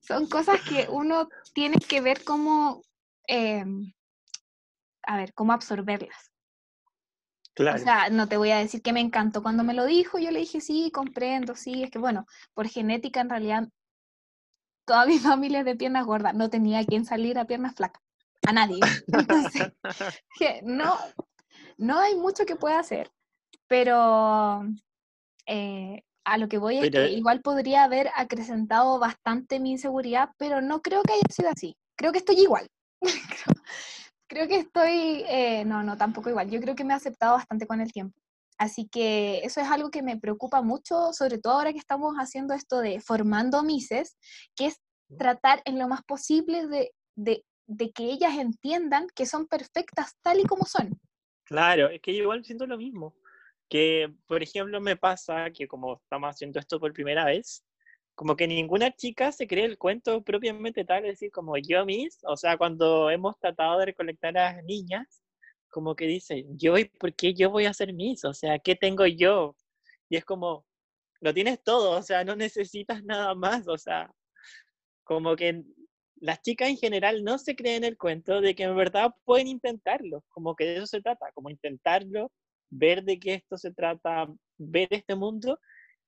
son 0.00 0.28
cosas 0.28 0.60
que 0.62 0.88
uno 0.90 1.28
tiene 1.54 1.76
que 1.76 2.00
ver 2.00 2.24
cómo, 2.24 2.82
em, 3.28 3.92
a 5.06 5.16
ver, 5.16 5.32
cómo 5.32 5.52
absorberlas. 5.52 6.27
Claro. 7.58 7.80
O 7.80 7.82
sea, 7.82 8.08
no 8.08 8.28
te 8.28 8.36
voy 8.36 8.52
a 8.52 8.58
decir 8.58 8.82
que 8.82 8.92
me 8.92 9.00
encantó 9.00 9.42
cuando 9.42 9.64
me 9.64 9.74
lo 9.74 9.84
dijo, 9.84 10.20
yo 10.20 10.30
le 10.30 10.38
dije, 10.38 10.60
sí, 10.60 10.92
comprendo, 10.94 11.56
sí, 11.56 11.82
es 11.82 11.90
que 11.90 11.98
bueno, 11.98 12.24
por 12.54 12.68
genética 12.68 13.20
en 13.20 13.28
realidad 13.28 13.68
toda 14.84 15.06
mi 15.06 15.18
familia 15.18 15.58
es 15.58 15.64
de 15.64 15.74
piernas 15.74 16.06
gordas, 16.06 16.34
no 16.34 16.50
tenía 16.50 16.84
quien 16.84 17.04
salir 17.04 17.36
a 17.36 17.46
piernas 17.46 17.74
flacas 17.74 18.00
a 18.46 18.52
nadie. 18.52 18.78
Entonces, 19.08 19.72
que 20.38 20.60
no, 20.62 20.96
no 21.78 21.98
hay 21.98 22.14
mucho 22.14 22.46
que 22.46 22.54
pueda 22.54 22.78
hacer, 22.78 23.10
pero 23.66 24.62
eh, 25.44 26.04
a 26.24 26.38
lo 26.38 26.48
que 26.48 26.58
voy 26.58 26.78
es 26.78 26.92
que 26.92 27.10
igual 27.10 27.40
podría 27.40 27.82
haber 27.82 28.08
acrecentado 28.14 29.00
bastante 29.00 29.58
mi 29.58 29.72
inseguridad, 29.72 30.30
pero 30.38 30.60
no 30.60 30.80
creo 30.80 31.02
que 31.02 31.14
haya 31.14 31.26
sido 31.28 31.50
así. 31.50 31.76
Creo 31.96 32.12
que 32.12 32.18
estoy 32.18 32.38
igual. 32.38 32.68
creo 34.28 34.46
que 34.48 34.58
estoy, 34.58 35.24
eh, 35.28 35.64
no, 35.64 35.82
no, 35.82 35.96
tampoco 35.96 36.30
igual. 36.30 36.50
Yo 36.50 36.60
creo 36.60 36.74
que 36.74 36.84
me 36.84 36.92
he 36.92 36.96
aceptado 36.96 37.34
bastante 37.34 37.66
con 37.66 37.80
el 37.80 37.92
tiempo. 37.92 38.18
Así 38.58 38.88
que 38.88 39.38
eso 39.44 39.60
es 39.60 39.68
algo 39.68 39.90
que 39.90 40.02
me 40.02 40.18
preocupa 40.18 40.62
mucho, 40.62 41.12
sobre 41.12 41.38
todo 41.38 41.54
ahora 41.54 41.72
que 41.72 41.78
estamos 41.78 42.14
haciendo 42.16 42.54
esto 42.54 42.80
de 42.80 43.00
formando 43.00 43.62
mises, 43.62 44.16
que 44.56 44.66
es 44.66 44.80
tratar 45.16 45.62
en 45.64 45.78
lo 45.78 45.88
más 45.88 46.02
posible 46.02 46.66
de, 46.66 46.92
de 47.16 47.44
de 47.68 47.92
que 47.92 48.04
ellas 48.04 48.36
entiendan 48.36 49.06
que 49.14 49.26
son 49.26 49.46
perfectas 49.46 50.16
tal 50.22 50.40
y 50.40 50.44
como 50.44 50.64
son. 50.64 50.98
Claro, 51.44 51.88
es 51.90 52.00
que 52.00 52.14
yo 52.14 52.22
igual 52.22 52.44
siento 52.44 52.66
lo 52.66 52.78
mismo. 52.78 53.14
Que, 53.68 54.12
por 54.26 54.42
ejemplo, 54.42 54.80
me 54.80 54.96
pasa 54.96 55.50
que 55.50 55.68
como 55.68 56.00
estamos 56.02 56.30
haciendo 56.30 56.58
esto 56.58 56.80
por 56.80 56.94
primera 56.94 57.26
vez, 57.26 57.62
como 58.18 58.34
que 58.34 58.48
ninguna 58.48 58.90
chica 58.90 59.30
se 59.30 59.46
cree 59.46 59.64
el 59.64 59.78
cuento 59.78 60.24
propiamente 60.24 60.84
tal, 60.84 61.04
es 61.04 61.12
decir, 61.12 61.30
como 61.30 61.56
yo 61.56 61.86
mis, 61.86 62.18
o 62.24 62.36
sea, 62.36 62.58
cuando 62.58 63.10
hemos 63.10 63.38
tratado 63.38 63.78
de 63.78 63.86
recolectar 63.86 64.36
a 64.36 64.54
las 64.54 64.64
niñas, 64.64 65.22
como 65.70 65.94
que 65.94 66.06
dicen, 66.06 66.58
yo 66.58 66.76
y 66.76 66.86
por 66.86 67.14
qué 67.14 67.32
yo 67.32 67.48
voy 67.48 67.66
a 67.66 67.72
ser 67.72 67.92
mis, 67.92 68.24
o 68.24 68.34
sea, 68.34 68.58
¿qué 68.58 68.74
tengo 68.74 69.06
yo? 69.06 69.54
Y 70.08 70.16
es 70.16 70.24
como, 70.24 70.66
lo 71.20 71.32
tienes 71.32 71.62
todo, 71.62 71.92
o 71.92 72.02
sea, 72.02 72.24
no 72.24 72.34
necesitas 72.34 73.04
nada 73.04 73.36
más, 73.36 73.68
o 73.68 73.78
sea, 73.78 74.12
como 75.04 75.36
que 75.36 75.62
las 76.16 76.42
chicas 76.42 76.70
en 76.70 76.76
general 76.76 77.22
no 77.22 77.38
se 77.38 77.54
creen 77.54 77.84
el 77.84 77.96
cuento 77.96 78.40
de 78.40 78.56
que 78.56 78.64
en 78.64 78.74
verdad 78.74 79.14
pueden 79.24 79.46
intentarlo, 79.46 80.24
como 80.30 80.56
que 80.56 80.64
de 80.64 80.76
eso 80.78 80.86
se 80.88 81.02
trata, 81.02 81.30
como 81.34 81.50
intentarlo, 81.50 82.32
ver 82.68 83.04
de 83.04 83.20
qué 83.20 83.34
esto 83.34 83.56
se 83.56 83.72
trata, 83.72 84.26
ver 84.56 84.88
este 84.90 85.14
mundo 85.14 85.60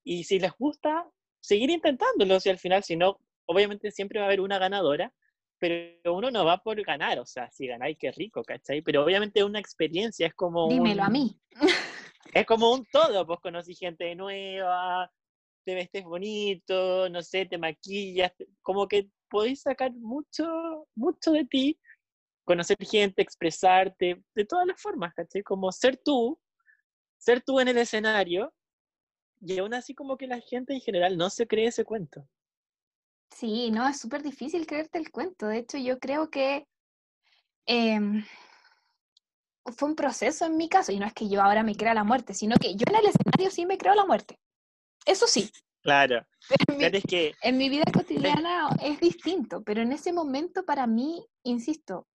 y 0.03 0.25
si 0.25 0.41
les 0.41 0.51
gusta, 0.59 1.09
seguir 1.41 1.71
intentándolo, 1.71 2.41
si 2.41 2.51
al 2.51 2.59
final, 2.59 2.83
si 2.83 2.97
no, 2.97 3.19
obviamente 3.47 3.91
siempre 3.91 4.19
va 4.19 4.27
a 4.27 4.29
haber 4.29 4.41
una 4.41 4.59
ganadora, 4.59 5.13
pero 5.59 6.15
uno 6.15 6.31
no 6.31 6.45
va 6.45 6.59
por 6.59 6.83
ganar, 6.83 7.19
o 7.19 7.27
sea, 7.27 7.51
si 7.51 7.67
ganáis, 7.67 7.97
qué 7.99 8.11
rico, 8.13 8.43
¿cachai? 8.43 8.81
Pero 8.83 9.05
obviamente 9.05 9.45
una 9.45 9.59
experiencia 9.59 10.27
es 10.27 10.35
como... 10.35 10.69
Dímelo 10.69 11.03
a 11.05 11.09
mí. 11.09 11.39
Es 12.33 12.47
como 12.47 12.73
un 12.73 12.85
todo, 12.93 13.27
pues 13.27 13.41
conocí 13.41 13.75
gente 13.75 14.15
nueva, 14.15 15.11
te 15.65 15.75
vestes 15.75 16.05
bonito, 16.05 17.09
no 17.09 17.23
sé, 17.23 17.47
te 17.47 17.59
maquillas, 17.59 18.33
como 18.63 18.87
que 18.87 19.11
podéis 19.29 19.63
sacar 19.63 19.93
mucho, 19.93 20.87
mucho 20.95 21.33
de 21.33 21.45
ti, 21.47 21.81
conocer 22.45 22.77
gente, 22.81 23.23
expresarte, 23.23 24.23
de 24.35 24.45
todas 24.45 24.67
las 24.67 24.81
formas, 24.81 25.13
¿cachai? 25.15 25.43
Como 25.43 25.73
ser 25.73 25.97
tú, 25.97 26.41
ser 27.19 27.43
tú 27.43 27.59
en 27.59 27.69
el 27.69 27.79
escenario, 27.79 28.53
y 29.41 29.59
aún 29.59 29.75
así 29.75 29.95
como 29.95 30.17
que 30.17 30.27
la 30.27 30.41
gente 30.41 30.73
en 30.73 30.81
general 30.81 31.17
no 31.17 31.31
se 31.31 31.47
cree 31.47 31.67
ese 31.67 31.85
cuento. 31.85 32.27
Sí, 33.31 33.71
no, 33.71 33.89
es 33.89 34.01
súper 34.01 34.23
difícil 34.23 34.67
creerte 34.67 34.99
el 34.99 35.11
cuento. 35.11 35.47
De 35.47 35.59
hecho, 35.59 35.79
yo 35.79 35.99
creo 35.99 36.31
que 36.31 36.67
em, 37.67 38.25
fue 39.65 39.89
un 39.89 39.97
proceso 39.97 40.47
en 40.47 40.57
mi 40.57 40.69
caso, 40.69 40.93
y 40.93 40.99
no 40.99 41.07
es 41.07 41.15
que 41.15 41.29
yo 41.29 41.41
ahora 41.43 41.63
me 41.63 41.77
crea 41.77 41.95
la 41.95 42.05
muerte, 42.05 42.35
sino 42.35 42.57
que 42.57 42.75
yo 42.75 42.85
en 42.89 42.97
el 42.97 43.07
escenario 43.07 43.51
sí 43.51 43.67
me 43.67 43.79
creo 43.79 43.95
la 43.95 44.07
muerte. 44.07 44.39
Eso 45.07 45.27
sí, 45.27 45.51
Claro. 45.83 46.27
En 46.69 46.93
mi, 46.93 47.03
que... 47.03 47.35
en 47.43 47.57
mi 47.57 47.69
vida 47.69 47.85
cotidiana 47.93 48.69
es 48.83 49.01
distinto, 49.01 49.63
pero 49.63 49.81
en 49.81 49.93
ese 49.93 50.13
momento 50.13 50.65
para 50.65 50.87
mí, 50.87 51.25
insisto, 51.43 52.07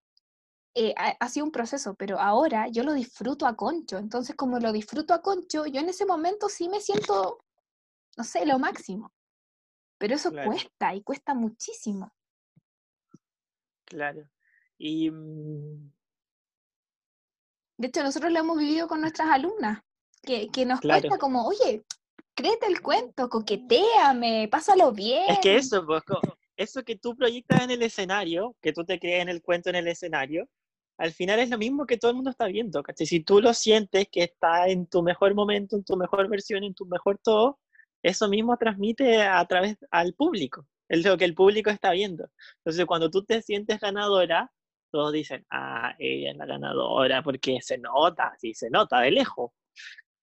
eh, 0.75 0.93
ha, 0.97 1.29
sido 1.29 1.45
un 1.45 1.51
proceso, 1.51 1.95
pero 1.95 2.19
ahora 2.19 2.67
yo 2.67 2.83
lo 2.83 2.93
disfruto 2.93 3.47
a 3.47 3.55
concho. 3.55 3.97
Entonces, 3.97 4.35
como 4.35 4.59
lo 4.59 4.71
disfruto 4.71 5.13
a 5.13 5.21
concho, 5.21 5.65
yo 5.65 5.79
en 5.79 5.89
ese 5.89 6.05
momento 6.05 6.49
sí 6.49 6.69
me 6.69 6.81
siento, 6.81 7.39
no 8.17 8.23
sé, 8.23 8.45
lo 8.45 8.59
máximo. 8.59 9.11
Pero 9.97 10.15
eso 10.15 10.31
cuesta 10.31 10.93
y 10.93 11.01
cuesta 11.01 11.33
muchísimo. 11.33 12.13
Claro. 13.85 14.29
Y. 14.77 15.09
Mm 15.09 15.95
de 17.77 17.87
hecho, 17.87 18.03
nosotros 18.03 18.31
lo 18.31 18.39
hemos 18.39 18.57
vivido 18.57 18.87
con 18.87 19.01
nuestras 19.01 19.29
alumnas, 19.29 19.81
que, 20.21 20.47
que 20.49 20.65
nos 20.65 20.79
cuesta 20.79 21.17
como, 21.17 21.45
oye, 21.45 21.83
créete 22.33 22.67
el 22.67 22.81
cuento, 22.81 23.29
coqueteame, 23.29 24.47
pásalo 24.49 24.91
bien. 24.91 25.25
Es 25.27 25.39
que 25.39 25.57
eso, 25.57 25.85
pues, 25.85 26.03
eso 26.55 26.83
que 26.83 26.95
tú 26.95 27.15
proyectas 27.15 27.61
en 27.61 27.71
el 27.71 27.81
escenario, 27.81 28.55
que 28.61 28.71
tú 28.71 28.85
te 28.85 28.99
crees 28.99 29.21
en 29.21 29.29
el 29.29 29.41
cuento 29.41 29.69
en 29.69 29.75
el 29.75 29.87
escenario, 29.87 30.47
al 30.97 31.11
final 31.11 31.39
es 31.39 31.49
lo 31.49 31.57
mismo 31.57 31.85
que 31.85 31.97
todo 31.97 32.11
el 32.11 32.15
mundo 32.15 32.31
está 32.31 32.47
viendo, 32.47 32.81
¿cachai? 32.83 33.05
Si 33.07 33.19
tú 33.21 33.41
lo 33.41 33.53
sientes 33.53 34.07
que 34.11 34.23
está 34.23 34.67
en 34.67 34.87
tu 34.87 35.03
mejor 35.03 35.35
momento, 35.35 35.75
en 35.75 35.83
tu 35.83 35.97
mejor 35.97 36.29
versión, 36.29 36.63
en 36.63 36.73
tu 36.73 36.85
mejor 36.85 37.19
todo, 37.23 37.59
eso 38.03 38.29
mismo 38.29 38.57
transmite 38.57 39.23
a 39.23 39.43
través 39.45 39.77
al 39.91 40.13
público. 40.13 40.67
es 40.87 41.03
lo 41.03 41.17
que 41.17 41.25
el 41.25 41.33
público 41.35 41.69
está 41.69 41.91
viendo. 41.91 42.29
Entonces, 42.57 42.85
cuando 42.85 43.09
tú 43.09 43.23
te 43.25 43.41
sientes 43.41 43.79
ganadora, 43.79 44.51
todos 44.91 45.11
dicen, 45.11 45.45
ah, 45.49 45.95
ella 45.99 46.31
es 46.31 46.37
la 46.37 46.45
ganadora, 46.45 47.23
porque 47.23 47.59
se 47.61 47.77
nota, 47.77 48.33
sí, 48.39 48.53
se 48.53 48.69
nota 48.69 49.01
de 49.01 49.11
lejos. 49.11 49.51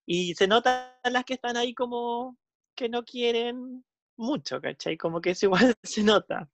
Y 0.06 0.34
se 0.34 0.46
nota 0.46 0.98
las 1.04 1.24
que 1.24 1.34
están 1.34 1.56
ahí 1.56 1.74
como 1.74 2.38
que 2.76 2.88
no 2.88 3.04
quieren 3.04 3.84
mucho, 4.16 4.60
¿cachai? 4.60 4.96
Como 4.96 5.20
que 5.20 5.30
eso 5.30 5.46
igual 5.46 5.74
se 5.82 6.02
nota. 6.02 6.48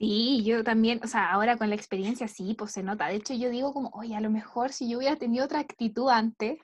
Sí, 0.00 0.42
yo 0.44 0.64
también, 0.64 0.98
o 1.04 1.06
sea, 1.06 1.30
ahora 1.30 1.58
con 1.58 1.68
la 1.68 1.74
experiencia 1.74 2.26
sí, 2.26 2.54
pues 2.54 2.72
se 2.72 2.82
nota. 2.82 3.08
De 3.08 3.16
hecho, 3.16 3.34
yo 3.34 3.50
digo 3.50 3.74
como, 3.74 3.90
oye, 3.90 4.16
a 4.16 4.20
lo 4.22 4.30
mejor 4.30 4.72
si 4.72 4.88
yo 4.88 4.96
hubiera 4.96 5.16
tenido 5.16 5.44
otra 5.44 5.58
actitud 5.60 6.08
antes, 6.08 6.58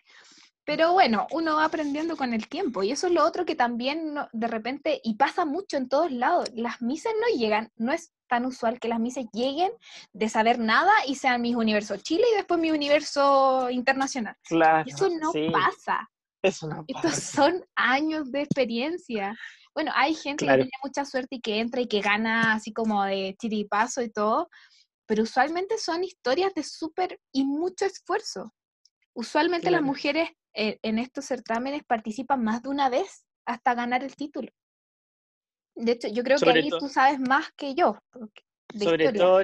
pero 0.64 0.94
bueno, 0.94 1.26
uno 1.32 1.56
va 1.56 1.66
aprendiendo 1.66 2.16
con 2.16 2.32
el 2.32 2.48
tiempo 2.48 2.82
y 2.82 2.92
eso 2.92 3.08
es 3.08 3.12
lo 3.12 3.22
otro 3.22 3.44
que 3.44 3.54
también 3.54 4.14
de 4.32 4.46
repente, 4.46 5.02
y 5.04 5.16
pasa 5.16 5.44
mucho 5.44 5.76
en 5.76 5.90
todos 5.90 6.10
lados, 6.10 6.50
las 6.54 6.80
misas 6.80 7.12
no 7.20 7.38
llegan, 7.38 7.70
no 7.76 7.92
es 7.92 8.14
tan 8.26 8.46
usual 8.46 8.80
que 8.80 8.88
las 8.88 9.00
misas 9.00 9.26
lleguen 9.34 9.70
de 10.14 10.30
saber 10.30 10.58
nada 10.58 10.92
y 11.06 11.16
sean 11.16 11.42
mis 11.42 11.56
universo 11.56 11.98
Chile 11.98 12.24
y 12.32 12.36
después 12.36 12.58
mi 12.58 12.70
universo 12.70 13.68
internacional. 13.68 14.34
Claro. 14.48 14.88
Eso 14.88 15.10
no 15.10 15.30
pasa. 15.52 16.10
Eso 16.40 16.68
no 16.68 16.86
pasa. 16.86 17.08
Estos 17.08 17.22
son 17.22 17.62
años 17.74 18.32
de 18.32 18.40
experiencia. 18.40 19.36
Bueno, 19.76 19.92
hay 19.94 20.14
gente 20.14 20.46
que 20.46 20.54
tiene 20.54 20.70
mucha 20.82 21.04
suerte 21.04 21.36
y 21.36 21.40
que 21.42 21.60
entra 21.60 21.82
y 21.82 21.86
que 21.86 22.00
gana 22.00 22.54
así 22.54 22.72
como 22.72 23.04
de 23.04 23.36
chiripazo 23.38 24.00
y 24.00 24.08
todo, 24.08 24.48
pero 25.04 25.24
usualmente 25.24 25.76
son 25.76 26.02
historias 26.02 26.54
de 26.54 26.62
súper 26.62 27.20
y 27.30 27.44
mucho 27.44 27.84
esfuerzo. 27.84 28.54
Usualmente 29.12 29.70
las 29.70 29.82
mujeres 29.82 30.30
eh, 30.54 30.78
en 30.80 30.98
estos 30.98 31.26
certámenes 31.26 31.84
participan 31.84 32.42
más 32.42 32.62
de 32.62 32.70
una 32.70 32.88
vez 32.88 33.26
hasta 33.44 33.74
ganar 33.74 34.02
el 34.02 34.16
título. 34.16 34.48
De 35.74 35.92
hecho, 35.92 36.08
yo 36.08 36.22
creo 36.24 36.38
que 36.38 36.48
ahí 36.48 36.70
tú 36.70 36.88
sabes 36.88 37.20
más 37.20 37.52
que 37.54 37.74
yo. 37.74 37.98
Sobre 38.74 39.12
todo, 39.12 39.42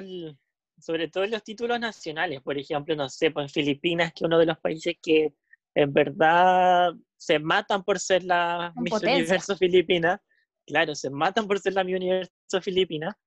sobre 0.79 1.09
todo 1.09 1.27
los 1.27 1.43
títulos 1.43 1.79
nacionales, 1.79 2.41
por 2.41 2.57
ejemplo, 2.57 2.95
no 2.95 3.07
sé, 3.07 3.29
pues 3.29 3.43
en 3.43 3.49
Filipinas, 3.49 4.11
que 4.13 4.23
es 4.23 4.25
uno 4.25 4.39
de 4.39 4.47
los 4.47 4.57
países 4.57 4.95
que 4.99 5.35
en 5.75 5.93
verdad 5.93 6.93
se 7.17 7.39
matan 7.39 7.83
por 7.83 7.99
ser 7.99 8.23
la 8.23 8.73
Miss 8.75 9.01
Universo 9.01 9.55
Filipina, 9.57 10.21
claro, 10.65 10.95
se 10.95 11.09
matan 11.09 11.47
por 11.47 11.59
ser 11.59 11.73
la 11.73 11.83
Miss 11.83 11.95
Universo 11.95 12.61
Filipina, 12.61 13.17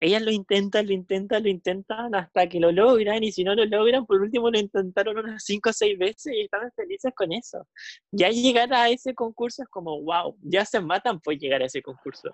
ellas 0.00 0.22
lo 0.22 0.30
intentan, 0.30 0.86
lo 0.86 0.92
intentan, 0.92 1.42
lo 1.42 1.48
intentan 1.48 2.14
hasta 2.14 2.48
que 2.48 2.60
lo 2.60 2.70
logran 2.70 3.24
y 3.24 3.32
si 3.32 3.42
no 3.42 3.54
lo 3.54 3.64
logran, 3.64 4.06
por 4.06 4.20
último 4.20 4.50
lo 4.50 4.58
intentaron 4.58 5.18
unas 5.18 5.44
cinco 5.44 5.70
o 5.70 5.72
seis 5.72 5.98
veces 5.98 6.32
y 6.34 6.42
estaban 6.42 6.70
felices 6.72 7.12
con 7.16 7.32
eso. 7.32 7.66
Ya 8.12 8.28
llegar 8.28 8.72
a 8.72 8.88
ese 8.90 9.14
concurso 9.14 9.62
es 9.62 9.68
como, 9.68 10.00
wow, 10.02 10.36
ya 10.42 10.64
se 10.64 10.80
matan 10.80 11.20
por 11.20 11.36
llegar 11.36 11.62
a 11.62 11.66
ese 11.66 11.82
concurso. 11.82 12.30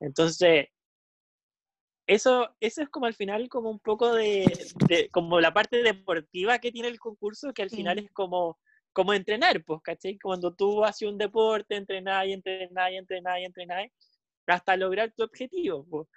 Entonces, 0.00 0.68
eso, 2.06 2.48
eso 2.60 2.82
es 2.82 2.88
como 2.88 3.06
al 3.06 3.14
final 3.14 3.48
como 3.48 3.70
un 3.70 3.78
poco 3.78 4.14
de, 4.14 4.46
como 5.12 5.38
la 5.40 5.52
parte 5.52 5.82
deportiva 5.82 6.58
que 6.58 6.72
tiene 6.72 6.88
el 6.88 6.98
concurso, 6.98 7.52
que 7.52 7.62
al 7.62 7.70
final 7.70 7.98
es 7.98 8.10
como, 8.12 8.58
como 8.92 9.12
entrenar, 9.12 9.62
pues, 9.64 9.80
¿cachai? 9.82 10.18
Cuando 10.18 10.54
tú 10.54 10.84
haces 10.84 11.08
un 11.08 11.18
deporte, 11.18 11.76
entrenar 11.76 12.26
y 12.28 12.32
entrenar 12.32 12.92
y 12.92 12.96
entrenar 12.96 13.40
y 13.40 13.44
entrenar, 13.44 13.90
hasta 14.46 14.76
lograr 14.76 15.12
tu 15.12 15.22
objetivo. 15.22 15.86
Pues 15.88 16.08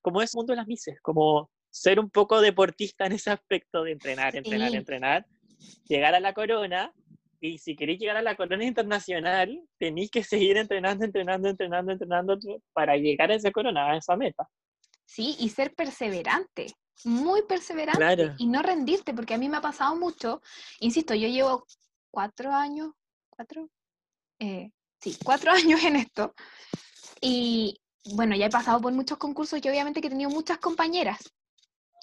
como 0.00 0.22
es 0.22 0.34
el 0.34 0.38
mundo 0.38 0.52
de 0.52 0.56
las 0.56 0.66
mises, 0.66 1.00
como 1.02 1.50
ser 1.70 2.00
un 2.00 2.10
poco 2.10 2.40
deportista 2.40 3.06
en 3.06 3.12
ese 3.12 3.30
aspecto 3.30 3.82
de 3.82 3.92
entrenar, 3.92 4.34
entrenar, 4.34 4.74
entrenar, 4.74 5.26
llegar 5.86 6.14
a 6.14 6.20
la 6.20 6.32
corona, 6.32 6.92
y 7.40 7.58
si 7.58 7.76
queréis 7.76 8.00
llegar 8.00 8.16
a 8.16 8.22
la 8.22 8.36
corona 8.36 8.64
internacional, 8.64 9.62
tenéis 9.78 10.10
que 10.10 10.24
seguir 10.24 10.56
entrenando, 10.56 11.04
entrenando, 11.04 11.48
entrenando, 11.48 11.92
entrenando 11.92 12.38
para 12.72 12.96
llegar 12.96 13.30
a 13.30 13.34
esa 13.34 13.50
corona, 13.52 13.92
a 13.92 13.96
esa 13.96 14.16
meta. 14.16 14.48
Sí, 15.04 15.36
y 15.38 15.48
ser 15.50 15.74
perseverante, 15.74 16.66
muy 17.04 17.42
perseverante, 17.42 18.34
y 18.38 18.46
no 18.46 18.62
rendirte, 18.62 19.14
porque 19.14 19.34
a 19.34 19.38
mí 19.38 19.48
me 19.48 19.58
ha 19.58 19.60
pasado 19.60 19.96
mucho, 19.96 20.42
insisto, 20.80 21.14
yo 21.14 21.28
llevo 21.28 21.66
cuatro 22.10 22.52
años, 22.52 22.92
cuatro, 23.30 23.68
eh, 24.38 24.72
sí, 25.00 25.16
cuatro 25.24 25.52
años 25.52 25.82
en 25.84 25.96
esto, 25.96 26.34
y 27.20 27.80
bueno, 28.14 28.36
ya 28.36 28.46
he 28.46 28.50
pasado 28.50 28.80
por 28.80 28.92
muchos 28.92 29.18
concursos 29.18 29.60
y 29.62 29.68
obviamente 29.68 30.00
que 30.00 30.06
he 30.06 30.10
tenido 30.10 30.30
muchas 30.30 30.58
compañeras. 30.58 31.18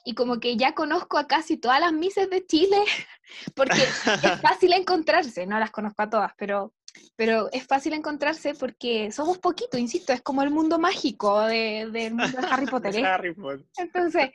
Y 0.08 0.14
como 0.14 0.40
que 0.40 0.56
ya 0.56 0.76
conozco 0.76 1.18
a 1.18 1.26
casi 1.26 1.58
todas 1.58 1.80
las 1.80 1.92
mises 1.92 2.30
de 2.30 2.46
Chile, 2.46 2.78
porque 3.56 3.82
es 3.84 4.04
fácil 4.42 4.74
encontrarse, 4.74 5.48
no 5.48 5.60
las 5.60 5.72
conozco 5.72 6.04
a 6.04 6.10
todas, 6.10 6.32
pero, 6.38 6.74
pero 7.16 7.50
es 7.52 7.66
fácil 7.66 7.94
encontrarse 7.94 8.54
porque 8.54 9.12
somos 9.12 9.38
poquito, 9.38 9.78
insisto, 9.78 10.14
es 10.14 10.22
como 10.22 10.42
el 10.42 10.52
mundo 10.52 10.80
mágico 10.80 11.42
del 11.42 11.92
de, 11.92 12.10
mundo 12.10 12.42
de 12.42 12.48
Harry 12.48 12.66
Potter. 12.72 12.96
¿eh? 12.96 13.64
Entonces, 13.78 14.32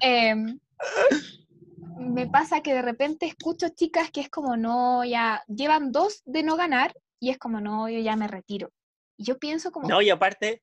em, 0.00 0.58
me 1.96 2.26
pasa 2.26 2.60
que 2.60 2.74
de 2.74 2.82
repente 2.82 3.26
escucho 3.26 3.68
chicas 3.68 4.10
que 4.10 4.20
es 4.20 4.28
como, 4.28 4.56
no, 4.56 5.04
ya 5.04 5.42
llevan 5.48 5.92
dos 5.92 6.22
de 6.24 6.42
no 6.42 6.56
ganar 6.56 6.94
y 7.20 7.30
es 7.30 7.38
como, 7.38 7.60
no, 7.60 7.88
yo 7.88 8.00
ya 8.00 8.16
me 8.16 8.28
retiro. 8.28 8.72
Y 9.16 9.24
yo 9.24 9.38
pienso 9.38 9.70
como... 9.70 9.88
No, 9.88 10.02
y 10.02 10.10
aparte, 10.10 10.62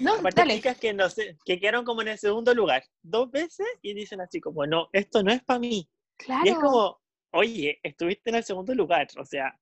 no, 0.00 0.14
Aparte, 0.14 0.42
chicas 0.48 0.78
que, 0.78 0.92
no 0.92 1.08
sé, 1.08 1.38
que 1.44 1.60
quedaron 1.60 1.84
como 1.84 2.02
en 2.02 2.08
el 2.08 2.18
segundo 2.18 2.54
lugar 2.54 2.84
dos 3.02 3.30
veces 3.30 3.66
y 3.82 3.94
dicen 3.94 4.20
así 4.20 4.40
como, 4.40 4.66
no, 4.66 4.88
esto 4.92 5.22
no 5.22 5.32
es 5.32 5.42
para 5.44 5.60
mí. 5.60 5.88
Claro. 6.16 6.42
Y 6.44 6.48
es 6.48 6.58
como, 6.58 7.00
oye, 7.32 7.78
estuviste 7.82 8.30
en 8.30 8.36
el 8.36 8.44
segundo 8.44 8.74
lugar, 8.74 9.06
o 9.18 9.24
sea, 9.24 9.56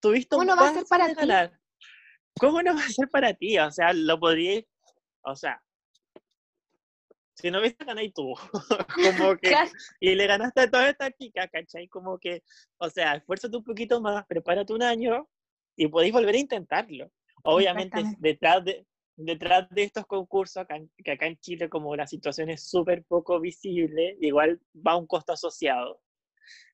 tuviste 0.00 0.36
¿Cómo 0.36 0.44
no 0.44 0.56
va 0.56 0.68
a 0.68 0.74
ser 0.74 0.84
para 0.86 1.14
ti? 1.14 1.28
¿Cómo 2.38 2.62
no 2.62 2.74
va 2.74 2.84
a 2.84 2.88
ser 2.88 3.08
para 3.08 3.34
ti? 3.34 3.58
O 3.58 3.70
sea, 3.70 3.92
lo 3.92 4.18
podrías, 4.18 4.64
o 5.22 5.34
sea, 5.36 5.62
si 7.40 7.50
no 7.50 7.60
viste, 7.60 7.84
ganáis 7.84 8.12
tú. 8.12 8.34
como 9.18 9.36
que, 9.40 9.54
y 10.00 10.14
le 10.14 10.26
ganaste 10.26 10.62
a 10.62 10.70
todas 10.70 10.90
estas 10.90 11.12
chicas, 11.18 11.48
¿cachai? 11.50 11.88
Como 11.88 12.18
que, 12.18 12.42
o 12.78 12.90
sea, 12.90 13.16
esfuérzate 13.16 13.56
un 13.56 13.64
poquito 13.64 14.00
más, 14.00 14.26
prepárate 14.26 14.72
un 14.72 14.82
año 14.82 15.28
y 15.76 15.88
podéis 15.88 16.12
volver 16.12 16.34
a 16.34 16.38
intentarlo. 16.38 17.10
Obviamente, 17.42 18.02
detrás 18.18 18.64
de, 18.64 18.86
detrás 19.16 19.68
de 19.70 19.84
estos 19.84 20.06
concursos, 20.06 20.66
que 21.02 21.12
acá 21.12 21.26
en 21.26 21.38
Chile 21.38 21.70
como 21.70 21.96
la 21.96 22.06
situación 22.06 22.50
es 22.50 22.68
súper 22.68 23.04
poco 23.04 23.40
visible, 23.40 24.16
igual 24.20 24.60
va 24.86 24.96
un 24.96 25.06
costo 25.06 25.32
asociado. 25.32 26.00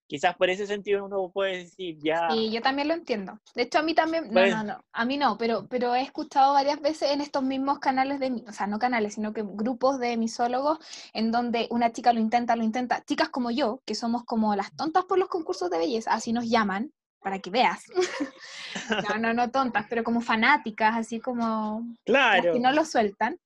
Quizás 0.08 0.36
por 0.36 0.48
ese 0.50 0.66
sentido 0.68 1.04
uno 1.04 1.30
puede 1.32 1.64
decir 1.64 1.98
ya... 1.98 2.28
Sí, 2.30 2.52
yo 2.52 2.62
también 2.62 2.86
lo 2.86 2.94
entiendo. 2.94 3.40
De 3.56 3.62
hecho, 3.62 3.80
a 3.80 3.82
mí 3.82 3.92
también, 3.92 4.30
no, 4.30 4.46
no, 4.46 4.62
no, 4.62 4.84
a 4.92 5.04
mí 5.04 5.16
no, 5.16 5.36
pero, 5.36 5.66
pero 5.66 5.96
he 5.96 6.02
escuchado 6.02 6.52
varias 6.52 6.80
veces 6.80 7.10
en 7.10 7.20
estos 7.20 7.42
mismos 7.42 7.80
canales 7.80 8.20
de, 8.20 8.44
o 8.46 8.52
sea, 8.52 8.68
no 8.68 8.78
canales, 8.78 9.14
sino 9.14 9.32
que 9.32 9.42
grupos 9.44 9.98
de 9.98 10.16
misólogos 10.16 10.78
en 11.12 11.32
donde 11.32 11.66
una 11.70 11.90
chica 11.90 12.12
lo 12.12 12.20
intenta, 12.20 12.54
lo 12.54 12.62
intenta, 12.62 13.04
chicas 13.04 13.30
como 13.30 13.50
yo, 13.50 13.82
que 13.84 13.96
somos 13.96 14.22
como 14.24 14.54
las 14.54 14.74
tontas 14.76 15.04
por 15.06 15.18
los 15.18 15.28
concursos 15.28 15.70
de 15.70 15.78
belleza, 15.78 16.12
así 16.12 16.32
nos 16.32 16.48
llaman, 16.48 16.92
para 17.20 17.40
que 17.40 17.50
veas. 17.50 17.82
no, 19.10 19.18
no, 19.18 19.34
no 19.34 19.50
tontas, 19.50 19.86
pero 19.88 20.04
como 20.04 20.20
fanáticas, 20.20 20.96
así 20.96 21.18
como 21.18 21.84
claro. 22.04 22.52
que 22.52 22.60
no 22.60 22.70
lo 22.70 22.84
sueltan. 22.84 23.40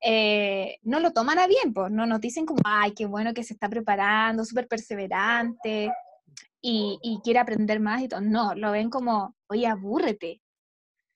Eh, 0.00 0.78
no 0.82 1.00
lo 1.00 1.12
toman 1.12 1.38
a 1.38 1.46
bien, 1.46 1.72
pues 1.74 1.90
no 1.90 2.06
nos 2.06 2.20
dicen 2.20 2.46
como, 2.46 2.60
ay, 2.64 2.92
qué 2.94 3.06
bueno 3.06 3.34
que 3.34 3.42
se 3.42 3.54
está 3.54 3.68
preparando, 3.68 4.44
súper 4.44 4.68
perseverante 4.68 5.90
y, 6.68 6.98
y, 7.00 7.20
quiere 7.20 7.38
aprender 7.38 7.78
más 7.78 8.02
y 8.02 8.08
todo. 8.08 8.20
No, 8.20 8.52
lo 8.56 8.72
ven 8.72 8.90
como, 8.90 9.36
oye, 9.48 9.68
abúrrete. 9.68 10.42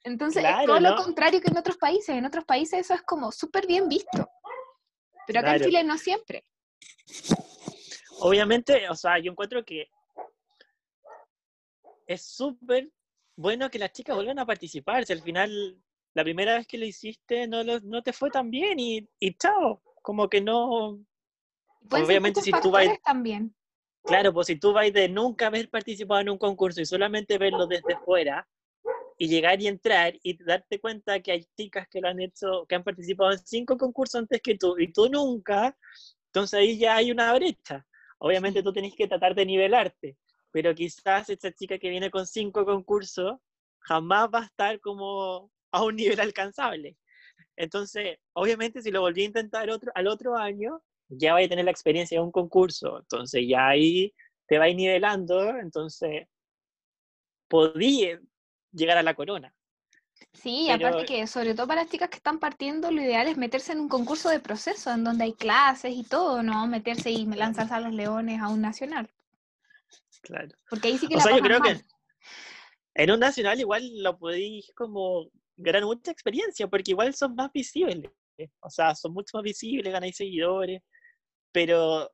Entonces, 0.04 0.44
es 0.44 0.64
todo 0.64 0.78
lo 0.78 0.94
contrario 0.94 1.40
que 1.40 1.50
en 1.50 1.58
otros 1.58 1.76
países. 1.76 2.10
En 2.10 2.24
otros 2.24 2.44
países 2.44 2.78
eso 2.78 2.94
es 2.94 3.02
como 3.02 3.32
súper 3.32 3.66
bien 3.66 3.88
visto. 3.88 4.30
Pero 5.26 5.40
acá 5.40 5.56
en 5.56 5.64
Chile 5.64 5.82
no 5.82 5.98
siempre. 5.98 6.44
Obviamente, 8.20 8.88
o 8.88 8.94
sea, 8.94 9.18
yo 9.18 9.32
encuentro 9.32 9.64
que 9.64 9.88
es 12.06 12.24
súper 12.24 12.88
bueno 13.36 13.70
que 13.70 13.80
las 13.80 13.92
chicas 13.92 14.14
vuelvan 14.14 14.38
a 14.38 14.46
participar. 14.46 15.04
Si 15.04 15.12
al 15.12 15.22
final, 15.22 15.82
la 16.14 16.22
primera 16.22 16.58
vez 16.58 16.66
que 16.68 16.78
lo 16.78 16.86
hiciste 16.86 17.48
no, 17.48 17.64
no 17.64 18.02
te 18.04 18.12
fue 18.12 18.30
tan 18.30 18.52
bien 18.52 18.78
y, 18.78 19.08
y 19.18 19.34
chao. 19.36 19.82
Como 20.00 20.28
que 20.28 20.40
no. 20.40 21.00
Obviamente, 21.90 22.40
si 22.40 22.52
tú 22.62 22.70
vas. 22.70 22.86
También. 23.04 23.52
Claro, 24.04 24.32
pues 24.32 24.46
si 24.48 24.56
tú 24.56 24.72
vas 24.72 24.92
de 24.92 25.08
nunca 25.08 25.46
haber 25.46 25.68
participado 25.70 26.20
en 26.20 26.30
un 26.30 26.38
concurso 26.38 26.80
y 26.80 26.86
solamente 26.86 27.38
verlo 27.38 27.66
desde 27.66 27.96
fuera 28.04 28.48
y 29.18 29.28
llegar 29.28 29.60
y 29.60 29.68
entrar 29.68 30.14
y 30.22 30.42
darte 30.42 30.80
cuenta 30.80 31.20
que 31.20 31.32
hay 31.32 31.44
chicas 31.56 31.86
que 31.88 32.00
lo 32.00 32.08
han 32.08 32.20
hecho, 32.20 32.66
que 32.66 32.74
han 32.74 32.84
participado 32.84 33.32
en 33.32 33.38
cinco 33.38 33.76
concursos 33.76 34.20
antes 34.20 34.40
que 34.42 34.56
tú 34.56 34.76
y 34.78 34.92
tú 34.92 35.08
nunca, 35.08 35.76
entonces 36.26 36.58
ahí 36.58 36.78
ya 36.78 36.96
hay 36.96 37.10
una 37.10 37.32
brecha. 37.34 37.86
Obviamente 38.18 38.62
tú 38.62 38.72
tenés 38.72 38.94
que 38.96 39.06
tratar 39.06 39.34
de 39.34 39.46
nivelarte 39.46 40.16
pero 40.50 40.74
quizás 40.74 41.28
esta 41.30 41.52
chica 41.52 41.78
que 41.78 41.90
viene 41.90 42.10
con 42.10 42.26
cinco 42.26 42.64
concursos 42.64 43.38
jamás 43.80 44.28
va 44.34 44.40
a 44.40 44.44
estar 44.44 44.80
como 44.80 45.50
a 45.72 45.84
un 45.84 45.96
nivel 45.96 46.20
alcanzable. 46.20 46.96
Entonces, 47.56 48.18
obviamente, 48.32 48.82
si 48.82 48.90
lo 48.90 49.02
volví 49.02 49.22
a 49.22 49.26
intentar 49.26 49.70
otro, 49.70 49.92
al 49.94 50.08
otro 50.08 50.36
año, 50.36 50.82
ya 51.10 51.34
va 51.34 51.40
a 51.40 51.48
tener 51.48 51.64
la 51.64 51.70
experiencia 51.70 52.18
de 52.18 52.24
un 52.24 52.32
concurso. 52.32 52.98
Entonces, 53.00 53.44
ya 53.46 53.68
ahí 53.68 54.14
te 54.46 54.58
va 54.58 54.64
a 54.64 54.68
ir 54.68 54.76
nivelando. 54.76 55.56
Entonces, 55.58 56.26
podía 57.48 58.20
llegar 58.72 58.98
a 58.98 59.02
la 59.02 59.14
corona. 59.14 59.54
Sí, 60.32 60.70
aparte 60.70 61.06
que 61.06 61.26
sobre 61.26 61.54
todo 61.54 61.66
para 61.66 61.82
las 61.82 61.90
chicas 61.90 62.08
que 62.08 62.16
están 62.16 62.38
partiendo, 62.38 62.90
lo 62.90 63.02
ideal 63.02 63.26
es 63.26 63.36
meterse 63.36 63.72
en 63.72 63.80
un 63.80 63.88
concurso 63.88 64.28
de 64.28 64.38
proceso, 64.38 64.92
en 64.92 65.02
donde 65.02 65.24
hay 65.24 65.32
clases 65.32 65.92
y 65.94 66.04
todo, 66.04 66.42
¿no? 66.42 66.66
Meterse 66.66 67.10
y 67.10 67.26
lanzarse 67.26 67.74
a 67.74 67.80
los 67.80 67.92
leones 67.92 68.40
a 68.40 68.48
un 68.48 68.60
nacional. 68.60 69.10
Claro. 70.22 70.50
Porque 70.68 70.88
ahí 70.88 70.98
sí 70.98 71.08
que 71.08 71.14
o 71.14 71.18
la 71.18 71.24
sea, 71.24 71.36
yo 71.36 71.42
creo 71.42 71.58
mal. 71.58 71.78
que 71.78 71.84
en 72.94 73.10
un 73.10 73.20
nacional 73.20 73.58
igual 73.58 74.02
lo 74.02 74.18
podéis 74.18 74.70
como 74.74 75.30
ganar 75.56 75.84
mucha 75.84 76.10
experiencia, 76.10 76.68
porque 76.68 76.92
igual 76.92 77.14
son 77.14 77.34
más 77.34 77.50
visibles. 77.52 78.10
O 78.60 78.70
sea, 78.70 78.94
son 78.94 79.12
mucho 79.12 79.36
más 79.36 79.42
visibles, 79.42 79.92
ganáis 79.92 80.16
seguidores, 80.16 80.82
pero 81.52 82.10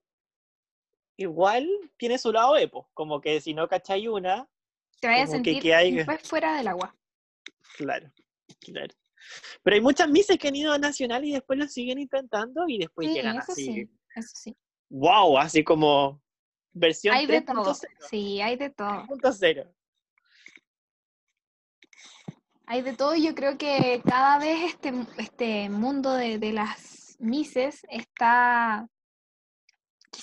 igual 1.17 1.69
tiene 1.97 2.19
su 2.19 2.33
lado 2.33 2.57
epo, 2.57 2.89
como 2.95 3.21
que 3.21 3.41
si 3.41 3.55
no 3.55 3.69
cacháis 3.69 4.09
una, 4.09 4.49
te 5.01 5.09
vayas 5.09 5.31
a 5.31 5.33
que, 5.33 5.37
sentir 5.37 5.63
que 5.63 5.75
hay- 5.75 5.93
después 5.95 6.23
fuera 6.23 6.57
del 6.57 6.69
agua. 6.69 6.95
Claro, 7.77 8.11
claro. 8.61 8.95
Pero 9.63 9.75
hay 9.75 9.81
muchas 9.81 10.09
mises 10.09 10.39
que 10.39 10.49
han 10.49 10.57
ido 10.57 10.73
a 10.73 10.79
nacional 10.79 11.25
y 11.25 11.33
después 11.33 11.59
lo 11.59 11.67
siguen 11.67 11.99
intentando 11.99 12.65
y 12.69 12.79
después 12.79 13.09
Sí, 13.09 13.15
llegan 13.15 13.39
eso 13.39 13.53
así. 13.53 13.65
sí, 13.65 13.91
eso 14.15 14.31
sí. 14.35 14.57
¡Wow! 14.89 15.39
Así 15.39 15.65
como 15.65 16.23
versión 16.73 17.17
Hay 17.17 17.27
de 17.27 17.41
todo. 17.41 17.65
3.0. 17.65 17.89
Sí, 18.09 18.41
hay 18.41 18.57
de 18.57 18.71
todo. 18.71 19.05
3.0. 19.09 19.73
Hay 22.67 22.83
de 22.83 22.95
todo 22.95 23.15
yo 23.15 23.35
creo 23.35 23.57
que 23.59 24.01
cada 24.05 24.39
vez 24.39 24.75
este, 24.75 24.93
este 25.19 25.71
mundo 25.71 26.13
de, 26.15 26.39
de 26.39 26.53
las 26.53 27.17
mises 27.21 27.87
está, 27.89 28.89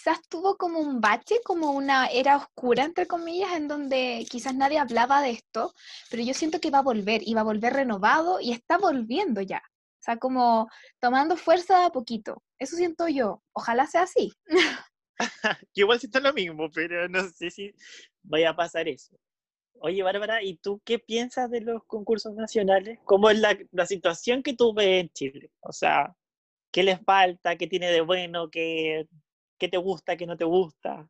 quizás 0.03 0.21
tuvo 0.27 0.57
como 0.57 0.79
un 0.79 0.99
bache, 0.99 1.35
como 1.45 1.71
una 1.71 2.07
era 2.07 2.35
oscura, 2.35 2.83
entre 2.83 3.07
comillas, 3.07 3.55
en 3.55 3.69
donde 3.69 4.25
quizás 4.29 4.53
nadie 4.53 4.77
hablaba 4.77 5.21
de 5.21 5.31
esto, 5.31 5.73
pero 6.09 6.21
yo 6.21 6.33
siento 6.33 6.59
que 6.59 6.71
va 6.71 6.79
a 6.79 6.83
volver 6.83 7.21
y 7.25 7.33
va 7.33 7.41
a 7.41 7.45
volver 7.45 7.71
renovado 7.71 8.41
y 8.41 8.51
está 8.51 8.77
volviendo 8.77 9.39
ya. 9.41 9.59
O 9.59 10.03
sea, 10.03 10.17
como 10.17 10.67
tomando 10.99 11.37
fuerza 11.37 11.79
de 11.79 11.85
a 11.85 11.89
poquito. 11.89 12.43
Eso 12.59 12.75
siento 12.75 13.07
yo. 13.07 13.41
Ojalá 13.53 13.87
sea 13.87 14.01
así. 14.01 14.33
Yo 15.73 15.83
igual 15.83 15.99
siento 16.01 16.19
lo 16.19 16.33
mismo, 16.33 16.69
pero 16.69 17.07
no 17.07 17.23
sé 17.29 17.49
si 17.49 17.73
vaya 18.23 18.49
a 18.49 18.55
pasar 18.57 18.89
eso. 18.89 19.15
Oye, 19.75 20.03
Bárbara, 20.03 20.43
¿y 20.43 20.57
tú 20.57 20.81
qué 20.83 20.99
piensas 20.99 21.49
de 21.49 21.61
los 21.61 21.85
concursos 21.85 22.33
nacionales? 22.33 22.99
¿Cómo 23.05 23.29
es 23.29 23.39
la, 23.39 23.57
la 23.71 23.85
situación 23.85 24.43
que 24.43 24.53
tú 24.53 24.73
ves 24.73 25.03
en 25.03 25.09
Chile? 25.11 25.51
O 25.61 25.71
sea, 25.71 26.13
¿qué 26.71 26.83
les 26.83 26.99
falta? 27.05 27.55
¿Qué 27.55 27.67
tiene 27.67 27.89
de 27.89 28.01
bueno? 28.01 28.49
¿Qué, 28.49 29.07
qué 29.63 29.69
te 29.69 29.77
gusta? 29.77 30.17
¿Qué 30.17 30.25
no 30.27 30.35
te 30.35 30.43
gusta? 30.43 31.07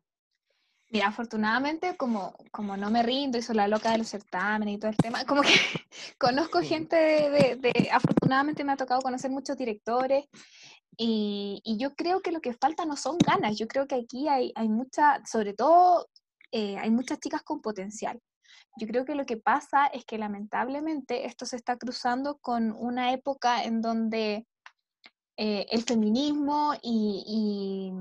Mira, 0.90 1.08
afortunadamente, 1.08 1.96
como, 1.96 2.36
como 2.52 2.76
no 2.76 2.88
me 2.88 3.02
rindo 3.02 3.36
y 3.36 3.42
soy 3.42 3.56
la 3.56 3.66
loca 3.66 3.90
de 3.90 3.98
los 3.98 4.06
certámenes 4.08 4.76
y 4.76 4.78
todo 4.78 4.92
el 4.92 4.96
tema, 4.96 5.24
como 5.24 5.42
que 5.42 5.48
conozco 6.18 6.60
gente 6.60 6.94
de, 6.94 7.30
de- 7.30 7.56
de- 7.56 7.90
afortunadamente 7.90 8.62
me 8.62 8.70
ha 8.70 8.76
tocado 8.76 9.00
conocer 9.00 9.28
muchos 9.32 9.56
directores 9.56 10.26
y, 10.96 11.60
y 11.64 11.78
yo 11.78 11.96
creo 11.96 12.20
que 12.20 12.30
lo 12.30 12.40
que 12.40 12.52
falta 12.52 12.84
no 12.84 12.96
son 12.96 13.18
ganas, 13.18 13.58
yo 13.58 13.66
creo 13.66 13.88
que 13.88 13.96
aquí 13.96 14.28
hay, 14.28 14.52
hay 14.54 14.68
mucha, 14.68 15.20
sobre 15.26 15.52
todo, 15.54 16.06
eh, 16.52 16.76
hay 16.78 16.90
muchas 16.90 17.18
chicas 17.18 17.42
con 17.42 17.60
potencial. 17.60 18.20
Yo 18.78 18.86
creo 18.86 19.04
que 19.04 19.16
lo 19.16 19.26
que 19.26 19.36
pasa 19.36 19.86
es 19.86 20.04
que 20.04 20.16
lamentablemente 20.16 21.26
esto 21.26 21.44
se 21.44 21.56
está 21.56 21.76
cruzando 21.76 22.38
con 22.38 22.70
una 22.70 23.12
época 23.12 23.64
en 23.64 23.80
donde 23.80 24.46
eh, 25.36 25.66
el 25.72 25.82
feminismo 25.82 26.74
y, 26.82 27.24
y 27.26 27.92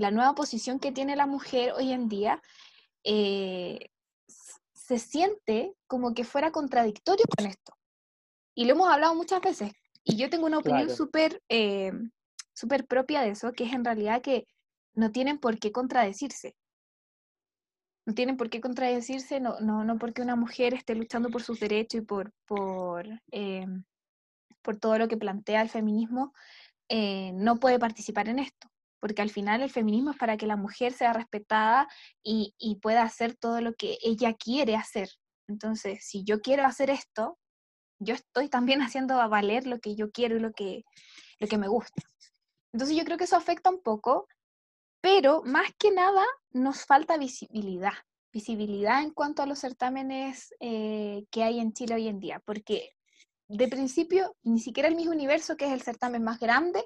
la 0.00 0.10
nueva 0.10 0.34
posición 0.34 0.78
que 0.80 0.92
tiene 0.92 1.16
la 1.16 1.26
mujer 1.26 1.72
hoy 1.72 1.92
en 1.92 2.08
día 2.08 2.42
eh, 3.04 3.90
se 4.72 4.98
siente 4.98 5.74
como 5.86 6.14
que 6.14 6.24
fuera 6.24 6.50
contradictorio 6.50 7.24
con 7.36 7.46
esto. 7.46 7.72
Y 8.54 8.64
lo 8.64 8.72
hemos 8.72 8.88
hablado 8.88 9.14
muchas 9.14 9.40
veces. 9.40 9.72
Y 10.04 10.16
yo 10.16 10.28
tengo 10.30 10.46
una 10.46 10.58
opinión 10.58 10.86
Claro. 10.86 10.96
súper 10.96 11.42
eh, 11.48 11.92
súper 12.54 12.86
propia 12.86 13.22
de 13.22 13.30
eso, 13.30 13.52
que 13.52 13.64
es 13.64 13.72
en 13.72 13.84
realidad 13.84 14.20
que 14.22 14.46
no 14.94 15.10
tienen 15.12 15.38
por 15.38 15.58
qué 15.58 15.72
contradecirse. 15.72 16.56
No 18.06 18.14
tienen 18.14 18.36
por 18.36 18.50
qué 18.50 18.60
contradecirse, 18.60 19.40
no, 19.40 19.60
no, 19.60 19.84
no 19.84 19.98
porque 19.98 20.22
una 20.22 20.36
mujer 20.36 20.74
esté 20.74 20.94
luchando 20.94 21.30
por 21.30 21.42
sus 21.42 21.60
derechos 21.60 22.02
y 22.02 22.04
por, 22.04 22.32
por, 22.46 23.06
eh, 23.30 23.66
por 24.62 24.78
todo 24.78 24.98
lo 24.98 25.08
que 25.08 25.16
plantea 25.16 25.62
el 25.62 25.68
feminismo, 25.68 26.32
eh, 26.88 27.32
no 27.34 27.56
puede 27.56 27.78
participar 27.78 28.28
en 28.28 28.40
esto, 28.40 28.69
porque 29.00 29.22
al 29.22 29.30
final 29.30 29.62
el 29.62 29.70
feminismo 29.70 30.10
es 30.12 30.18
para 30.18 30.36
que 30.36 30.46
la 30.46 30.56
mujer 30.56 30.92
sea 30.92 31.12
respetada 31.12 31.88
y, 32.22 32.54
y 32.58 32.76
pueda 32.76 33.02
hacer 33.02 33.34
todo 33.34 33.60
lo 33.60 33.74
que 33.74 33.98
ella 34.02 34.34
quiere 34.34 34.76
hacer. 34.76 35.10
Entonces, 35.48 36.04
si 36.04 36.22
yo 36.22 36.40
quiero 36.40 36.64
hacer 36.64 36.90
esto, 36.90 37.38
yo 38.00 38.14
estoy 38.14 38.48
también 38.48 38.80
haciendo 38.82 39.20
a 39.20 39.28
valer 39.28 39.66
lo 39.66 39.78
que 39.78 39.94
yo 39.94 40.10
quiero 40.10 40.36
y 40.36 40.40
lo 40.40 40.52
que, 40.52 40.84
lo 41.38 41.46
que 41.46 41.58
me 41.58 41.68
gusta. 41.68 42.02
Entonces 42.72 42.96
yo 42.96 43.04
creo 43.04 43.18
que 43.18 43.24
eso 43.24 43.36
afecta 43.36 43.70
un 43.70 43.82
poco, 43.82 44.28
pero 45.00 45.42
más 45.44 45.70
que 45.78 45.90
nada 45.90 46.24
nos 46.52 46.84
falta 46.84 47.18
visibilidad, 47.18 47.94
visibilidad 48.32 49.02
en 49.02 49.10
cuanto 49.10 49.42
a 49.42 49.46
los 49.46 49.58
certámenes 49.58 50.54
eh, 50.60 51.24
que 51.30 51.42
hay 51.42 51.58
en 51.58 51.72
Chile 51.72 51.96
hoy 51.96 52.08
en 52.08 52.20
día, 52.20 52.40
porque 52.44 52.90
de 53.48 53.66
principio 53.66 54.36
ni 54.42 54.60
siquiera 54.60 54.88
el 54.88 54.94
Miss 54.94 55.08
Universo, 55.08 55.56
que 55.56 55.66
es 55.66 55.72
el 55.72 55.82
certamen 55.82 56.22
más 56.22 56.38
grande, 56.38 56.84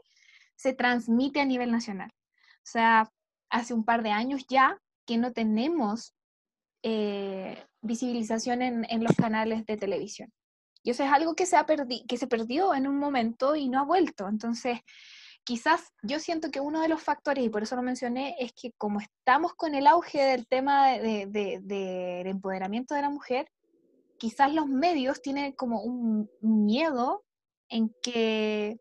se 0.57 0.73
transmite 0.73 1.41
a 1.41 1.45
nivel 1.45 1.71
nacional. 1.71 2.11
O 2.13 2.67
sea, 2.67 3.11
hace 3.51 3.75
un 3.75 3.85
par 3.85 4.03
de 4.03 4.11
años 4.11 4.47
ya 4.49 4.79
que 5.07 5.19
no 5.19 5.33
tenemos 5.33 6.15
eh, 6.83 7.65
visibilización 7.83 8.63
en, 8.63 8.87
en 8.89 9.05
los 9.05 9.15
canales 9.17 9.65
de 9.67 9.77
televisión. 9.77 10.33
Y 10.83 10.91
eso 10.91 11.03
es 11.03 11.11
algo 11.11 11.35
que 11.35 11.47
se, 11.47 11.57
ha 11.57 11.65
perdi 11.65 12.05
que 12.07 12.19
se 12.19 12.27
perdió 12.27 12.75
en 12.75 12.87
un 12.87 12.99
momento 12.99 13.57
y 13.57 13.69
no 13.69 13.81
ha 13.81 13.85
vuelto. 13.85 14.29
Entonces, 14.29 14.81
quizás 15.43 15.93
yo 16.03 16.19
siento 16.21 16.51
que 16.51 16.61
uno 16.61 16.83
de 16.83 16.89
los 16.89 17.03
factores, 17.03 17.45
y 17.45 17.49
por 17.49 17.63
eso 17.63 17.75
lo 17.75 17.83
mencioné, 17.83 18.37
es 18.39 18.53
que 18.53 18.73
como 18.77 19.01
estamos 19.01 19.55
con 19.55 19.75
el 19.75 19.87
auge 19.87 20.23
del 20.23 20.47
tema 20.47 20.89
de, 20.89 21.27
de, 21.27 21.27
de, 21.27 21.61
del 21.63 22.27
empoderamiento 22.27 22.95
de 22.95 23.01
la 23.01 23.11
mujer, 23.11 23.49
quizás 24.19 24.53
los 24.53 24.67
medios 24.67 25.23
tienen 25.23 25.53
como 25.53 25.83
un 25.83 26.31
miedo 26.41 27.25
en 27.71 27.95
que, 28.03 28.79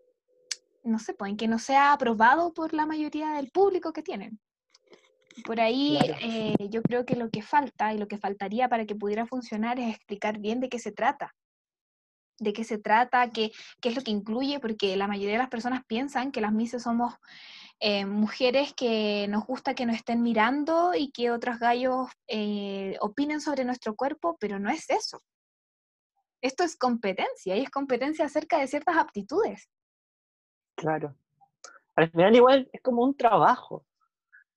no 0.84 1.00
sé, 1.00 1.14
pues, 1.14 1.32
en 1.32 1.38
que 1.38 1.48
no 1.48 1.60
sea 1.60 1.94
aprobado 1.94 2.54
por 2.54 2.74
la 2.74 2.86
mayoría 2.86 3.32
del 3.32 3.50
público 3.52 3.94
que 3.94 4.04
tienen. 4.04 4.40
Por 5.46 5.60
ahí 5.60 5.98
Claro. 6.00 6.20
eh, 6.22 6.70
yo 6.70 6.82
creo 6.84 7.06
que 7.06 7.16
lo 7.16 7.30
que 7.30 7.42
falta 7.42 7.94
y 7.94 7.98
lo 7.98 8.08
que 8.08 8.18
faltaría 8.18 8.70
para 8.70 8.86
que 8.86 8.96
pudiera 8.96 9.26
funcionar 9.26 9.80
es 9.80 9.96
explicar 9.96 10.40
bien 10.40 10.60
de 10.60 10.70
qué 10.70 10.80
se 10.80 10.92
trata 10.92 11.34
de 12.40 12.54
qué 12.54 12.64
se 12.64 12.78
trata, 12.78 13.32
qué, 13.32 13.52
qué 13.82 13.90
es 13.90 13.96
lo 13.96 14.02
que 14.02 14.12
incluye, 14.12 14.60
porque 14.60 14.96
la 14.96 15.08
mayoría 15.08 15.34
de 15.34 15.40
las 15.40 15.50
personas 15.50 15.84
piensan 15.88 16.32
que 16.32 16.42
las 16.42 16.52
mises 16.52 16.84
somos 16.84 17.14
eh, 17.80 18.06
mujeres 18.06 18.74
que 18.74 19.28
nos 19.30 19.46
gusta 19.46 19.74
que 19.74 19.86
nos 19.86 19.96
estén 19.96 20.22
mirando 20.22 20.94
y 20.96 21.12
que 21.12 21.32
otros 21.32 21.60
gallos 21.60 22.08
eh, 22.28 22.98
opinen 23.02 23.42
sobre 23.42 23.66
nuestro 23.66 23.96
cuerpo, 23.96 24.38
pero 24.40 24.60
no 24.60 24.70
es 24.70 24.90
eso. 24.90 25.22
Esto 26.42 26.64
es 26.64 26.76
competencia 26.76 27.56
y 27.56 27.62
es 27.62 27.70
competencia 27.70 28.26
acerca 28.26 28.60
de 28.60 28.68
ciertas 28.68 28.98
aptitudes. 28.98 29.70
Claro. 30.84 31.16
Al 31.96 32.12
final 32.12 32.36
igual 32.36 32.70
es 32.74 32.82
como 32.82 33.04
un 33.04 33.16
trabajo, 33.16 33.86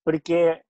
porque, 0.02 0.64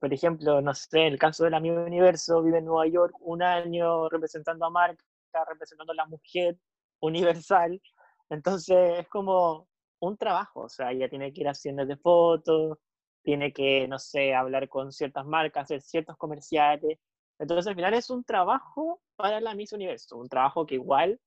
por 0.00 0.12
ejemplo, 0.12 0.60
no 0.60 0.74
sé, 0.74 1.06
el 1.06 1.18
caso 1.18 1.44
de 1.44 1.50
la 1.50 1.60
Miss 1.60 1.72
Universo, 1.72 2.42
vive 2.42 2.58
en 2.58 2.66
Nueva 2.66 2.86
York 2.88 3.14
un 3.20 3.42
año 3.42 4.10
representando 4.10 4.66
a 4.66 4.70
marca, 4.70 5.02
representando 5.48 5.92
a 5.92 5.96
la 5.96 6.06
mujer 6.06 6.58
universal, 7.00 7.80
entonces 8.28 9.00
es 9.00 9.08
como 9.08 9.66
un 10.00 10.18
trabajo, 10.18 10.62
o 10.62 10.68
sea, 10.68 10.92
ella 10.92 11.08
tiene 11.08 11.32
que 11.32 11.40
ir 11.40 11.48
haciendo 11.48 11.86
de 11.86 11.96
fotos, 11.96 12.78
tiene 13.22 13.50
que, 13.54 13.88
no 13.88 13.98
sé, 13.98 14.34
hablar 14.34 14.68
con 14.68 14.92
ciertas 14.92 15.24
marcas, 15.24 15.64
hacer 15.64 15.80
ciertos 15.80 16.18
comerciales, 16.18 16.98
entonces 17.38 17.66
al 17.66 17.76
final 17.76 17.94
es 17.94 18.10
un 18.10 18.24
trabajo 18.24 19.00
para 19.16 19.40
la 19.40 19.54
Miss 19.54 19.72
Universo, 19.72 20.18
un 20.18 20.28
trabajo 20.28 20.66
que 20.66 20.74
igual 20.74 21.18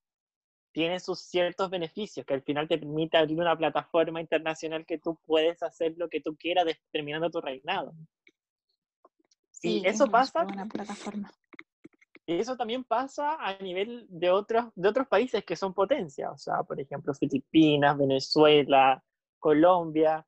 tiene 0.75 0.99
sus 0.99 1.21
ciertos 1.21 1.69
beneficios, 1.69 2.25
que 2.25 2.33
al 2.33 2.41
final 2.41 2.67
te 2.67 2.77
permite 2.77 3.15
abrir 3.15 3.39
una 3.39 3.57
plataforma 3.57 4.19
internacional 4.19 4.85
que 4.85 4.97
tú 4.97 5.17
puedes 5.25 5.63
hacer 5.63 5.93
lo 5.95 6.09
que 6.09 6.19
tú 6.19 6.35
quieras 6.35 6.65
terminando 6.91 7.29
tu 7.29 7.39
reinado. 7.39 7.93
Sí, 9.51 9.79
y 9.79 9.87
eso 9.87 10.03
es 10.03 10.09
una 10.09 10.11
pasa, 10.11 10.41
superbuena 10.41 10.65
plataforma. 10.65 11.31
y 12.25 12.33
eso 12.33 12.57
también 12.57 12.83
pasa 12.83 13.37
a 13.39 13.57
nivel 13.59 14.05
de 14.09 14.29
otros, 14.31 14.65
de 14.75 14.89
otros 14.89 15.07
países 15.07 15.45
que 15.45 15.55
son 15.55 15.73
potencias, 15.73 16.29
o 16.29 16.37
sea, 16.37 16.63
por 16.63 16.77
ejemplo, 16.77 17.13
Filipinas, 17.13 17.97
Venezuela, 17.97 19.01
Colombia, 19.39 20.27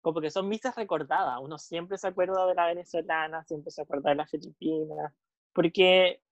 como 0.00 0.20
que 0.20 0.30
son 0.30 0.48
misas 0.48 0.76
recordadas, 0.76 1.40
uno 1.42 1.58
siempre 1.58 1.98
se 1.98 2.06
acuerda 2.06 2.46
de 2.46 2.54
la 2.54 2.66
venezolana, 2.66 3.42
siempre 3.42 3.72
se 3.72 3.82
acuerda 3.82 4.10
de 4.10 4.14
la 4.16 4.28
filipina, 4.28 5.12
porque 5.52 6.22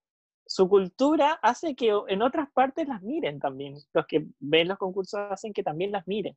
su 0.49 0.67
cultura 0.67 1.39
hace 1.43 1.77
que 1.77 1.93
en 2.09 2.23
otras 2.23 2.51
partes 2.53 2.89
las 2.89 3.03
miren 3.03 3.39
también. 3.39 3.77
Los 3.93 4.07
que 4.07 4.27
ven 4.41 4.69
los 4.69 4.79
concursos 4.79 5.21
hacen 5.31 5.53
que 5.53 5.63
también 5.63 5.93
las 5.93 6.07
miren. 6.09 6.37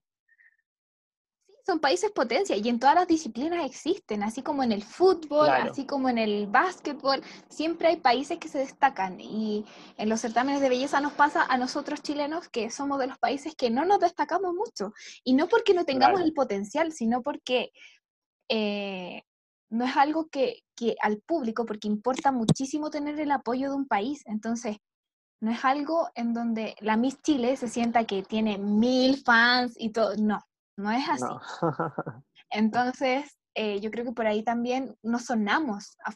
Sí, 1.48 1.54
son 1.66 1.80
países 1.80 2.12
potencia 2.12 2.58
y 2.58 2.68
en 2.68 2.78
todas 2.78 2.96
las 2.96 3.08
disciplinas 3.08 3.66
existen, 3.66 4.22
así 4.22 4.42
como 4.42 4.64
en 4.64 4.74
el 4.74 4.84
fútbol, 4.84 5.48
así 5.50 5.86
como 5.86 6.10
en 6.10 6.18
el 6.18 6.48
básquetbol, 6.48 7.24
siempre 7.48 7.88
hay 7.88 7.98
países 7.98 8.38
que 8.38 8.50
se 8.50 8.58
destacan 8.60 9.22
y 9.22 9.66
en 9.96 10.10
los 10.10 10.20
certámenes 10.20 10.60
de 10.60 10.68
belleza 10.68 11.00
nos 11.00 11.14
pasa 11.14 11.46
a 11.46 11.58
nosotros 11.58 12.02
chilenos 12.02 12.50
que 12.50 12.70
somos 12.70 13.00
de 13.00 13.08
los 13.08 13.18
países 13.18 13.56
que 13.56 13.70
no 13.70 13.86
nos 13.86 14.02
destacamos 14.02 14.54
mucho 14.54 14.94
y 15.24 15.36
no 15.36 15.48
porque 15.48 15.74
no 15.74 15.86
tengamos 15.86 16.20
el 16.20 16.34
potencial, 16.34 16.92
sino 16.92 17.22
porque 17.22 17.72
eh, 18.50 19.24
no 19.72 19.86
es 19.86 19.98
algo 19.98 20.30
que, 20.30 20.60
que 20.76 20.96
al 21.02 21.20
público, 21.22 21.66
porque 21.66 21.88
importa 21.88 22.32
muchísimo 22.32 22.90
tener 22.90 23.20
el 23.20 23.32
apoyo 23.32 23.70
de 23.70 23.76
un 23.76 23.88
país, 23.88 24.22
entonces 24.26 24.78
no 25.42 25.50
es 25.50 25.66
algo 25.66 26.10
en 26.14 26.34
donde 26.34 26.76
la 26.82 26.98
Miss 26.98 27.20
Chile 27.24 27.56
se 27.58 27.68
sienta 27.68 28.06
que 28.06 28.22
tiene 28.22 28.60
mil 28.60 29.18
fans 29.24 29.74
y 29.78 29.92
todo, 29.92 30.16
no, 30.18 30.40
no 30.78 30.92
es 30.92 31.10
así. 31.10 31.26
Entonces, 32.52 33.38
eh, 33.56 33.80
yo 33.80 33.92
creo 33.92 34.06
que 34.06 34.12
por 34.12 34.28
ahí 34.28 34.44
también 34.44 34.96
nos 35.02 35.26
sonamos 35.26 35.98
a 36.04 36.12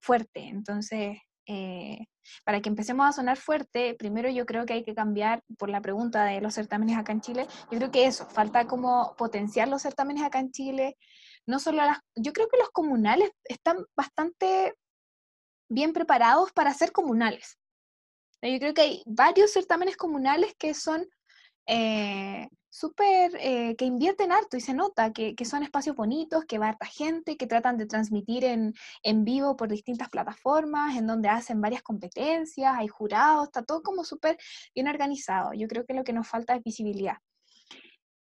fuerte. 0.00 0.48
Entonces, 0.48 1.18
eh, 1.46 2.06
para 2.44 2.60
que 2.60 2.68
empecemos 2.68 3.06
a 3.06 3.12
sonar 3.12 3.36
fuerte, 3.36 3.94
primero 3.94 4.30
yo 4.30 4.46
creo 4.46 4.64
que 4.64 4.72
hay 4.72 4.82
que 4.82 4.94
cambiar 4.94 5.42
por 5.58 5.68
la 5.68 5.80
pregunta 5.80 6.24
de 6.24 6.40
los 6.40 6.54
certámenes 6.54 6.96
acá 6.96 7.12
en 7.12 7.20
Chile. 7.20 7.46
Yo 7.70 7.78
creo 7.78 7.90
que 7.90 8.06
eso, 8.06 8.26
falta 8.26 8.66
como 8.66 9.14
potenciar 9.16 9.68
los 9.68 9.82
certámenes 9.82 10.22
acá 10.24 10.40
en 10.40 10.50
Chile. 10.50 10.96
No 11.46 11.58
solo 11.58 11.78
las, 11.78 11.98
yo 12.14 12.32
creo 12.32 12.48
que 12.48 12.58
los 12.58 12.70
comunales 12.70 13.30
están 13.44 13.84
bastante 13.96 14.74
bien 15.68 15.92
preparados 15.92 16.52
para 16.52 16.74
ser 16.74 16.92
comunales. 16.92 17.58
Yo 18.42 18.58
creo 18.58 18.74
que 18.74 18.82
hay 18.82 19.02
varios 19.06 19.52
certámenes 19.52 19.96
comunales 19.96 20.54
que 20.58 20.74
son 20.74 21.06
eh, 21.66 22.46
súper, 22.68 23.36
eh, 23.40 23.76
que 23.76 23.84
invierten 23.84 24.32
harto 24.32 24.56
y 24.56 24.60
se 24.60 24.74
nota 24.74 25.12
que, 25.12 25.34
son 25.44 25.62
espacios 25.62 25.96
bonitos, 25.96 26.44
que 26.44 26.58
va 26.58 26.68
harta 26.68 26.86
gente, 26.86 27.36
que 27.36 27.46
tratan 27.46 27.78
de 27.78 27.86
transmitir 27.86 28.44
en, 28.44 28.74
en, 29.02 29.24
vivo 29.24 29.56
por 29.56 29.68
distintas 29.68 30.10
plataformas, 30.10 30.96
en 30.96 31.06
donde 31.06 31.28
hacen 31.28 31.60
varias 31.60 31.82
competencias, 31.82 32.74
hay 32.76 32.88
jurados, 32.88 33.44
está 33.44 33.62
todo 33.62 33.82
como 33.82 34.04
súper 34.04 34.36
bien 34.74 34.88
organizado. 34.88 35.52
Yo 35.54 35.68
creo 35.68 35.86
que 35.86 35.94
lo 35.94 36.04
que 36.04 36.12
nos 36.12 36.28
falta 36.28 36.54
es 36.56 36.62
visibilidad. 36.62 37.16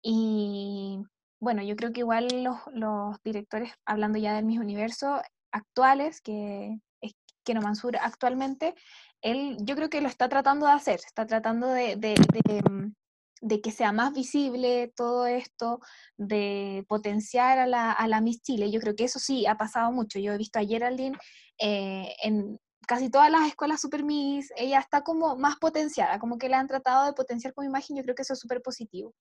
Y 0.02 0.98
bueno, 1.42 1.60
yo 1.64 1.74
creo 1.74 1.92
que 1.92 2.00
igual 2.00 2.28
los, 2.44 2.58
los 2.72 3.20
directores, 3.24 3.72
hablando 3.84 4.16
ya 4.16 4.34
del 4.34 4.44
mis 4.44 4.60
universo 4.60 5.20
actuales, 5.50 6.20
que 6.20 6.78
es 7.00 7.14
que 7.44 7.52
no 7.52 7.60
Mansur 7.60 7.96
actualmente, 7.96 8.76
él 9.22 9.56
yo 9.60 9.74
creo 9.74 9.90
que 9.90 10.00
lo 10.00 10.06
está 10.06 10.28
tratando 10.28 10.66
de 10.66 10.72
hacer, 10.72 11.00
está 11.04 11.26
tratando 11.26 11.66
de, 11.66 11.96
mm, 11.96 12.94
de 13.40 13.60
que 13.60 13.72
sea 13.72 13.90
más 13.90 14.12
visible 14.12 14.92
todo 14.94 15.26
esto, 15.26 15.80
de 16.16 16.84
potenciar 16.86 17.58
a 17.58 17.66
la, 17.66 17.90
a 17.90 18.06
la 18.06 18.20
Miss 18.20 18.40
Chile. 18.42 18.70
Yo 18.70 18.78
creo 18.78 18.94
que 18.94 19.04
eso 19.04 19.18
sí 19.18 19.44
ha 19.44 19.56
pasado 19.56 19.90
mucho. 19.90 20.20
Yo 20.20 20.32
he 20.32 20.38
visto 20.38 20.60
a 20.60 20.64
Geraldine 20.64 21.18
eh, 21.58 22.14
en 22.22 22.60
casi 22.86 23.10
todas 23.10 23.32
las 23.32 23.48
escuelas 23.48 23.80
Super 23.80 24.04
Miss, 24.04 24.52
ella 24.56 24.78
está 24.78 25.02
como 25.02 25.36
más 25.36 25.56
potenciada, 25.56 26.20
como 26.20 26.38
que 26.38 26.48
la 26.48 26.60
han 26.60 26.68
tratado 26.68 27.06
de 27.06 27.14
potenciar 27.14 27.52
con 27.52 27.64
imagen, 27.64 27.96
yo 27.96 28.02
creo 28.04 28.14
que 28.14 28.22
eso 28.22 28.34
es 28.34 28.38
súper 28.38 28.62
positivo. 28.62 29.12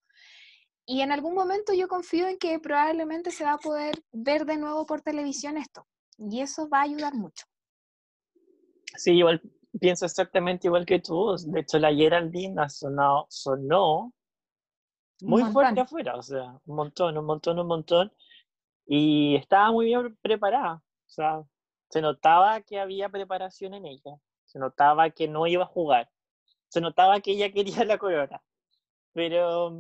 Y 0.86 1.02
en 1.02 1.12
algún 1.12 1.36
momento 1.36 1.74
yo 1.74 1.88
confío 1.88 2.28
en 2.28 2.38
que 2.38 2.60
probablemente 2.60 3.32
se 3.32 3.44
va 3.44 3.54
a 3.54 3.58
poder 3.58 4.04
ver 4.12 4.46
de 4.46 4.58
nuevo 4.58 4.86
por 4.86 5.02
televisión 5.02 5.58
esto, 5.58 5.88
y 6.18 6.42
eso 6.42 6.68
va 6.70 6.80
a 6.80 6.84
ayudar 6.84 7.14
mucho. 7.14 7.46
Sí, 8.96 9.12
igual 9.12 9.42
pienso 9.80 10.06
exactamente 10.06 10.68
igual 10.68 10.86
que 10.86 11.00
tú. 11.00 11.36
De 11.38 11.62
hecho, 11.62 11.80
la 11.80 11.94
Geraldine 11.94 12.70
sonado, 12.70 13.26
sonó 13.30 14.14
muy 15.22 15.44
fuerte 15.44 15.82
afuera, 15.82 16.16
o 16.16 16.24
sea, 16.24 16.60
un 16.66 16.76
montón, 16.76 17.18
un 17.18 17.26
montón, 17.26 17.60
un 17.60 17.68
montón. 17.68 18.12
Y 18.86 19.36
estaba 19.36 19.72
muy 19.72 19.86
bien 19.86 20.18
preparada. 20.22 20.76
O 20.76 21.10
sea, 21.10 21.44
se 21.90 22.02
notaba 22.02 22.62
que 22.62 22.80
había 22.80 23.10
preparación 23.10 23.74
en 23.74 23.86
ella. 23.86 24.18
Se 24.46 24.60
notaba 24.60 25.10
que 25.12 25.28
no 25.28 25.48
iba 25.48 25.64
a 25.64 25.68
jugar. 25.68 26.10
Se 26.68 26.82
notaba 26.82 27.20
que 27.22 27.32
ella 27.32 27.52
quería 27.52 27.86
la 27.86 27.98
corona. 27.98 28.42
Pero. 29.14 29.72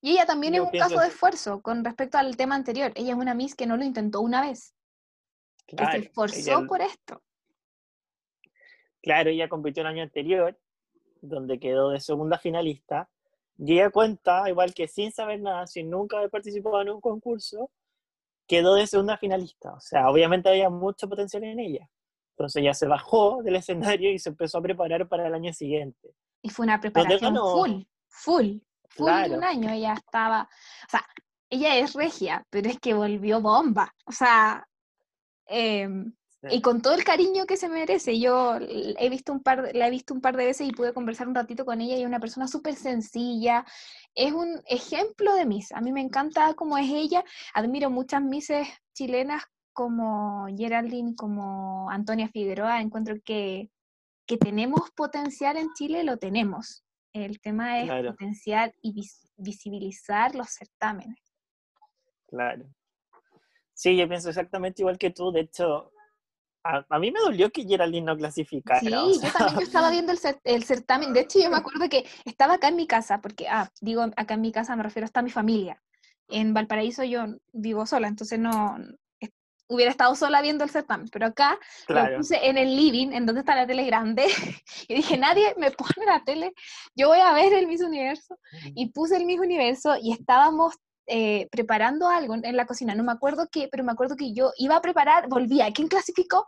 Y 0.00 0.12
ella 0.12 0.26
también 0.26 0.54
es 0.54 0.60
un 0.60 0.70
caso 0.70 1.00
de 1.00 1.08
esfuerzo 1.08 1.62
con 1.62 1.84
respecto 1.84 2.18
al 2.18 2.36
tema 2.36 2.54
anterior. 2.54 2.92
Ella 2.94 3.12
es 3.12 3.18
una 3.18 3.34
Miss 3.34 3.54
que 3.54 3.66
no 3.66 3.76
lo 3.76 3.84
intentó 3.84 4.20
una 4.20 4.40
vez. 4.40 4.74
que 5.66 5.76
se 5.76 5.98
esforzó 5.98 6.66
por 6.66 6.80
esto. 6.80 7.22
Claro, 9.02 9.30
ella 9.30 9.48
compitió 9.48 9.82
el 9.82 9.88
año 9.88 10.02
anterior, 10.02 10.58
donde 11.20 11.58
quedó 11.58 11.90
de 11.90 12.00
segunda 12.00 12.38
finalista, 12.38 13.08
y 13.58 13.74
ella 13.74 13.90
cuenta, 13.90 14.48
igual 14.48 14.74
que 14.74 14.86
sin 14.86 15.12
saber 15.12 15.40
nada, 15.40 15.66
sin 15.66 15.88
nunca 15.88 16.18
haber 16.18 16.30
participado 16.30 16.82
en 16.82 16.90
un 16.90 17.00
concurso, 17.00 17.70
quedó 18.46 18.74
de 18.74 18.86
segunda 18.86 19.16
finalista. 19.16 19.72
O 19.74 19.80
sea, 19.80 20.10
obviamente 20.10 20.48
había 20.48 20.70
mucho 20.70 21.08
potencial 21.08 21.44
en 21.44 21.60
ella. 21.60 21.88
Entonces 22.32 22.60
ella 22.60 22.74
se 22.74 22.86
bajó 22.86 23.42
del 23.42 23.56
escenario 23.56 24.10
y 24.10 24.18
se 24.18 24.28
empezó 24.28 24.58
a 24.58 24.62
preparar 24.62 25.08
para 25.08 25.26
el 25.26 25.34
año 25.34 25.52
siguiente. 25.52 26.14
Y 26.42 26.50
fue 26.50 26.64
una 26.64 26.80
preparación 26.80 27.34
full, 27.36 27.82
full, 28.08 28.58
full 28.96 29.10
de 29.10 29.36
un 29.36 29.44
año. 29.44 29.70
Ella 29.70 29.94
estaba, 29.94 30.42
o 30.42 30.90
sea, 30.90 31.06
ella 31.50 31.76
es 31.76 31.92
regia, 31.94 32.44
pero 32.50 32.68
es 32.68 32.78
que 32.80 32.94
volvió 32.94 33.40
bomba. 33.40 33.92
O 34.04 34.12
sea, 34.12 34.66
eh, 35.46 35.88
y 36.50 36.60
con 36.60 36.82
todo 36.82 36.94
el 36.94 37.04
cariño 37.04 37.46
que 37.46 37.56
se 37.56 37.68
merece. 37.68 38.18
Yo 38.18 38.56
he 38.60 39.08
visto 39.08 39.32
un 39.32 39.40
par, 39.40 39.70
la 39.74 39.88
he 39.88 39.90
visto 39.90 40.14
un 40.14 40.20
par 40.20 40.36
de 40.36 40.44
veces 40.44 40.68
y 40.68 40.72
pude 40.72 40.92
conversar 40.92 41.28
un 41.28 41.34
ratito 41.34 41.64
con 41.64 41.80
ella 41.80 41.96
y 41.96 42.02
es 42.02 42.06
una 42.06 42.20
persona 42.20 42.48
súper 42.48 42.74
sencilla. 42.74 43.64
Es 44.14 44.32
un 44.32 44.62
ejemplo 44.66 45.34
de 45.34 45.46
Miss. 45.46 45.72
A 45.72 45.80
mí 45.80 45.92
me 45.92 46.00
encanta 46.00 46.54
cómo 46.54 46.78
es 46.78 46.88
ella. 46.90 47.24
Admiro 47.54 47.90
muchas 47.90 48.22
Misses 48.22 48.68
chilenas 48.94 49.44
como 49.72 50.46
Geraldine, 50.56 51.14
como 51.14 51.90
Antonia 51.90 52.28
Figueroa. 52.28 52.80
Encuentro 52.80 53.16
que, 53.24 53.70
que 54.26 54.36
tenemos 54.36 54.90
potencial 54.92 55.56
en 55.56 55.72
Chile, 55.74 56.04
lo 56.04 56.16
tenemos. 56.18 56.85
El 57.24 57.40
tema 57.40 57.80
es 57.80 58.04
potenciar 58.04 58.74
y 58.82 59.08
visibilizar 59.38 60.34
los 60.34 60.50
certámenes. 60.50 61.18
Claro. 62.26 62.66
Sí, 63.72 63.96
yo 63.96 64.06
pienso 64.06 64.28
exactamente 64.28 64.82
igual 64.82 64.98
que 64.98 65.10
tú. 65.10 65.32
De 65.32 65.40
hecho, 65.40 65.92
a, 66.62 66.98
mí 66.98 67.10
me 67.10 67.20
dolió 67.20 67.50
que 67.50 67.64
Geraldine 67.64 68.04
no 68.04 68.16
clasificara. 68.18 68.80
Sí, 68.80 68.90
yo 68.90 69.32
también 69.32 69.62
estaba 69.62 69.90
viendo 69.90 70.12
el, 70.44 70.64
certamen. 70.64 71.14
De 71.14 71.20
hecho, 71.20 71.38
yo 71.38 71.48
me 71.48 71.56
acuerdo 71.56 71.88
que 71.88 72.04
estaba 72.26 72.54
acá 72.54 72.68
en 72.68 72.76
mi 72.76 72.86
casa, 72.86 73.22
porque, 73.22 73.48
ah, 73.48 73.70
digo 73.80 74.02
acá 74.02 74.34
en 74.34 74.42
mi 74.42 74.52
casa, 74.52 74.76
me 74.76 74.82
refiero 74.82 75.06
hasta 75.06 75.20
a 75.20 75.22
mi 75.22 75.30
familia. 75.30 75.82
En 76.28 76.52
Valparaíso 76.52 77.02
yo 77.02 77.24
vivo 77.52 77.86
sola, 77.86 78.08
entonces 78.08 78.38
no 78.38 78.76
hubiera 79.68 79.90
estado 79.90 80.14
sola 80.14 80.42
viendo 80.42 80.64
el 80.64 80.70
certamen, 80.70 81.08
pero 81.08 81.26
acá 81.26 81.58
lo 81.88 82.16
puse 82.16 82.46
en 82.46 82.58
el 82.58 82.76
living, 82.76 83.12
en 83.12 83.26
donde 83.26 83.40
está 83.40 83.54
la 83.54 83.66
tele 83.66 83.84
grande, 83.84 84.26
y 84.88 84.94
dije, 84.94 85.16
nadie 85.16 85.54
me 85.58 85.70
pone 85.70 86.06
la 86.06 86.22
tele, 86.24 86.52
yo 86.94 87.08
voy 87.08 87.18
a 87.18 87.32
ver 87.32 87.52
el 87.52 87.66
Miss 87.66 87.82
Universo, 87.82 88.38
y 88.74 88.90
puse 88.90 89.16
el 89.16 89.24
Miss 89.24 89.40
Universo, 89.40 89.96
y 90.00 90.12
estábamos 90.12 90.74
eh, 91.08 91.48
preparando 91.50 92.08
algo 92.08 92.34
en 92.34 92.56
la 92.56 92.66
cocina, 92.66 92.94
no 92.94 93.04
me 93.04 93.12
acuerdo 93.12 93.48
qué, 93.50 93.68
pero 93.70 93.84
me 93.84 93.92
acuerdo 93.92 94.16
que 94.16 94.32
yo 94.32 94.52
iba 94.58 94.76
a 94.76 94.80
preparar, 94.80 95.28
volvía, 95.28 95.72
¿quién 95.72 95.88
clasificó? 95.88 96.46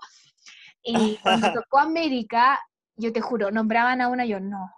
Y 0.83 1.17
cuando 1.23 1.53
tocó 1.53 1.79
América, 1.79 2.61
yo 2.97 3.13
te 3.13 3.21
juro, 3.21 3.51
nombraban 3.51 4.01
a 4.01 4.09
una, 4.09 4.25
yo 4.25 4.41
no. 4.41 4.71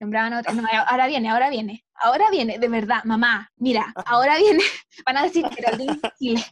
Nombraban 0.00 0.32
a 0.32 0.40
otra, 0.40 0.52
no, 0.52 0.66
ahora 0.88 1.06
viene, 1.06 1.28
ahora 1.28 1.48
viene, 1.48 1.84
ahora 1.94 2.30
viene, 2.30 2.58
de 2.58 2.68
verdad, 2.68 3.04
mamá, 3.04 3.50
mira, 3.56 3.92
ahora 4.06 4.36
viene, 4.38 4.64
van 5.06 5.18
a 5.18 5.22
decir 5.22 5.44
que 5.48 5.60
era 5.60 5.76
de 5.76 6.00
Chile. 6.18 6.42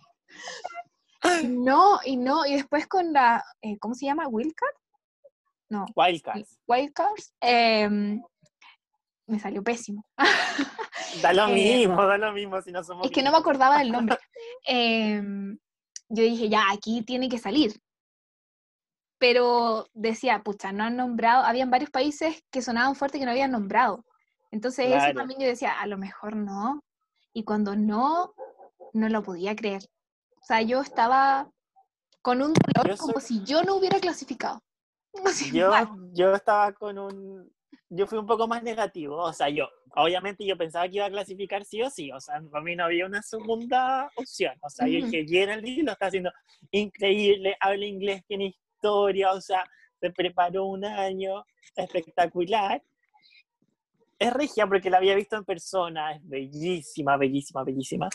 No, 1.45 2.01
y 2.05 2.16
no, 2.16 2.47
y 2.47 2.55
después 2.55 2.86
con 2.86 3.12
la, 3.12 3.45
eh, 3.61 3.78
¿cómo 3.78 3.95
se 3.95 4.07
llama? 4.07 4.26
¿Wildcard? 4.26 4.74
No. 5.68 5.86
Wildcards. 5.95 6.59
Wildcards. 6.66 7.34
Em, 7.41 8.22
me 9.26 9.38
salió 9.38 9.62
pésimo. 9.62 10.05
Da 11.22 11.32
lo 11.32 11.49
eh, 11.49 11.55
mismo, 11.55 12.07
da 12.07 12.18
lo 12.18 12.32
mismo 12.32 12.61
si 12.62 12.70
no 12.70 12.84
somos. 12.84 13.05
Es 13.07 13.11
que 13.11 13.22
no 13.22 13.32
me 13.32 13.38
acordaba 13.38 13.78
del 13.78 13.91
nombre. 13.91 14.16
Em, 14.64 15.59
yo 16.09 16.22
dije, 16.22 16.49
ya, 16.49 16.70
aquí 16.70 17.03
tiene 17.03 17.28
que 17.28 17.38
salir. 17.38 17.80
Pero 19.18 19.86
decía, 19.93 20.43
pucha, 20.43 20.72
no 20.72 20.84
han 20.84 20.97
nombrado, 20.97 21.45
habían 21.45 21.70
varios 21.70 21.91
países 21.91 22.43
que 22.51 22.62
sonaban 22.62 22.95
fuerte 22.95 23.18
que 23.18 23.24
no 23.24 23.32
habían 23.32 23.51
nombrado. 23.51 24.05
Entonces 24.51 24.86
eso 24.86 25.14
también 25.14 25.41
yo 25.41 25.47
decía, 25.47 25.80
a 25.80 25.86
lo 25.86 25.99
mejor 25.99 26.36
no. 26.36 26.82
Y 27.32 27.45
cuando 27.45 27.76
no, 27.76 28.34
no 28.93 29.09
lo 29.09 29.22
podía 29.22 29.55
creer. 29.55 29.82
O 30.41 30.45
sea, 30.45 30.62
yo 30.62 30.80
estaba 30.80 31.51
con 32.22 32.43
un 32.43 32.53
dolor 32.53 32.97
como 32.99 33.20
si 33.20 33.43
yo 33.45 33.62
no 33.62 33.76
hubiera 33.76 33.99
clasificado. 34.01 34.62
yo, 35.53 35.72
yo 36.12 36.34
estaba 36.34 36.72
con 36.72 36.99
un, 36.99 37.51
yo 37.88 38.07
fui 38.07 38.18
un 38.18 38.26
poco 38.26 38.47
más 38.47 38.62
negativo, 38.62 39.16
o 39.16 39.32
sea, 39.32 39.49
yo, 39.49 39.68
obviamente 39.97 40.47
yo 40.47 40.57
pensaba 40.57 40.88
que 40.88 40.97
iba 40.97 41.07
a 41.07 41.11
clasificar 41.11 41.64
sí 41.64 41.82
o 41.82 41.91
sí, 41.91 42.12
o 42.12 42.20
sea, 42.20 42.41
para 42.51 42.62
mí 42.62 42.76
no 42.76 42.84
había 42.84 43.05
una 43.05 43.20
segunda 43.20 44.09
opción, 44.14 44.55
o 44.62 44.70
sea, 44.70 44.86
yo 44.86 45.05
dije, 45.05 45.26
Geraldine 45.26 45.82
lo 45.82 45.93
está 45.93 46.07
haciendo 46.07 46.30
increíble, 46.70 47.57
habla 47.59 47.84
inglés, 47.84 48.22
tiene 48.28 48.47
historia, 48.47 49.32
o 49.32 49.41
sea, 49.41 49.64
se 50.01 50.11
preparó 50.11 50.66
un 50.66 50.84
año 50.84 51.45
espectacular, 51.74 52.80
es 54.20 54.32
regia 54.32 54.66
porque 54.68 54.91
la 54.91 54.99
había 54.99 55.16
visto 55.16 55.36
en 55.36 55.45
persona, 55.45 56.12
es 56.12 56.28
bellísima, 56.28 57.16
bellísima, 57.16 57.64
bellísima. 57.64 58.09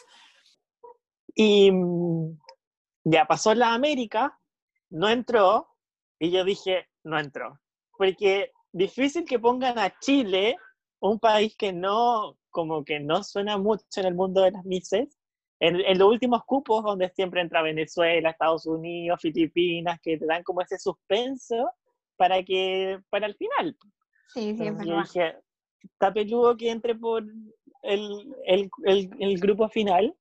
Y 1.36 1.70
mm, 1.72 2.40
ya 3.04 3.26
pasó 3.26 3.54
la 3.54 3.74
América, 3.74 4.40
no 4.90 5.10
entró, 5.10 5.68
y 6.18 6.32
yo 6.32 6.44
dije, 6.44 6.88
no 7.04 7.20
entró. 7.20 7.60
Porque 7.98 8.52
difícil 8.72 9.26
que 9.26 9.40
pongan 9.40 9.78
a 9.78 9.94
Chile, 10.00 10.58
un 11.00 11.20
país 11.20 11.56
que 11.58 11.74
no, 11.74 12.38
como 12.50 12.84
que 12.84 13.00
no 13.00 13.24
suena 13.24 13.58
mucho 13.58 13.84
en 13.98 14.06
el 14.06 14.16
mundo 14.16 14.42
de 14.42 14.52
las 14.52 14.66
mises, 14.66 15.18
en, 15.60 15.80
en, 15.80 15.98
los 15.98 16.10
últimos 16.10 16.44
cupos 16.46 16.84
donde 16.84 17.10
siempre 17.10 17.42
entra 17.42 17.62
Venezuela, 17.62 18.30
Estados 18.30 18.66
Unidos, 18.66 19.22
Filipinas, 19.22 20.00
que 20.02 20.18
te 20.18 20.26
dan 20.26 20.44
como 20.44 20.62
ese 20.62 20.78
suspenso 20.78 21.72
para 22.18 22.44
que, 22.44 23.00
para 23.10 23.28
el 23.28 23.36
final. 23.36 23.78
Sí, 24.34 24.56
sí, 24.58 24.66
Yo 24.86 25.02
dije, 25.02 25.36
está 25.82 26.14
peludo 26.14 26.58
que 26.58 26.70
entre 26.72 26.96
por 26.96 27.24
el, 27.84 28.36
el, 28.46 28.70
el, 28.84 29.10
el 29.20 29.40
grupo 29.40 29.70
final, 29.70 30.14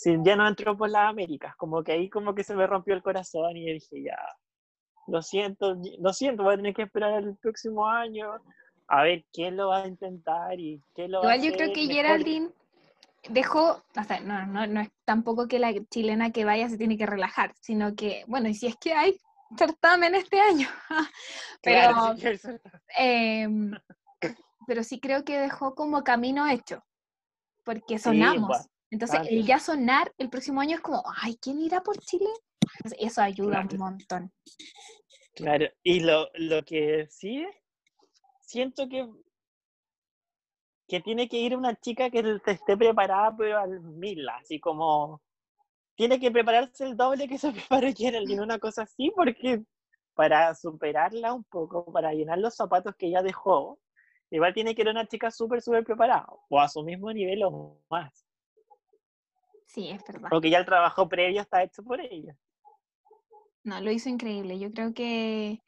si 0.00 0.16
ya 0.22 0.34
no 0.34 0.48
entró 0.48 0.78
por 0.78 0.88
las 0.88 1.10
Américas, 1.10 1.54
como 1.56 1.84
que 1.84 1.92
ahí 1.92 2.08
como 2.08 2.34
que 2.34 2.42
se 2.42 2.54
me 2.54 2.66
rompió 2.66 2.94
el 2.94 3.02
corazón 3.02 3.54
y 3.54 3.70
dije, 3.70 4.02
ya, 4.02 4.16
lo 5.06 5.20
siento, 5.20 5.76
lo 5.98 6.14
siento, 6.14 6.42
voy 6.42 6.54
a 6.54 6.56
tener 6.56 6.74
que 6.74 6.84
esperar 6.84 7.22
el 7.22 7.36
próximo 7.36 7.86
año 7.86 8.30
a 8.88 9.02
ver 9.02 9.26
quién 9.30 9.58
lo 9.58 9.68
va 9.68 9.82
a 9.82 9.86
intentar 9.86 10.58
y 10.58 10.82
qué 10.94 11.06
lo 11.06 11.18
Igual 11.18 11.38
va 11.38 11.42
a 11.42 11.44
yo 11.44 11.52
creo 11.52 11.74
que 11.74 11.86
mejor. 11.86 11.94
Geraldine 11.94 12.50
dejó, 13.28 13.82
o 13.94 14.04
sea, 14.04 14.20
no, 14.20 14.46
no, 14.46 14.66
no 14.66 14.80
es 14.80 14.90
tampoco 15.04 15.46
que 15.46 15.58
la 15.58 15.74
chilena 15.90 16.32
que 16.32 16.46
vaya 16.46 16.70
se 16.70 16.78
tiene 16.78 16.96
que 16.96 17.04
relajar, 17.04 17.52
sino 17.60 17.94
que, 17.94 18.24
bueno, 18.26 18.48
y 18.48 18.54
si 18.54 18.68
es 18.68 18.76
que 18.76 18.94
hay 18.94 19.20
certamen 19.58 20.14
este 20.14 20.40
año, 20.40 20.66
pero, 21.62 21.92
Claro, 21.92 22.16
sí, 22.16 22.48
em, 22.96 23.72
pero 24.66 24.82
sí 24.82 24.98
creo 24.98 25.26
que 25.26 25.38
dejó 25.38 25.74
como 25.74 26.02
camino 26.04 26.48
hecho, 26.48 26.82
porque 27.66 27.98
sonamos. 27.98 28.66
Entonces, 28.90 29.18
bastante. 29.18 29.40
el 29.40 29.46
ya 29.46 29.58
sonar 29.58 30.12
el 30.18 30.28
próximo 30.30 30.60
año 30.60 30.76
es 30.76 30.80
como, 30.80 31.02
ay, 31.22 31.36
¿quién 31.40 31.60
irá 31.60 31.82
por 31.82 31.98
Chile? 31.98 32.28
Entonces, 32.76 32.98
eso 33.00 33.22
ayuda 33.22 33.66
un 33.70 33.78
montón. 33.78 34.32
Claro, 35.34 35.66
y 35.82 36.00
lo, 36.00 36.28
lo 36.34 36.64
que 36.64 37.06
sí 37.08 37.46
siento 38.40 38.88
que, 38.88 39.08
que 40.88 41.00
tiene 41.00 41.28
que 41.28 41.38
ir 41.38 41.56
una 41.56 41.76
chica 41.76 42.10
que 42.10 42.40
esté 42.46 42.76
preparada 42.76 43.36
pero 43.36 43.58
al 43.58 43.80
mil, 43.80 44.28
así 44.28 44.58
como 44.58 45.22
tiene 45.94 46.18
que 46.18 46.30
prepararse 46.30 46.84
el 46.84 46.96
doble 46.96 47.28
que 47.28 47.38
se 47.38 47.52
preparó 47.52 47.88
Geraldine, 47.96 48.42
una 48.42 48.58
cosa 48.58 48.82
así, 48.82 49.12
porque 49.14 49.62
para 50.14 50.54
superarla 50.54 51.32
un 51.32 51.44
poco, 51.44 51.84
para 51.92 52.12
llenar 52.12 52.38
los 52.38 52.54
zapatos 52.54 52.96
que 52.96 53.06
ella 53.06 53.22
dejó, 53.22 53.78
igual 54.30 54.52
tiene 54.52 54.74
que 54.74 54.82
ir 54.82 54.88
una 54.88 55.06
chica 55.06 55.30
súper, 55.30 55.62
súper 55.62 55.84
preparada, 55.84 56.26
o 56.48 56.60
a 56.60 56.68
su 56.68 56.82
mismo 56.82 57.12
nivel 57.12 57.42
o 57.44 57.78
más, 57.88 58.26
Sí, 59.72 59.88
es 59.88 60.02
verdad. 60.04 60.28
porque 60.30 60.50
ya 60.50 60.58
el 60.58 60.66
trabajo 60.66 61.08
previo 61.08 61.40
está 61.40 61.62
hecho 61.62 61.82
por 61.84 62.00
ella. 62.00 62.34
No, 63.62 63.80
lo 63.80 63.92
hizo 63.92 64.08
increíble. 64.08 64.58
Yo 64.58 64.72
creo 64.72 64.92
que 64.92 65.62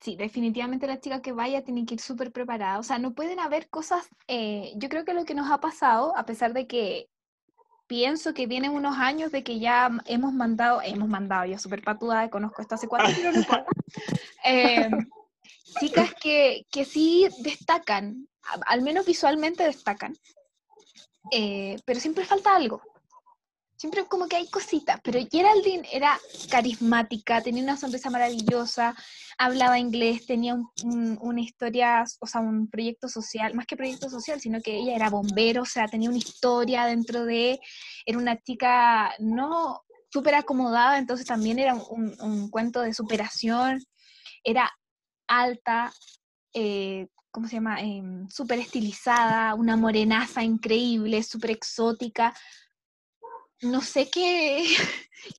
sí, 0.00 0.16
definitivamente 0.16 0.88
la 0.88 0.98
chica 0.98 1.22
que 1.22 1.32
vaya 1.32 1.62
tiene 1.62 1.86
que 1.86 1.94
ir 1.94 2.00
súper 2.00 2.32
preparada. 2.32 2.78
O 2.80 2.82
sea, 2.82 2.98
no 2.98 3.14
pueden 3.14 3.38
haber 3.38 3.68
cosas. 3.68 4.08
eh, 4.26 4.72
yo 4.76 4.88
creo 4.88 5.04
que 5.04 5.14
lo 5.14 5.24
que 5.24 5.34
nos 5.34 5.50
ha 5.50 5.60
pasado, 5.60 6.16
a 6.16 6.24
pesar 6.26 6.52
de 6.52 6.66
que 6.66 7.08
pienso 7.86 8.34
que 8.34 8.46
vienen 8.46 8.72
unos 8.72 8.96
años 8.98 9.30
de 9.30 9.44
que 9.44 9.60
ya 9.60 9.90
hemos 10.06 10.32
mandado, 10.32 10.80
hemos 10.82 11.08
mandado, 11.08 11.44
yo 11.44 11.58
súper 11.58 11.82
patuda, 11.82 12.30
conozco 12.30 12.60
esto 12.62 12.74
hace 12.74 12.88
cuatro, 12.88 13.14
pero 13.14 13.32
no. 13.32 13.66
Eh, 14.46 14.90
chicas 15.78 16.12
que, 16.20 16.66
que 16.70 16.84
sí 16.84 17.28
destacan, 17.42 18.28
al 18.66 18.82
menos 18.82 19.06
visualmente 19.06 19.64
destacan, 19.64 20.14
eh, 21.30 21.76
pero 21.84 22.00
siempre 22.00 22.24
falta 22.24 22.54
algo. 22.54 22.82
Siempre 23.84 24.06
como 24.06 24.28
que 24.28 24.36
hay 24.36 24.48
cositas, 24.48 24.98
pero 25.04 25.20
Geraldine 25.30 25.86
era 25.92 26.18
carismática, 26.50 27.42
tenía 27.42 27.62
una 27.62 27.76
sonrisa 27.76 28.08
maravillosa, 28.08 28.94
hablaba 29.36 29.78
inglés, 29.78 30.24
tenía 30.24 30.54
un- 30.54 30.70
un- 30.84 31.18
una 31.20 31.42
historia, 31.42 32.02
o 32.18 32.26
sea, 32.26 32.40
un 32.40 32.70
proyecto 32.70 33.10
social, 33.10 33.52
más 33.52 33.66
que 33.66 33.76
proyecto 33.76 34.08
social, 34.08 34.40
sino 34.40 34.62
que 34.62 34.74
ella 34.78 34.96
era 34.96 35.10
bombero, 35.10 35.60
o 35.60 35.66
sea, 35.66 35.86
tenía 35.86 36.08
una 36.08 36.16
historia 36.16 36.86
dentro 36.86 37.26
de, 37.26 37.60
era 38.06 38.16
una 38.16 38.40
chica 38.40 39.12
no 39.18 39.82
súper 40.10 40.36
acomodada, 40.36 40.96
entonces 40.96 41.26
también 41.26 41.58
era 41.58 41.74
un, 41.74 42.48
cuento 42.48 42.80
de 42.80 42.94
superación, 42.94 43.84
era 44.42 44.72
alta, 45.26 45.92
eh, 46.54 47.08
¿cómo 47.30 47.48
se 47.48 47.56
llama? 47.56 47.82
Em, 47.82 48.26
súper 48.30 48.60
estilizada, 48.60 49.54
una 49.54 49.76
morenaza 49.76 50.42
increíble, 50.42 51.22
súper 51.22 51.50
exótica. 51.50 52.32
No 53.62 53.80
sé 53.80 54.10
qué, 54.12 54.64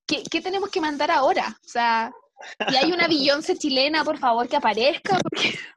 qué, 0.08 0.42
tenemos 0.42 0.70
que 0.70 0.82
mandar 0.82 1.12
ahora. 1.12 1.58
O 1.64 1.68
sea, 1.68 2.12
si 2.70 2.76
hay 2.76 2.92
una 2.92 3.08
Beyoncé 3.08 3.58
chilena, 3.58 4.04
por 4.04 4.18
favor, 4.18 4.48
que 4.48 4.56
aparezca. 4.58 5.18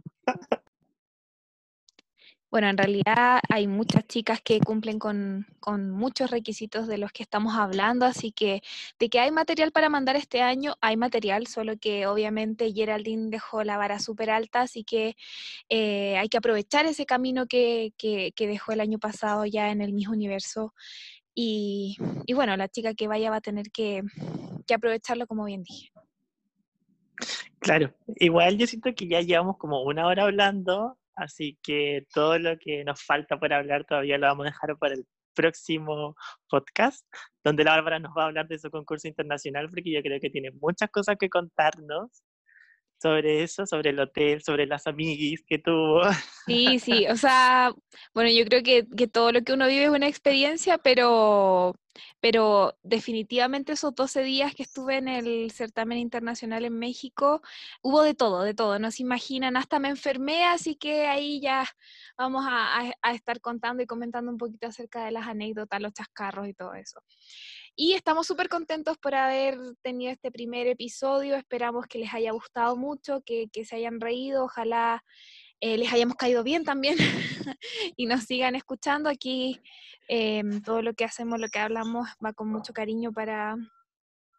Bueno, 2.50 2.70
en 2.70 2.78
realidad 2.78 3.40
hay 3.50 3.66
muchas 3.66 4.06
chicas 4.08 4.40
que 4.40 4.58
cumplen 4.58 4.98
con, 4.98 5.46
con 5.60 5.90
muchos 5.90 6.30
requisitos 6.30 6.86
de 6.88 6.96
los 6.96 7.12
que 7.12 7.22
estamos 7.22 7.54
hablando, 7.54 8.06
así 8.06 8.32
que 8.32 8.62
de 8.98 9.10
que 9.10 9.20
hay 9.20 9.30
material 9.30 9.70
para 9.70 9.90
mandar 9.90 10.16
este 10.16 10.40
año, 10.40 10.74
hay 10.80 10.96
material, 10.96 11.46
solo 11.46 11.76
que 11.78 12.06
obviamente 12.06 12.72
Geraldine 12.72 13.28
dejó 13.28 13.64
la 13.64 13.76
vara 13.76 13.98
súper 13.98 14.30
alta, 14.30 14.62
así 14.62 14.82
que 14.82 15.14
eh, 15.68 16.16
hay 16.16 16.30
que 16.30 16.38
aprovechar 16.38 16.86
ese 16.86 17.04
camino 17.04 17.46
que, 17.46 17.92
que- 17.98 18.32
que 18.34 18.46
dejó 18.46 18.72
el 18.72 18.80
año 18.80 18.98
pasado 18.98 19.44
ya 19.44 19.70
en 19.70 19.82
el 19.82 19.92
mismo 19.92 20.14
universo. 20.14 20.72
Y, 21.40 21.96
bueno, 22.34 22.56
la 22.56 22.66
chica 22.66 22.94
que 22.94 23.06
vaya 23.06 23.30
va 23.30 23.36
a 23.36 23.40
tener 23.40 23.70
que, 23.72 24.02
que 24.66 24.74
aprovecharlo, 24.74 25.28
como 25.28 25.44
bien 25.44 25.62
dije. 25.62 25.92
Claro, 27.60 27.94
igual 28.16 28.58
yo 28.58 28.66
siento 28.66 28.92
que 28.92 29.06
ya 29.06 29.20
llevamos 29.20 29.56
como 29.56 29.84
una 29.84 30.08
hora 30.08 30.24
hablando, 30.24 30.98
así 31.14 31.56
que 31.62 32.08
todo 32.12 32.40
lo 32.40 32.58
que 32.58 32.82
nos 32.82 33.04
falta 33.04 33.38
por 33.38 33.52
hablar 33.52 33.84
todavía 33.84 34.18
lo 34.18 34.26
vamos 34.26 34.46
a 34.46 34.50
dejar 34.50 34.76
para 34.78 34.94
el 34.94 35.06
próximo 35.32 36.16
podcast, 36.48 37.06
donde 37.44 37.62
la 37.62 37.76
Bárbara 37.76 38.00
nos 38.00 38.10
va 38.18 38.24
a 38.24 38.26
hablar 38.26 38.48
de 38.48 38.58
su 38.58 38.68
concurso 38.68 39.06
internacional, 39.06 39.68
porque 39.70 39.92
yo 39.92 40.02
creo 40.02 40.18
que 40.18 40.30
tiene 40.30 40.50
muchas 40.60 40.90
cosas 40.90 41.14
que 41.20 41.30
contarnos 41.30 42.24
sobre 43.00 43.42
eso, 43.42 43.66
sobre 43.66 43.90
el 43.90 44.00
hotel, 44.00 44.42
sobre 44.42 44.66
las 44.66 44.86
amiguis 44.86 45.42
que 45.46 45.58
tuvo. 45.58 46.02
Sí, 46.46 46.78
sí, 46.80 47.06
o 47.08 47.16
sea, 47.16 47.72
bueno, 48.14 48.30
yo 48.30 48.44
creo 48.46 48.62
que, 48.62 48.86
que 48.96 49.06
todo 49.06 49.32
lo 49.32 49.42
que 49.42 49.52
uno 49.52 49.66
vive 49.66 49.84
es 49.84 49.90
una 49.90 50.08
experiencia, 50.08 50.78
pero, 50.78 51.74
pero 52.20 52.76
definitivamente 52.82 53.72
esos 53.72 53.94
12 53.94 54.22
días 54.22 54.54
que 54.54 54.62
estuve 54.62 54.96
en 54.96 55.08
el 55.08 55.50
certamen 55.50 55.98
internacional 55.98 56.64
en 56.64 56.78
México, 56.78 57.42
hubo 57.82 58.02
de 58.02 58.14
todo, 58.14 58.42
de 58.42 58.54
todo, 58.54 58.78
no 58.78 58.90
se 58.90 59.02
imaginan, 59.02 59.56
hasta 59.56 59.78
me 59.78 59.88
enfermé, 59.90 60.44
así 60.46 60.74
que 60.76 61.06
ahí 61.06 61.40
ya 61.40 61.64
vamos 62.16 62.44
a, 62.48 62.80
a- 62.80 62.92
a 63.02 63.12
estar 63.14 63.40
contando 63.40 63.82
y 63.82 63.86
comentando 63.86 64.30
un 64.32 64.38
poquito 64.38 64.66
acerca 64.68 65.04
de 65.04 65.12
las 65.12 65.26
anécdotas, 65.26 65.80
los 65.82 65.92
chascarros 65.92 66.48
y 66.48 66.54
todo 66.54 66.74
eso. 66.74 67.00
Y 67.80 67.94
estamos 67.94 68.26
súper 68.26 68.48
contentos 68.48 68.98
por 68.98 69.14
haber 69.14 69.56
tenido 69.82 70.10
este 70.10 70.32
primer 70.32 70.66
episodio, 70.66 71.36
esperamos 71.36 71.86
que 71.86 72.00
les 72.00 72.12
haya 72.12 72.32
gustado 72.32 72.76
mucho, 72.76 73.22
que, 73.24 73.46
que 73.52 73.64
se 73.64 73.76
hayan 73.76 74.00
reído, 74.00 74.46
ojalá 74.46 75.04
eh, 75.60 75.78
les 75.78 75.92
hayamos 75.92 76.16
caído 76.16 76.42
bien 76.42 76.64
también 76.64 76.96
y 77.96 78.06
nos 78.06 78.24
sigan 78.24 78.56
escuchando. 78.56 79.08
Aquí 79.08 79.62
em, 80.08 80.60
todo 80.60 80.82
lo 80.82 80.92
que 80.94 81.04
hacemos, 81.04 81.38
lo 81.38 81.46
que 81.46 81.60
hablamos 81.60 82.08
va 82.24 82.32
con 82.32 82.48
mucho 82.48 82.72
cariño 82.72 83.12
para, 83.12 83.54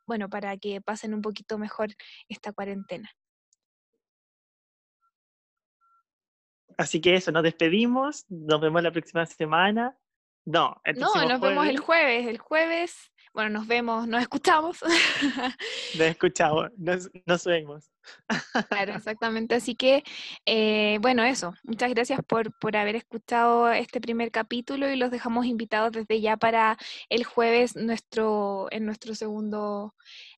bueno, 0.06 0.30
para 0.30 0.58
que 0.58 0.82
pasen 0.82 1.14
un 1.14 1.22
poquito 1.22 1.58
mejor 1.58 1.88
esta 2.28 2.52
cuarentena. 2.52 3.10
Así 6.78 7.00
que 7.00 7.16
eso, 7.16 7.32
nos 7.32 7.44
despedimos, 7.44 8.26
nos 8.28 8.60
vemos 8.60 8.84
la 8.84 8.92
próxima 8.92 9.26
semana. 9.26 9.98
No, 10.44 10.82
No, 10.98 11.26
nos 11.26 11.40
vemos 11.40 11.68
el 11.68 11.80
jueves, 11.80 12.28
el 12.28 12.38
jueves, 12.38 13.12
bueno, 13.40 13.60
nos 13.60 13.68
vemos, 13.68 14.06
nos 14.06 14.22
escuchamos. 14.22 14.80
Nos 15.98 16.08
escuchamos, 16.08 16.70
nos, 16.78 17.10
nos 17.26 17.46
vemos. 17.46 17.90
Claro, 18.70 18.96
exactamente. 18.96 19.56
Así 19.56 19.76
que, 19.76 20.04
eh, 20.46 20.98
bueno, 21.00 21.24
eso. 21.24 21.54
Muchas 21.64 21.90
gracias 21.92 22.20
por, 22.28 22.52
por 22.60 22.76
haber 22.76 22.98
escuchado 22.98 23.72
este 23.72 24.02
primer 24.02 24.32
capítulo 24.32 24.92
y 24.92 24.98
los 24.98 25.10
dejamos 25.10 25.46
invitados 25.46 25.94
desde 25.94 26.20
ya 26.20 26.36
para 26.36 26.78
el 27.08 27.24
jueves 27.24 27.78
nuestro, 27.78 28.68
en 28.72 28.86
nuestro 28.86 29.16
segundo 29.16 29.96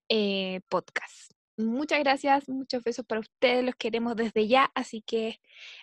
eh, 0.07 0.61
podcast. 0.69 1.31
Muchas 1.57 1.99
gracias, 1.99 2.49
muchos 2.49 2.83
besos 2.83 3.05
para 3.05 3.21
ustedes, 3.21 3.63
los 3.63 3.75
queremos 3.75 4.15
desde 4.15 4.47
ya, 4.47 4.71
así 4.73 5.01
que 5.01 5.39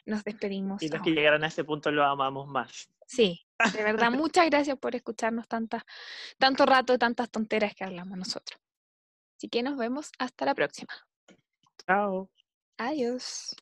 nos 0.06 0.24
despedimos. 0.24 0.82
Y 0.82 0.86
los 0.86 0.94
ahora. 0.94 1.04
que 1.04 1.10
llegaron 1.10 1.44
a 1.44 1.48
ese 1.48 1.64
punto 1.64 1.90
lo 1.90 2.04
amamos 2.04 2.48
más. 2.48 2.88
Sí, 3.06 3.46
de 3.72 3.82
verdad, 3.84 4.10
muchas 4.10 4.46
gracias 4.46 4.78
por 4.78 4.94
escucharnos 4.94 5.46
tantas, 5.48 5.82
tanto 6.38 6.66
rato, 6.66 6.98
tantas 6.98 7.30
tonteras 7.30 7.74
que 7.74 7.84
hablamos 7.84 8.18
nosotros. 8.18 8.60
Así 9.36 9.48
que 9.48 9.62
nos 9.62 9.76
vemos 9.76 10.10
hasta 10.18 10.44
la 10.46 10.54
próxima. 10.54 10.92
Chao. 11.86 12.30
Adiós. 12.76 13.54